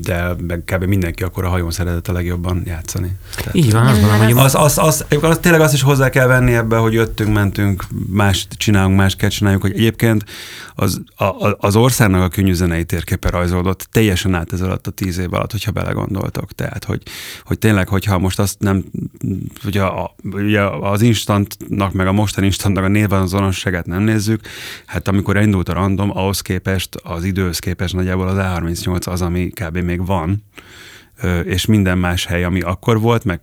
de 0.00 0.34
meg 0.46 0.62
kb. 0.64 0.84
mindenki 0.84 1.22
akkor 1.22 1.44
a 1.44 1.48
hajón 1.48 1.70
szeretett 1.70 2.08
a 2.08 2.12
legjobban 2.12 2.62
játszani. 2.66 3.16
Tehát 3.36 3.54
Így 3.54 3.72
van, 3.72 3.86
azt 3.86 4.00
gondolom, 4.00 4.24
hogy... 4.24 4.32
Az, 4.36 4.54
az, 4.54 4.78
az, 4.78 5.04
az, 5.20 5.38
tényleg 5.40 5.60
azt 5.60 5.72
is 5.72 5.82
hozzá 5.82 6.10
kell 6.10 6.26
venni 6.26 6.54
ebbe, 6.54 6.76
hogy 6.76 6.92
jöttünk, 6.92 7.32
mentünk, 7.32 7.84
más 8.08 8.46
csinálunk, 8.56 8.96
más 8.96 9.16
kell 9.16 9.28
csináljuk, 9.28 9.62
hogy 9.62 9.72
egyébként 9.72 10.24
az, 10.74 11.00
a, 11.16 11.56
az 11.58 11.76
országnak 11.76 12.22
a 12.22 12.28
könnyű 12.28 12.52
zenei 12.52 12.84
térképe 12.84 13.30
rajzolódott 13.30 13.88
teljesen 13.92 14.34
át 14.34 14.52
ez 14.52 14.60
alatt 14.60 14.86
a 14.86 14.90
tíz 14.90 15.18
év 15.18 15.34
alatt, 15.34 15.50
hogyha 15.50 15.70
belegondoltok. 15.70 16.52
Tehát, 16.52 16.84
hogy, 16.84 17.02
hogy 17.44 17.58
tényleg, 17.58 17.88
hogyha 17.88 18.18
most 18.18 18.38
azt 18.38 18.56
nem, 18.58 18.84
ugye, 19.64 19.82
a, 19.82 20.14
ugye 20.22 20.60
az 20.62 21.02
instantnak, 21.02 21.92
meg 21.92 22.06
a 22.06 22.12
mostani 22.12 22.46
instantnak 22.46 22.84
a 22.84 22.88
néven 22.88 23.20
az 23.20 23.34
azonosságát 23.38 23.86
nem 23.86 24.02
nézzük, 24.02 24.40
hát 24.86 25.08
amikor 25.08 25.36
elindult 25.36 25.68
a 25.68 25.72
random, 25.72 26.10
ahhoz 26.16 26.40
képest, 26.40 26.94
az 26.94 27.24
időhöz 27.24 27.58
képest 27.58 27.94
nagyjából 27.94 28.28
az 28.28 28.36
A38 28.38 29.08
az, 29.08 29.22
ami 29.22 29.48
kb. 29.48 29.76
még 29.76 30.06
van, 30.06 30.42
és 31.44 31.66
minden 31.66 31.98
más 31.98 32.26
hely, 32.26 32.44
ami 32.44 32.60
akkor 32.60 33.00
volt, 33.00 33.24
meg 33.24 33.40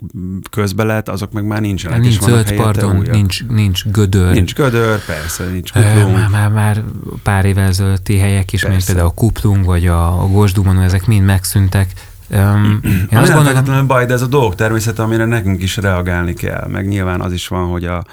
közbe 0.52 0.84
lett, 0.84 1.10
azok 1.10 1.32
meg 1.32 1.46
már 1.46 1.62
nincsenek. 1.62 2.00
Nincs 2.00 2.20
zöld 2.20 2.54
pardon, 2.54 3.08
nincs, 3.12 3.46
nincs 3.48 3.86
gödör. 3.86 4.34
Nincs 4.34 4.54
gödör, 4.54 5.06
persze, 5.06 5.44
nincs 5.44 5.72
kuplung. 5.72 6.14
Már, 6.14 6.30
már, 6.30 6.52
már 6.52 6.84
pár 7.24 7.46
évvel 7.46 7.68
ezelőtti 7.68 8.18
helyek 8.18 8.54
is, 8.54 8.62
persze. 8.62 8.76
mint 8.76 8.86
például 8.86 9.08
a 9.08 9.14
kuplung, 9.14 9.66
vagy 9.66 9.88
a, 9.88 10.24
a 10.24 10.28
Gosdumanó, 10.28 10.82
ezek 10.82 11.06
mind 11.06 11.26
megszűntek. 11.26 11.92
Um, 12.30 12.80
én 13.12 13.18
azt 13.18 13.34
gondolom, 13.34 13.88
baj, 13.88 14.06
de 14.06 14.14
ez 14.14 14.22
a 14.22 14.28
dolog 14.28 14.56
természet, 14.56 15.00
amire 15.00 15.26
nekünk 15.26 15.62
is 15.62 15.78
reagálni 15.78 16.34
kell. 16.34 16.68
Meg 16.68 16.88
nyilván 16.88 17.22
az 17.22 17.32
is 17.32 17.48
van, 17.48 17.68
hogy 17.68 17.86
a, 17.86 18.06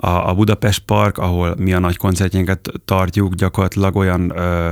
a, 0.00 0.28
a 0.28 0.34
Budapest 0.34 0.78
Park, 0.78 1.18
ahol 1.18 1.54
mi 1.58 1.72
a 1.72 1.78
nagy 1.78 1.96
koncertjénket 1.96 2.70
tartjuk, 2.84 3.34
gyakorlatilag 3.34 3.96
olyan 3.96 4.38
ö, 4.38 4.70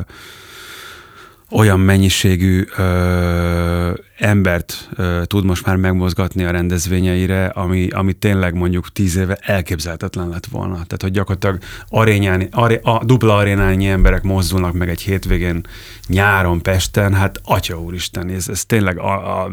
olyan 1.51 1.81
mennyiségű 1.81 2.65
ö, 2.77 3.93
embert 4.19 4.89
ö, 4.97 5.23
tud 5.25 5.45
most 5.45 5.67
már 5.67 5.77
megmozgatni 5.77 6.45
a 6.45 6.51
rendezvényeire, 6.51 7.47
ami, 7.47 7.89
ami 7.89 8.13
tényleg 8.13 8.55
mondjuk 8.55 8.93
tíz 8.93 9.17
éve 9.17 9.39
elképzelhetetlen 9.41 10.29
lett 10.29 10.47
volna. 10.47 10.73
Tehát, 10.75 11.03
hogy 11.03 11.11
gyakorlatilag 11.11 11.59
arényán, 11.89 12.49
aré, 12.51 12.81
a 12.83 13.05
dupla 13.05 13.37
arénányi 13.37 13.87
emberek 13.87 14.23
mozdulnak 14.23 14.73
meg 14.73 14.89
egy 14.89 15.01
hétvégén 15.01 15.61
nyáron 16.07 16.63
Pesten, 16.63 17.15
hát 17.15 17.41
atya 17.45 17.81
úristen, 17.81 18.29
ez, 18.29 18.49
ez 18.49 18.65
tényleg, 18.65 18.99
a, 18.99 19.43
a, 19.43 19.51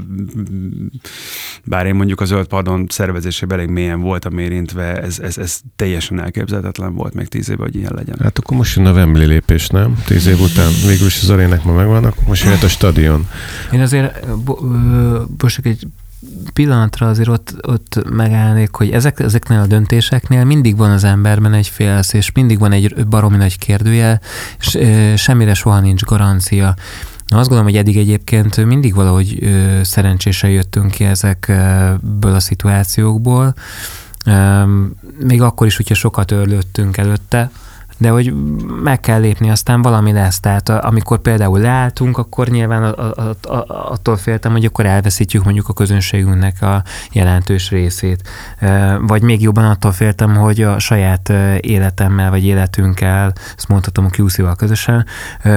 bár 1.63 1.85
én 1.85 1.95
mondjuk 1.95 2.21
a 2.21 2.25
Zöld 2.25 2.47
Pardon 2.47 2.85
szervezésében 2.89 3.59
elég 3.59 3.69
mélyen 3.69 4.01
voltam 4.01 4.37
érintve, 4.37 5.01
ez, 5.01 5.19
ez, 5.19 5.37
ez 5.37 5.59
teljesen 5.75 6.21
elképzelhetetlen 6.21 6.93
volt 6.95 7.13
még 7.13 7.27
tíz 7.27 7.49
éve, 7.49 7.63
hogy 7.63 7.75
ilyen 7.75 7.93
legyen. 7.95 8.17
Hát 8.21 8.37
akkor 8.37 8.57
most 8.57 8.75
jön 8.75 8.85
a 8.85 8.91
Wembley 8.91 9.27
lépés, 9.27 9.67
nem? 9.67 10.03
Tíz 10.05 10.27
év 10.27 10.39
után 10.39 10.71
végül 10.87 11.05
is 11.05 11.21
az 11.21 11.29
arének 11.29 11.63
ma 11.85 11.91
megvannak, 11.91 12.27
most 12.27 12.43
jön 12.43 12.53
a 12.61 12.67
stadion. 12.67 13.27
Én 13.71 13.81
azért 13.81 14.25
most 15.37 15.59
egy 15.63 15.87
pillanatra 16.53 17.07
azért 17.07 17.27
ott, 17.27 17.55
ott 17.67 18.09
megállnék, 18.09 18.75
hogy 18.75 18.89
ezek, 18.89 19.19
ezeknél 19.19 19.59
a 19.59 19.65
döntéseknél 19.65 20.43
mindig 20.43 20.77
van 20.77 20.91
az 20.91 21.03
emberben 21.03 21.53
egy 21.53 21.67
félsz, 21.67 22.13
és 22.13 22.31
mindig 22.31 22.59
van 22.59 22.71
egy 22.71 23.05
baromi 23.07 23.37
nagy 23.37 23.57
kérdője, 23.57 24.19
és 24.59 24.77
semmire 25.21 25.53
soha 25.53 25.79
nincs 25.79 26.03
garancia. 26.03 26.75
Azt 27.27 27.47
gondolom, 27.47 27.63
hogy 27.65 27.77
eddig 27.77 27.97
egyébként 27.97 28.65
mindig 28.65 28.95
valahogy 28.95 29.37
ö, 29.41 29.79
szerencsésen 29.83 30.49
jöttünk 30.49 30.91
ki 30.91 31.03
ezekből 31.03 32.33
a 32.33 32.39
szituációkból, 32.39 33.53
még 35.19 35.41
akkor 35.41 35.67
is, 35.67 35.75
hogyha 35.75 35.93
sokat 35.93 36.31
örlöttünk 36.31 36.97
előtte, 36.97 37.51
de 37.97 38.09
hogy 38.09 38.33
meg 38.83 38.99
kell 38.99 39.19
lépni, 39.19 39.49
aztán 39.49 39.81
valami 39.81 40.11
lesz. 40.11 40.39
Tehát 40.39 40.69
amikor 40.69 41.19
például 41.19 41.59
leálltunk, 41.59 42.17
akkor 42.17 42.47
nyilván 42.47 42.83
attól 43.67 44.17
féltem, 44.17 44.51
hogy 44.51 44.65
akkor 44.65 44.85
elveszítjük 44.85 45.43
mondjuk 45.43 45.69
a 45.69 45.73
közönségünknek 45.73 46.61
a 46.61 46.83
jelentős 47.11 47.69
részét. 47.69 48.29
Vagy 48.99 49.21
még 49.21 49.41
jobban 49.41 49.65
attól 49.65 49.91
féltem, 49.91 50.35
hogy 50.35 50.61
a 50.61 50.79
saját 50.79 51.29
életemmel 51.59 52.29
vagy 52.29 52.45
életünkkel, 52.45 53.33
ezt 53.57 53.67
mondhatom 53.67 54.05
a 54.05 54.21
QC-val 54.21 54.55
közösen, 54.55 55.05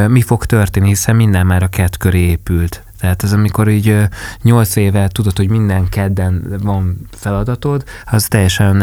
mi 0.09 0.23
fog 0.23 0.45
történni, 0.45 0.89
hiszen 0.89 1.17
minden 1.17 1.47
már 1.47 1.63
a 1.63 1.69
kett 1.69 1.97
köré 1.97 2.21
épült. 2.21 2.83
Tehát 2.99 3.23
ez 3.23 3.33
amikor 3.33 3.69
így 3.69 3.97
nyolc 4.43 4.77
éve 4.77 5.09
tudod, 5.09 5.37
hogy 5.37 5.49
minden 5.49 5.89
kedden 5.89 6.59
van 6.63 7.09
feladatod, 7.11 7.85
az 8.05 8.27
teljesen 8.27 8.77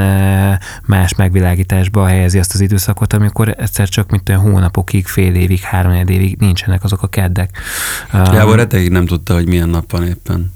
más 0.85 1.15
megvilágításba 1.15 2.05
helyezi 2.05 2.39
azt 2.39 2.53
az 2.53 2.59
időszakot, 2.59 3.13
amikor 3.13 3.55
egyszer 3.57 3.89
csak 3.89 4.09
mint 4.09 4.29
olyan 4.29 4.41
hónapokig, 4.41 5.07
fél 5.07 5.35
évig, 5.35 5.59
három 5.61 5.91
évig 5.91 6.37
nincsenek 6.39 6.83
azok 6.83 7.01
a 7.01 7.07
keddek. 7.07 7.57
Gábor 8.11 8.67
um, 8.73 8.81
nem 8.89 9.05
tudta, 9.05 9.33
hogy 9.33 9.47
milyen 9.47 9.69
nap 9.69 9.91
van 9.91 10.07
éppen. 10.07 10.54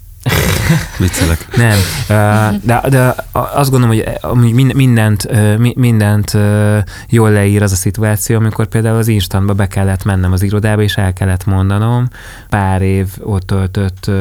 Viccelek. 0.97 1.47
Nem, 1.57 1.77
de, 2.63 2.81
de 2.89 3.15
azt 3.31 3.71
gondolom, 3.71 3.95
hogy 3.95 4.73
mindent, 4.73 5.27
mindent 5.75 6.37
jól 7.09 7.31
leír 7.31 7.61
az 7.61 7.71
a 7.71 7.75
szituáció, 7.75 8.35
amikor 8.35 8.67
például 8.67 8.97
az 8.97 9.07
instantba 9.07 9.53
be 9.53 9.67
kellett 9.67 10.03
mennem 10.03 10.31
az 10.31 10.41
irodába, 10.41 10.81
és 10.81 10.97
el 10.97 11.13
kellett 11.13 11.45
mondanom 11.45 12.07
pár 12.49 12.81
év 12.81 13.07
ott 13.19 13.47
töltött 13.47 14.11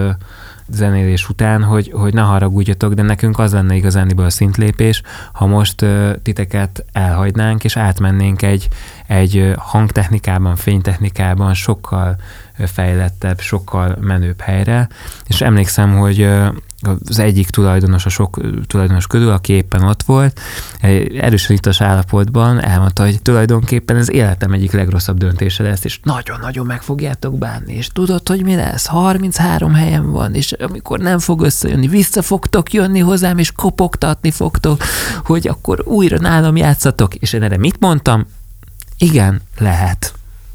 zenélés 0.70 1.28
után, 1.28 1.62
hogy, 1.62 1.92
hogy 1.94 2.14
ne 2.14 2.20
haragudjatok, 2.20 2.92
de 2.92 3.02
nekünk 3.02 3.38
az 3.38 3.52
lenne 3.52 3.74
igazániból 3.74 4.24
a 4.24 4.30
szintlépés, 4.30 5.02
ha 5.32 5.46
most 5.46 5.82
uh, 5.82 6.10
titeket 6.22 6.84
elhagynánk, 6.92 7.64
és 7.64 7.76
átmennénk 7.76 8.42
egy, 8.42 8.68
egy 9.06 9.52
hangtechnikában, 9.56 10.56
fénytechnikában 10.56 11.54
sokkal 11.54 12.16
fejlettebb, 12.66 13.40
sokkal 13.40 13.96
menőbb 14.00 14.40
helyre, 14.40 14.88
és 15.26 15.40
emlékszem, 15.40 15.96
hogy 15.96 16.28
az 16.80 17.18
egyik 17.18 17.50
tulajdonos, 17.50 18.06
a 18.06 18.08
sok 18.08 18.40
tulajdonos 18.66 19.06
közül, 19.06 19.30
aki 19.30 19.52
éppen 19.52 19.82
ott 19.82 20.02
volt, 20.02 20.40
erősen 21.20 21.56
itas 21.56 21.80
állapotban 21.80 22.62
elmondta, 22.62 23.04
hogy 23.04 23.22
tulajdonképpen 23.22 23.96
ez 23.96 24.10
életem 24.10 24.52
egyik 24.52 24.72
legrosszabb 24.72 25.18
döntése 25.18 25.62
lesz, 25.62 25.84
és 25.84 26.00
nagyon-nagyon 26.02 26.66
meg 26.66 26.82
fogjátok 26.82 27.38
bánni, 27.38 27.74
és 27.74 27.88
tudod, 27.88 28.28
hogy 28.28 28.42
mi 28.42 28.54
lesz? 28.54 28.86
33 28.86 29.74
helyen 29.74 30.10
van, 30.10 30.34
és 30.34 30.52
amikor 30.52 30.98
nem 30.98 31.18
fog 31.18 31.42
összejönni, 31.42 31.88
vissza 31.88 32.22
fogtok 32.22 32.72
jönni 32.72 33.00
hozzám, 33.00 33.38
és 33.38 33.52
kopogtatni 33.52 34.30
fogtok, 34.30 34.82
hogy 35.24 35.48
akkor 35.48 35.82
újra 35.84 36.18
nálam 36.18 36.56
játszatok. 36.56 37.14
És 37.14 37.32
én 37.32 37.42
erre 37.42 37.56
mit 37.56 37.80
mondtam? 37.80 38.26
Igen, 38.98 39.40
lehet, 39.58 40.12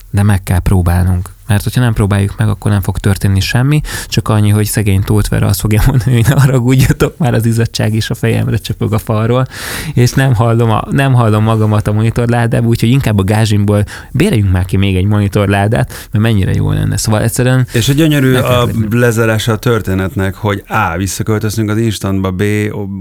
de 0.09 0.23
meg 0.23 0.43
kell 0.43 0.59
próbálnunk. 0.59 1.29
Mert 1.47 1.63
hogyha 1.63 1.81
nem 1.81 1.93
próbáljuk 1.93 2.37
meg, 2.37 2.47
akkor 2.47 2.71
nem 2.71 2.81
fog 2.81 2.97
történni 2.97 3.39
semmi, 3.39 3.81
csak 4.07 4.27
annyi, 4.27 4.49
hogy 4.49 4.65
szegény 4.65 5.01
Tóth 5.01 5.29
Vera 5.29 5.47
azt 5.47 5.59
fogja 5.59 5.81
mondani, 5.87 6.13
hogy 6.13 6.25
ne 6.27 6.41
haragudjatok, 6.41 7.17
már 7.17 7.33
az 7.33 7.45
izzadság 7.45 7.93
is 7.93 8.09
a 8.09 8.15
fejemre 8.15 8.57
csöpög 8.57 8.93
a 8.93 8.97
falról, 8.97 9.47
és 9.93 10.11
nem 10.11 10.33
hallom, 10.33 10.69
a, 10.69 10.83
nem 10.89 11.13
hallom 11.13 11.43
magamat 11.43 11.87
a 11.87 11.93
monitorládában, 11.93 12.69
úgyhogy 12.69 12.89
inkább 12.89 13.19
a 13.19 13.23
gázsimból 13.23 13.83
béreljünk 14.11 14.51
már 14.51 14.65
ki 14.65 14.77
még 14.77 14.95
egy 14.95 15.05
monitorládát, 15.05 16.07
mert 16.11 16.23
mennyire 16.23 16.53
jó 16.53 16.71
lenne. 16.71 16.97
Szóval 16.97 17.21
egyszerűen... 17.21 17.67
És 17.73 17.89
a 17.89 17.93
gyönyörű 17.93 18.33
a 18.35 18.67
lezárása 18.89 19.51
a 19.51 19.57
történetnek, 19.57 20.35
hogy 20.35 20.63
A. 20.67 20.97
visszaköltözünk 20.97 21.69
az 21.69 21.77
instantba, 21.77 22.31
B. 22.31 22.43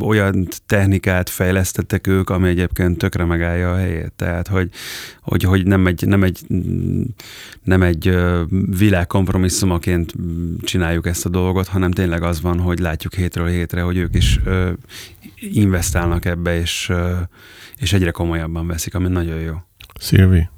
olyan 0.04 0.48
technikát 0.66 1.30
fejlesztettek 1.30 2.06
ők, 2.06 2.30
ami 2.30 2.48
egyébként 2.48 2.98
tökre 2.98 3.24
megállja 3.24 3.72
a 3.72 3.76
helyét. 3.76 4.12
Tehát, 4.16 4.48
hogy, 4.48 4.68
hogy, 5.22 5.42
hogy 5.42 5.66
nem 5.66 5.86
egy, 5.86 6.06
nem 6.06 6.22
egy, 6.22 6.38
nem 7.62 7.82
egy 7.82 8.14
világkompromisszumaként 8.78 10.12
csináljuk 10.62 11.06
ezt 11.06 11.26
a 11.26 11.28
dolgot, 11.28 11.68
hanem 11.68 11.90
tényleg 11.90 12.22
az 12.22 12.40
van, 12.40 12.58
hogy 12.58 12.78
látjuk 12.78 13.14
hétről 13.14 13.48
hétre, 13.48 13.82
hogy 13.82 13.96
ők 13.96 14.14
is 14.14 14.40
investálnak 15.36 16.24
ebbe, 16.24 16.60
és, 16.60 16.92
és 17.76 17.92
egyre 17.92 18.10
komolyabban 18.10 18.66
veszik, 18.66 18.94
ami 18.94 19.08
nagyon 19.08 19.38
jó. 19.38 19.54
Szilvi, 20.00 20.48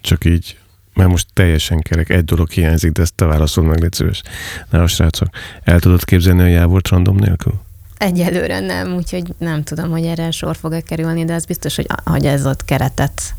csak 0.00 0.24
így, 0.24 0.58
mert 0.94 1.10
most 1.10 1.26
teljesen 1.32 1.80
kerek, 1.80 2.08
egy 2.08 2.24
dolog 2.24 2.50
hiányzik, 2.50 2.92
de 2.92 3.02
ezt 3.02 3.14
te 3.14 3.24
válaszol 3.24 3.64
meg, 3.64 3.80
légy 3.80 3.92
szíves. 3.92 4.22
Na, 4.70 4.82
a 4.82 4.86
srácok, 4.86 5.28
el 5.62 5.80
tudod 5.80 6.04
képzelni 6.04 6.42
a 6.42 6.46
jávort 6.46 6.88
random 6.88 7.16
nélkül? 7.16 7.52
Egyelőre 7.98 8.60
nem, 8.60 8.94
úgyhogy 8.94 9.34
nem 9.38 9.62
tudom, 9.62 9.90
hogy 9.90 10.04
erre 10.04 10.30
sor 10.30 10.56
fog-e 10.56 10.80
kerülni, 10.80 11.24
de 11.24 11.34
az 11.34 11.44
biztos, 11.44 11.76
hogy, 11.76 11.86
hogy 12.04 12.26
ez 12.26 12.46
ott 12.46 12.64
keretet 12.64 13.34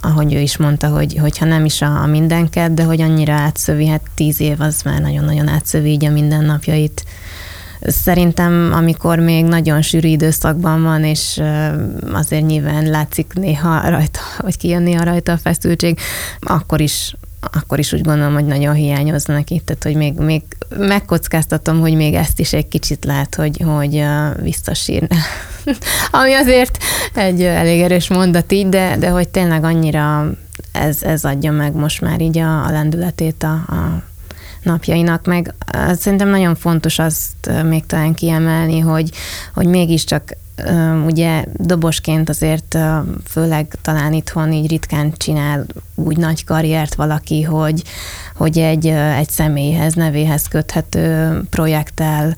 ahogy 0.00 0.34
ő 0.34 0.40
is 0.40 0.56
mondta, 0.56 0.88
hogy, 0.88 1.16
hogyha 1.20 1.44
nem 1.44 1.64
is 1.64 1.82
a, 1.82 2.02
a 2.02 2.06
mindenket, 2.06 2.74
de 2.74 2.82
hogy 2.84 3.00
annyira 3.00 3.32
átszövi, 3.32 3.86
hát 3.86 4.02
tíz 4.14 4.40
év 4.40 4.60
az 4.60 4.82
már 4.82 5.00
nagyon-nagyon 5.00 5.48
átszövi 5.48 5.90
így 5.90 6.04
a 6.04 6.10
mindennapjait. 6.10 7.04
Szerintem, 7.80 8.70
amikor 8.72 9.18
még 9.18 9.44
nagyon 9.44 9.82
sűrű 9.82 10.08
időszakban 10.08 10.82
van, 10.82 11.04
és 11.04 11.42
azért 12.12 12.46
nyilván 12.46 12.90
látszik 12.90 13.32
néha 13.32 13.88
rajta, 13.88 14.20
vagy 14.38 14.56
kijön 14.56 14.82
néha 14.82 15.04
rajta 15.04 15.32
a 15.32 15.38
feszültség, 15.38 15.98
akkor 16.40 16.80
is 16.80 17.14
akkor 17.52 17.78
is 17.78 17.92
úgy 17.92 18.00
gondolom, 18.00 18.32
hogy 18.32 18.46
nagyon 18.46 18.74
hiányozna 18.74 19.34
neki. 19.34 19.62
Tehát, 19.64 19.82
hogy 19.82 19.94
még, 19.94 20.14
még 20.14 20.42
megkockáztatom, 20.76 21.80
hogy 21.80 21.94
még 21.94 22.14
ezt 22.14 22.40
is 22.40 22.52
egy 22.52 22.68
kicsit 22.68 23.04
lát, 23.04 23.34
hogy, 23.34 23.62
hogy 23.64 24.04
visszasírna. 24.42 25.16
Ami 26.10 26.32
azért 26.32 26.78
egy 27.14 27.42
elég 27.42 27.80
erős 27.80 28.08
mondat 28.08 28.52
így, 28.52 28.68
de, 28.68 28.96
de 28.98 29.08
hogy 29.08 29.28
tényleg 29.28 29.64
annyira 29.64 30.30
ez, 30.72 31.02
ez 31.02 31.24
adja 31.24 31.52
meg 31.52 31.74
most 31.74 32.00
már 32.00 32.20
így 32.20 32.38
a, 32.38 32.64
a 32.64 32.70
lendületét 32.70 33.42
a, 33.42 33.52
a 33.52 34.02
napjainak, 34.62 35.26
meg 35.26 35.54
szerintem 35.92 36.28
nagyon 36.28 36.54
fontos 36.54 36.98
azt 36.98 37.50
még 37.64 37.86
talán 37.86 38.14
kiemelni, 38.14 38.78
hogy, 38.78 39.10
hogy 39.54 39.66
mégiscsak 39.66 40.36
ugye 41.06 41.44
dobosként 41.52 42.28
azért 42.28 42.78
főleg 43.28 43.76
talán 43.82 44.12
itthon 44.12 44.52
így 44.52 44.70
ritkán 44.70 45.12
csinál 45.16 45.66
úgy 45.94 46.16
nagy 46.16 46.44
karriert 46.44 46.94
valaki, 46.94 47.42
hogy, 47.42 47.82
hogy 48.36 48.58
egy, 48.58 48.86
egy 48.86 49.28
személyhez, 49.28 49.94
nevéhez 49.94 50.48
köthető 50.48 51.40
projekttel 51.50 52.36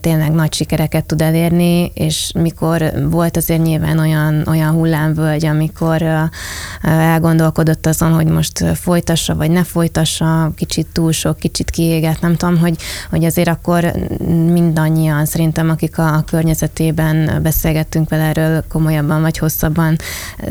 tényleg 0.00 0.32
nagy 0.32 0.52
sikereket 0.52 1.04
tud 1.04 1.20
elérni, 1.20 1.92
és 1.94 2.30
mikor 2.34 2.92
volt 3.10 3.36
azért 3.36 3.62
nyilván 3.62 3.98
olyan, 3.98 4.42
olyan 4.46 4.72
hullámvölgy, 4.72 5.46
amikor 5.46 6.28
elgondolkodott 6.82 7.86
azon, 7.86 8.12
hogy 8.12 8.26
most 8.26 8.64
folytassa, 8.74 9.34
vagy 9.34 9.50
ne 9.50 9.64
folytassa, 9.64 10.52
kicsit 10.56 10.86
túl 10.92 11.12
sok, 11.12 11.38
kicsit 11.38 11.70
kiégett, 11.70 12.20
nem 12.20 12.36
tudom, 12.36 12.58
hogy, 12.58 12.76
hogy 13.10 13.24
azért 13.24 13.48
akkor 13.48 13.92
mindannyian 14.52 15.24
szerintem, 15.24 15.70
akik 15.70 15.98
a, 15.98 16.14
a 16.14 16.22
környezetében 16.22 17.42
beszélgettünk 17.42 18.08
vele 18.08 18.22
erről 18.22 18.64
komolyabban 18.68 19.20
vagy 19.20 19.38
hosszabban, 19.38 19.96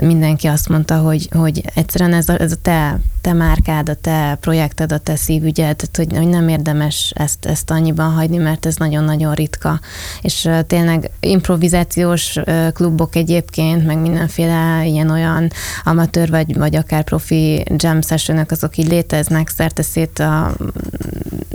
mindenki 0.02 0.48
azt 0.48 0.70
mondta, 0.70 0.98
hogy, 0.98 1.30
hogy 1.36 1.64
egyszerűen 1.74 2.14
ez 2.20 2.30
a, 2.30 2.36
ez 2.42 2.52
a 2.52 2.60
te, 2.62 3.00
te 3.30 3.36
márkád, 3.36 3.90
a 3.90 3.94
te 3.94 4.38
projekted, 4.42 4.92
a 4.92 4.98
te 4.98 5.16
szívügyed, 5.16 5.76
tehát 5.76 5.96
hogy, 5.96 6.18
hogy 6.18 6.28
nem 6.28 6.48
érdemes 6.48 7.12
ezt, 7.16 7.46
ezt 7.46 7.72
annyiban 7.72 8.12
hagyni, 8.12 8.38
mert 8.38 8.66
ez 8.66 8.76
nagyon-nagyon 8.76 9.34
ritka. 9.34 9.80
És 10.22 10.50
tényleg 10.68 11.12
improvizációs 11.20 12.40
klubok 12.74 13.16
egyébként, 13.16 13.86
meg 13.86 13.98
mindenféle 13.98 14.86
ilyen-olyan 14.86 15.52
amatőr 15.84 16.30
vagy, 16.30 16.58
vagy 16.58 16.76
akár 16.76 17.04
profi 17.04 17.64
jam 17.76 18.02
sessionök, 18.02 18.52
azok 18.52 18.78
így 18.78 18.88
léteznek 18.88 19.50
szerte 19.50 19.82
szét 19.82 20.20
a 20.20 20.56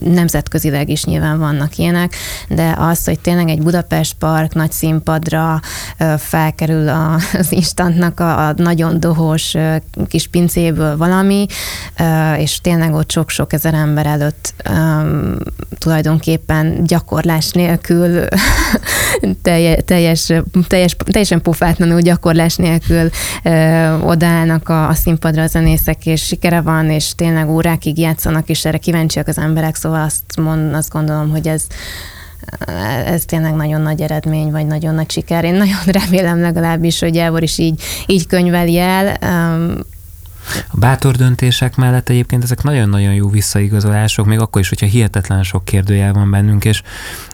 nemzetközileg 0.05 0.89
is 0.89 1.05
nyilván 1.05 1.39
vannak 1.39 1.77
ilyenek, 1.77 2.15
de 2.49 2.75
az, 2.79 3.05
hogy 3.05 3.21
tényleg 3.21 3.49
egy 3.49 3.63
Budapest 3.63 4.15
Park 4.15 4.55
nagy 4.55 4.73
színpadra 4.73 5.61
felkerül 6.19 6.89
az 7.39 7.53
instantnak 7.53 8.21
a, 8.21 8.47
a 8.47 8.53
nagyon 8.57 9.01
dohos 9.01 9.55
kis 10.09 10.29
pincéből 10.29 10.97
valami, 10.97 11.47
és 12.39 12.61
tényleg 12.61 12.95
ott 12.95 13.11
sok-sok 13.11 13.53
ezer 13.53 13.75
ember 13.75 14.07
előtt 14.07 14.55
tulajdonképpen 15.79 16.85
gyakorlás 16.85 17.51
nélkül 17.51 18.25
teljes, 19.43 19.79
teljes, 19.85 20.97
teljesen 21.05 21.43
pofátlanul 21.43 22.01
gyakorlás 22.01 22.57
nélkül 22.57 23.11
odállnak 24.01 24.69
a, 24.69 24.89
a 24.89 24.95
színpadra 24.95 25.43
a 25.43 25.47
zenészek, 25.47 26.07
és 26.07 26.23
sikere 26.23 26.61
van, 26.61 26.91
és 26.91 27.15
tényleg 27.15 27.49
órákig 27.49 27.99
játszanak, 27.99 28.49
és 28.49 28.65
erre 28.65 28.79
kíváncsiak 28.79 29.29
az 29.29 29.39
emberek, 29.39 29.75
szóval 29.75 30.03
azt, 30.03 30.37
mond, 30.37 30.75
azt 30.75 30.91
gondolom, 30.91 31.31
hogy 31.31 31.49
ez 31.49 31.67
ez 33.07 33.25
tényleg 33.25 33.55
nagyon 33.55 33.81
nagy 33.81 34.01
eredmény, 34.01 34.51
vagy 34.51 34.67
nagyon 34.67 34.95
nagy 34.95 35.11
siker. 35.11 35.45
Én 35.45 35.55
nagyon 35.55 35.83
remélem 36.03 36.41
legalábbis, 36.41 37.01
hogy 37.01 37.15
Jávor 37.15 37.43
is 37.43 37.59
így, 37.59 37.83
így 38.07 38.27
könyveli 38.27 38.79
el. 38.79 39.17
A 40.69 40.77
bátor 40.79 41.17
döntések 41.17 41.77
mellett 41.77 42.09
egyébként 42.09 42.43
ezek 42.43 42.63
nagyon-nagyon 42.63 43.15
jó 43.15 43.29
visszaigazolások, 43.29 44.27
még 44.27 44.39
akkor 44.39 44.61
is, 44.61 44.69
hogyha 44.69 44.87
hihetetlen 44.87 45.43
sok 45.43 45.65
kérdőjel 45.65 46.13
van 46.13 46.31
bennünk, 46.31 46.65
és, 46.65 46.83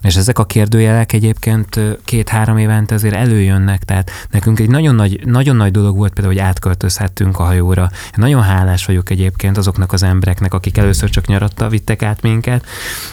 és 0.01 0.17
ezek 0.17 0.39
a 0.39 0.45
kérdőjelek 0.45 1.13
egyébként 1.13 1.81
két-három 2.05 2.57
évente 2.57 2.95
azért 2.95 3.15
előjönnek, 3.15 3.85
tehát 3.85 4.11
nekünk 4.31 4.61
egy 4.61 4.69
nagyon 4.69 4.95
nagy, 4.95 5.21
nagyon 5.27 5.57
nagy 5.57 5.71
dolog 5.71 5.97
volt 5.97 6.13
például, 6.13 6.35
hogy 6.35 6.45
átköltözhettünk 6.45 7.39
a 7.39 7.43
hajóra. 7.43 7.89
Én 8.05 8.11
nagyon 8.17 8.43
hálás 8.43 8.87
vagyok 8.87 9.11
egyébként 9.11 9.57
azoknak 9.57 9.93
az 9.93 10.03
embereknek, 10.03 10.55
akik 10.55 10.79
először 10.79 11.11
csak 11.11 11.27
nyaratta 11.27 11.69
vittek 11.69 12.03
át 12.03 12.23
minket, 12.23 12.67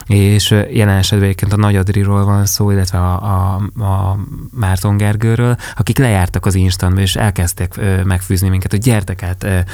és 0.05 0.49
jelen 0.71 0.97
esetben 0.97 1.27
egyébként 1.27 1.53
a 1.53 1.57
Nagy 1.57 1.75
Adriról 1.75 2.25
van 2.25 2.45
szó, 2.45 2.71
illetve 2.71 2.97
a, 2.97 3.23
a, 3.23 3.55
a 3.83 4.19
Márton 4.51 4.97
Gergőről, 4.97 5.55
akik 5.75 5.97
lejártak 5.97 6.45
az 6.45 6.55
instantba, 6.55 7.01
és 7.01 7.15
elkezdtek 7.15 7.79
megfűzni 8.03 8.49
minket, 8.49 8.71
hogy 8.71 8.81
gyertek 8.81 9.23
át 9.23 9.65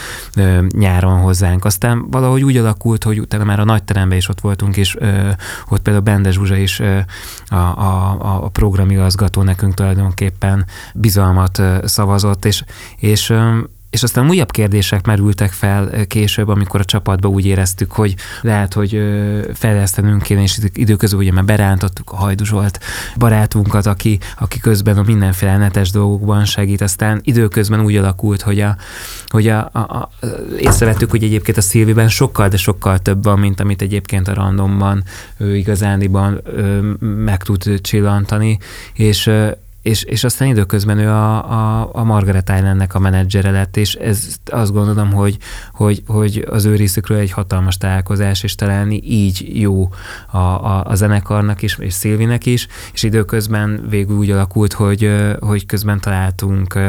nyáron 0.70 1.20
hozzánk. 1.20 1.66
Aztán 1.66 2.10
valahogy 2.10 2.44
úgy 2.44 2.58
alakult, 2.58 3.04
hogy 3.04 3.20
utána 3.20 3.44
már 3.44 3.60
a 3.60 3.64
nagy 3.64 3.84
teremben 3.84 4.18
is 4.18 4.30
ott 4.30 4.42
voltunk, 4.42 4.78
és 4.78 4.98
ott 5.70 5.82
például 5.82 6.06
Bende 6.06 6.32
Zsuzsa 6.32 6.56
is 6.56 6.80
a, 6.80 7.56
a, 7.56 8.18
a 8.44 8.50
programigazgató 8.50 9.42
nekünk 9.42 9.74
tulajdonképpen 9.74 10.66
bizalmat 10.94 11.62
szavazott, 11.84 12.46
és, 12.46 12.64
és 12.98 13.34
és 13.94 14.04
aztán 14.04 14.30
újabb 14.30 14.52
kérdések 14.52 15.06
merültek 15.06 15.52
fel 15.52 16.06
később, 16.08 16.48
amikor 16.48 16.80
a 16.80 16.86
csapatba 16.86 17.28
úgy 17.28 17.46
éreztük, 17.46 17.92
hogy 17.92 18.16
lehet, 18.42 18.74
hogy 18.74 19.02
fejlesztenünk 19.54 20.22
kéne, 20.22 20.42
és 20.42 20.58
időközben 20.74 21.20
ugye 21.20 21.32
már 21.32 21.46
berántottuk 21.46 22.12
a 22.12 22.16
Hajdu 22.16 22.46
Zsolt 22.46 22.80
barátunkat, 23.18 23.86
aki, 23.86 24.20
aki 24.40 24.60
közben 24.60 24.98
a 24.98 25.04
mindenféle 25.04 25.58
netes 25.58 25.92
dolgokban 25.92 26.46
segít. 26.46 26.82
Aztán 26.82 27.22
időközben 27.24 27.82
úgy 27.82 27.96
alakult, 27.96 28.42
hogy, 28.42 28.60
a, 28.60 28.78
hogy 29.28 29.48
a, 29.48 29.70
a, 29.74 29.80
a, 29.80 30.10
észrevettük, 30.58 31.10
hogy 31.10 31.24
egyébként 31.24 31.58
a 31.58 31.62
Szilviben 31.62 32.10
sokkal, 32.10 32.48
de 32.48 32.58
sokkal 32.58 33.00
több 33.00 33.24
van, 33.24 33.40
mint 33.40 33.60
amit 33.60 33.82
egyébként 33.82 34.28
a 34.28 34.34
randomban 34.34 35.04
ő 35.38 35.56
igazániban 35.56 36.42
meg 37.00 37.44
tud 37.44 37.82
csillantani, 37.82 38.58
és 38.94 39.30
és, 39.84 40.04
és 40.04 40.24
aztán 40.24 40.48
időközben 40.48 40.98
ő 40.98 41.10
a, 41.10 41.52
a, 41.52 41.90
a 41.94 42.04
Margaret 42.04 42.50
Islandnek 42.50 42.96
a 42.96 43.00
menedzsere 43.00 43.52
lett, 43.52 43.78
és 43.78 43.94
ez 43.96 44.36
azt 44.46 44.74
gondolom, 44.74 45.12
hogy, 45.12 45.38
hogy, 45.74 46.04
hogy 46.08 46.46
az 46.50 46.66
ő 46.66 46.76
részükről 46.76 47.18
egy 47.18 47.32
hatalmas 47.32 47.78
találkozás, 47.78 48.44
és 48.44 48.56
talán 48.56 48.92
így 48.92 49.62
jó 49.62 49.90
a, 50.32 50.38
a, 50.38 50.84
a 50.86 50.96
zenekarnak 50.96 51.62
is, 51.62 51.78
és 51.78 51.94
Szilvinek 51.94 52.46
is, 52.46 52.68
és 52.94 53.04
időközben 53.04 53.86
végül 53.90 54.18
úgy 54.18 54.32
alakult, 54.32 54.74
hogy, 54.74 55.12
hogy 55.40 55.66
közben 55.66 56.00
találtunk 56.00 56.80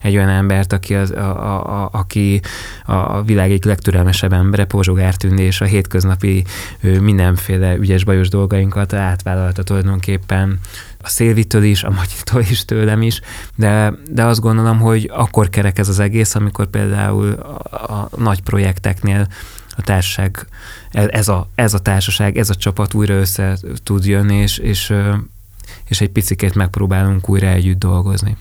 egy 0.00 0.16
olyan 0.16 0.28
embert, 0.28 0.72
aki, 0.72 0.94
az, 0.94 1.10
a, 1.10 1.54
a, 1.54 1.82
a, 1.82 1.88
aki 1.92 2.40
a 2.84 3.22
világ 3.22 3.50
egyik 3.50 3.64
legtürelmesebb 3.64 4.32
embere, 4.32 4.64
Pozsogár 4.64 5.14
Tündi, 5.14 5.42
és 5.42 5.60
a 5.60 5.64
hétköznapi 5.64 6.44
mindenféle 7.00 7.76
ügyes 7.76 8.04
bajos 8.04 8.28
dolgainkat 8.28 8.92
átvállalta 8.92 9.62
tulajdonképpen 9.62 10.58
a 11.02 11.08
Szélvitől 11.08 11.62
is, 11.62 11.82
a 11.82 11.90
Matyitól 11.90 12.40
is, 12.40 12.64
tőlem 12.64 13.02
is, 13.02 13.20
de, 13.54 13.92
de 14.10 14.24
azt 14.24 14.40
gondolom, 14.40 14.78
hogy 14.78 15.10
akkor 15.14 15.50
kerek 15.50 15.78
ez 15.78 15.88
az 15.88 15.98
egész, 15.98 16.34
amikor 16.34 16.66
például 16.66 17.32
a, 17.32 17.92
a 17.92 18.08
nagy 18.16 18.42
projekteknél 18.42 19.26
a 19.76 19.82
társaság, 19.82 20.46
ez 20.90 21.28
a, 21.28 21.48
ez 21.54 21.74
a 21.74 21.78
társaság, 21.78 22.38
ez 22.38 22.50
a 22.50 22.54
csapat 22.54 22.94
újra 22.94 23.14
össze 23.14 23.58
tud 23.82 24.04
jönni, 24.04 24.36
és, 24.36 24.58
és, 24.58 24.92
és 25.84 26.00
egy 26.00 26.10
picikét 26.10 26.54
megpróbálunk 26.54 27.28
újra 27.28 27.46
együtt 27.46 27.78
dolgozni. 27.78 28.36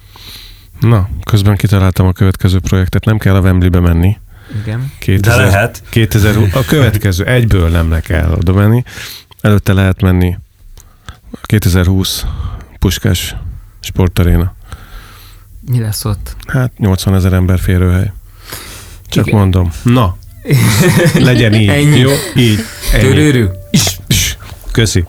Na, 0.80 1.10
közben 1.24 1.56
kitaláltam 1.56 2.08
a 2.08 2.12
következő 2.12 2.60
projektet, 2.60 3.06
nem 3.06 3.18
kell 3.18 3.36
a 3.36 3.40
Wembleybe 3.40 3.80
menni. 3.80 4.18
Igen. 4.62 4.92
2000, 5.00 5.38
De 5.38 5.44
lehet. 5.44 5.84
2000, 5.90 6.38
a 6.54 6.66
következő, 6.66 7.26
egyből 7.26 7.70
nem 7.70 7.90
le 7.90 8.00
kell 8.02 8.32
oda 8.32 8.54
menni. 8.54 8.84
Előtte 9.42 9.74
lehet 9.74 10.02
menni 10.02 10.38
2020 11.42 12.26
Puskás 12.80 13.36
sportaréna. 13.80 14.54
Mi 15.72 15.80
lesz 15.80 16.06
ott? 16.06 16.36
Hát 16.48 16.78
80 16.78 17.16
ezer 17.16 17.34
ember 17.34 17.60
férőhely. 17.60 18.12
Csak 19.08 19.28
Igen. 19.28 19.40
mondom. 19.40 19.72
Na, 19.84 20.18
legyen 21.14 21.54
így. 21.54 21.68
Ennyi. 21.68 22.00
Jó? 22.00 22.12
Így. 22.36 22.60
Ennyi. 22.94 23.02
Törőrű. 23.04 23.46
Köszi. 24.72 25.06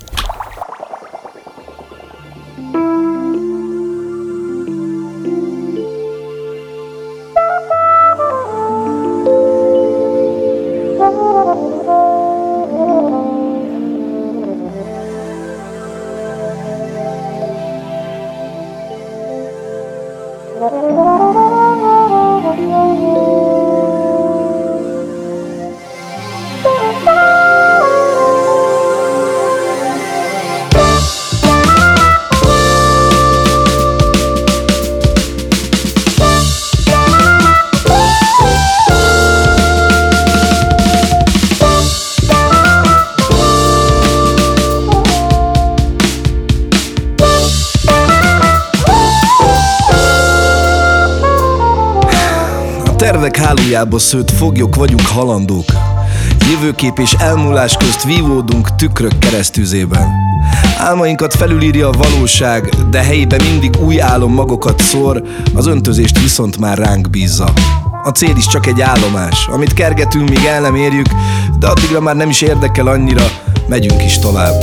Hálójába 53.70 53.98
szőtt 53.98 54.30
foglyok 54.30 54.74
vagyunk 54.74 55.06
halandók. 55.06 55.64
Jövőkép 56.50 56.98
és 56.98 57.12
elmúlás 57.12 57.76
közt 57.76 58.04
vívódunk 58.04 58.74
tükrök 58.74 59.18
keresztüzében. 59.18 60.08
Álmainkat 60.78 61.34
felülírja 61.34 61.88
a 61.88 61.92
valóság, 61.92 62.68
de 62.90 63.02
helyébe 63.02 63.36
mindig 63.42 63.76
új 63.84 64.00
álom 64.00 64.32
magokat 64.32 64.80
szór, 64.80 65.22
az 65.54 65.66
öntözést 65.66 66.20
viszont 66.20 66.58
már 66.58 66.78
ránk 66.78 67.10
bízza. 67.10 67.52
A 68.02 68.08
cél 68.08 68.36
is 68.36 68.46
csak 68.46 68.66
egy 68.66 68.80
állomás, 68.80 69.46
amit 69.52 69.74
kergetünk, 69.74 70.28
míg 70.28 70.44
el 70.44 70.60
nem 70.60 70.74
érjük, 70.74 71.08
de 71.58 71.66
addigra 71.66 72.00
már 72.00 72.16
nem 72.16 72.28
is 72.28 72.40
érdekel 72.40 72.86
annyira, 72.86 73.24
megyünk 73.68 74.04
is 74.04 74.18
tovább. 74.18 74.62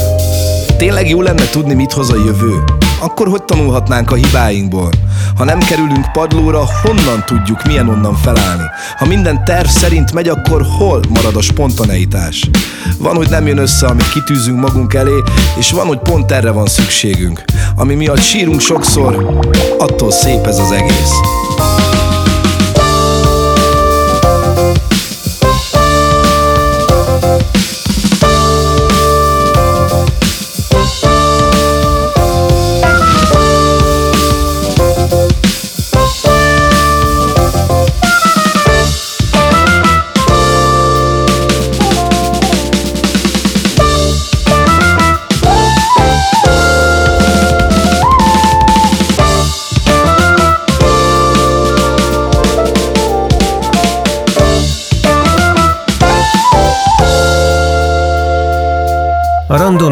Tényleg 0.78 1.08
jó 1.08 1.22
lenne 1.22 1.48
tudni, 1.50 1.74
mit 1.74 1.92
hoz 1.92 2.10
a 2.10 2.16
jövő? 2.16 2.62
Akkor 3.00 3.28
hogy 3.28 3.42
tanulhatnánk 3.42 4.10
a 4.10 4.14
hibáinkból? 4.14 4.90
Ha 5.38 5.44
nem 5.44 5.58
kerülünk 5.58 6.12
padlóra, 6.12 6.64
honnan 6.82 7.24
tudjuk, 7.26 7.64
milyen 7.64 7.88
onnan 7.88 8.14
felállni? 8.14 8.64
Ha 8.96 9.06
minden 9.06 9.44
terv 9.44 9.66
szerint 9.66 10.12
megy, 10.12 10.28
akkor 10.28 10.66
hol 10.78 11.00
marad 11.08 11.36
a 11.36 11.40
spontaneitás? 11.40 12.50
Van, 12.98 13.16
hogy 13.16 13.28
nem 13.28 13.46
jön 13.46 13.58
össze, 13.58 13.86
amit 13.86 14.12
kitűzünk 14.12 14.60
magunk 14.60 14.94
elé, 14.94 15.22
és 15.58 15.70
van, 15.70 15.86
hogy 15.86 15.98
pont 15.98 16.32
erre 16.32 16.50
van 16.50 16.66
szükségünk. 16.66 17.44
Ami 17.76 17.94
miatt 17.94 18.22
sírunk 18.22 18.60
sokszor, 18.60 19.40
attól 19.78 20.10
szép 20.10 20.46
ez 20.46 20.58
az 20.58 20.70
egész. 20.70 21.37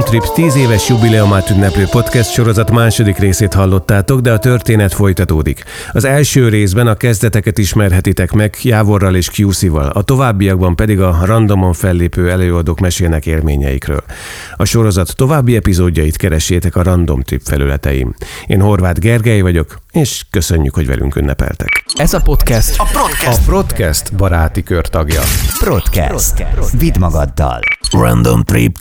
A 0.06 0.08
Random 0.08 0.24
Trip 0.28 0.52
10 0.52 0.56
éves 0.56 0.88
jubileumát 0.88 1.50
ünneplő 1.50 1.86
podcast 1.90 2.30
sorozat 2.32 2.70
második 2.70 3.18
részét 3.18 3.54
hallottátok, 3.54 4.20
de 4.20 4.32
a 4.32 4.38
történet 4.38 4.94
folytatódik. 4.94 5.64
Az 5.92 6.04
első 6.04 6.48
részben 6.48 6.86
a 6.86 6.94
kezdeteket 6.94 7.58
ismerhetitek 7.58 8.32
meg 8.32 8.56
Jávorral 8.62 9.16
és 9.16 9.30
QC-val, 9.36 9.86
a 9.88 10.02
továbbiakban 10.02 10.76
pedig 10.76 11.00
a 11.00 11.18
randomon 11.24 11.72
fellépő 11.72 12.30
előadók 12.30 12.80
mesélnek 12.80 13.26
élményeikről. 13.26 14.04
A 14.56 14.64
sorozat 14.64 15.16
további 15.16 15.56
epizódjait 15.56 16.16
keressétek 16.16 16.76
a 16.76 16.82
Random 16.82 17.22
Trip 17.22 17.42
felületein. 17.44 18.14
Én 18.46 18.60
Horváth 18.60 19.00
Gergely 19.00 19.40
vagyok, 19.40 19.78
és 19.92 20.24
köszönjük, 20.30 20.74
hogy 20.74 20.86
velünk 20.86 21.16
ünnepeltek. 21.16 21.84
Ez 21.94 22.14
a 22.14 22.20
podcast 22.20 22.80
a 22.80 22.86
A 23.24 23.36
Podcast 23.46 24.14
baráti 24.14 24.62
kör 24.62 24.88
tagja. 24.88 25.22
Podcast. 25.64 26.44
Vidd 26.78 26.98
magaddal. 26.98 27.60
Random 27.90 28.42
Trip 28.42 28.76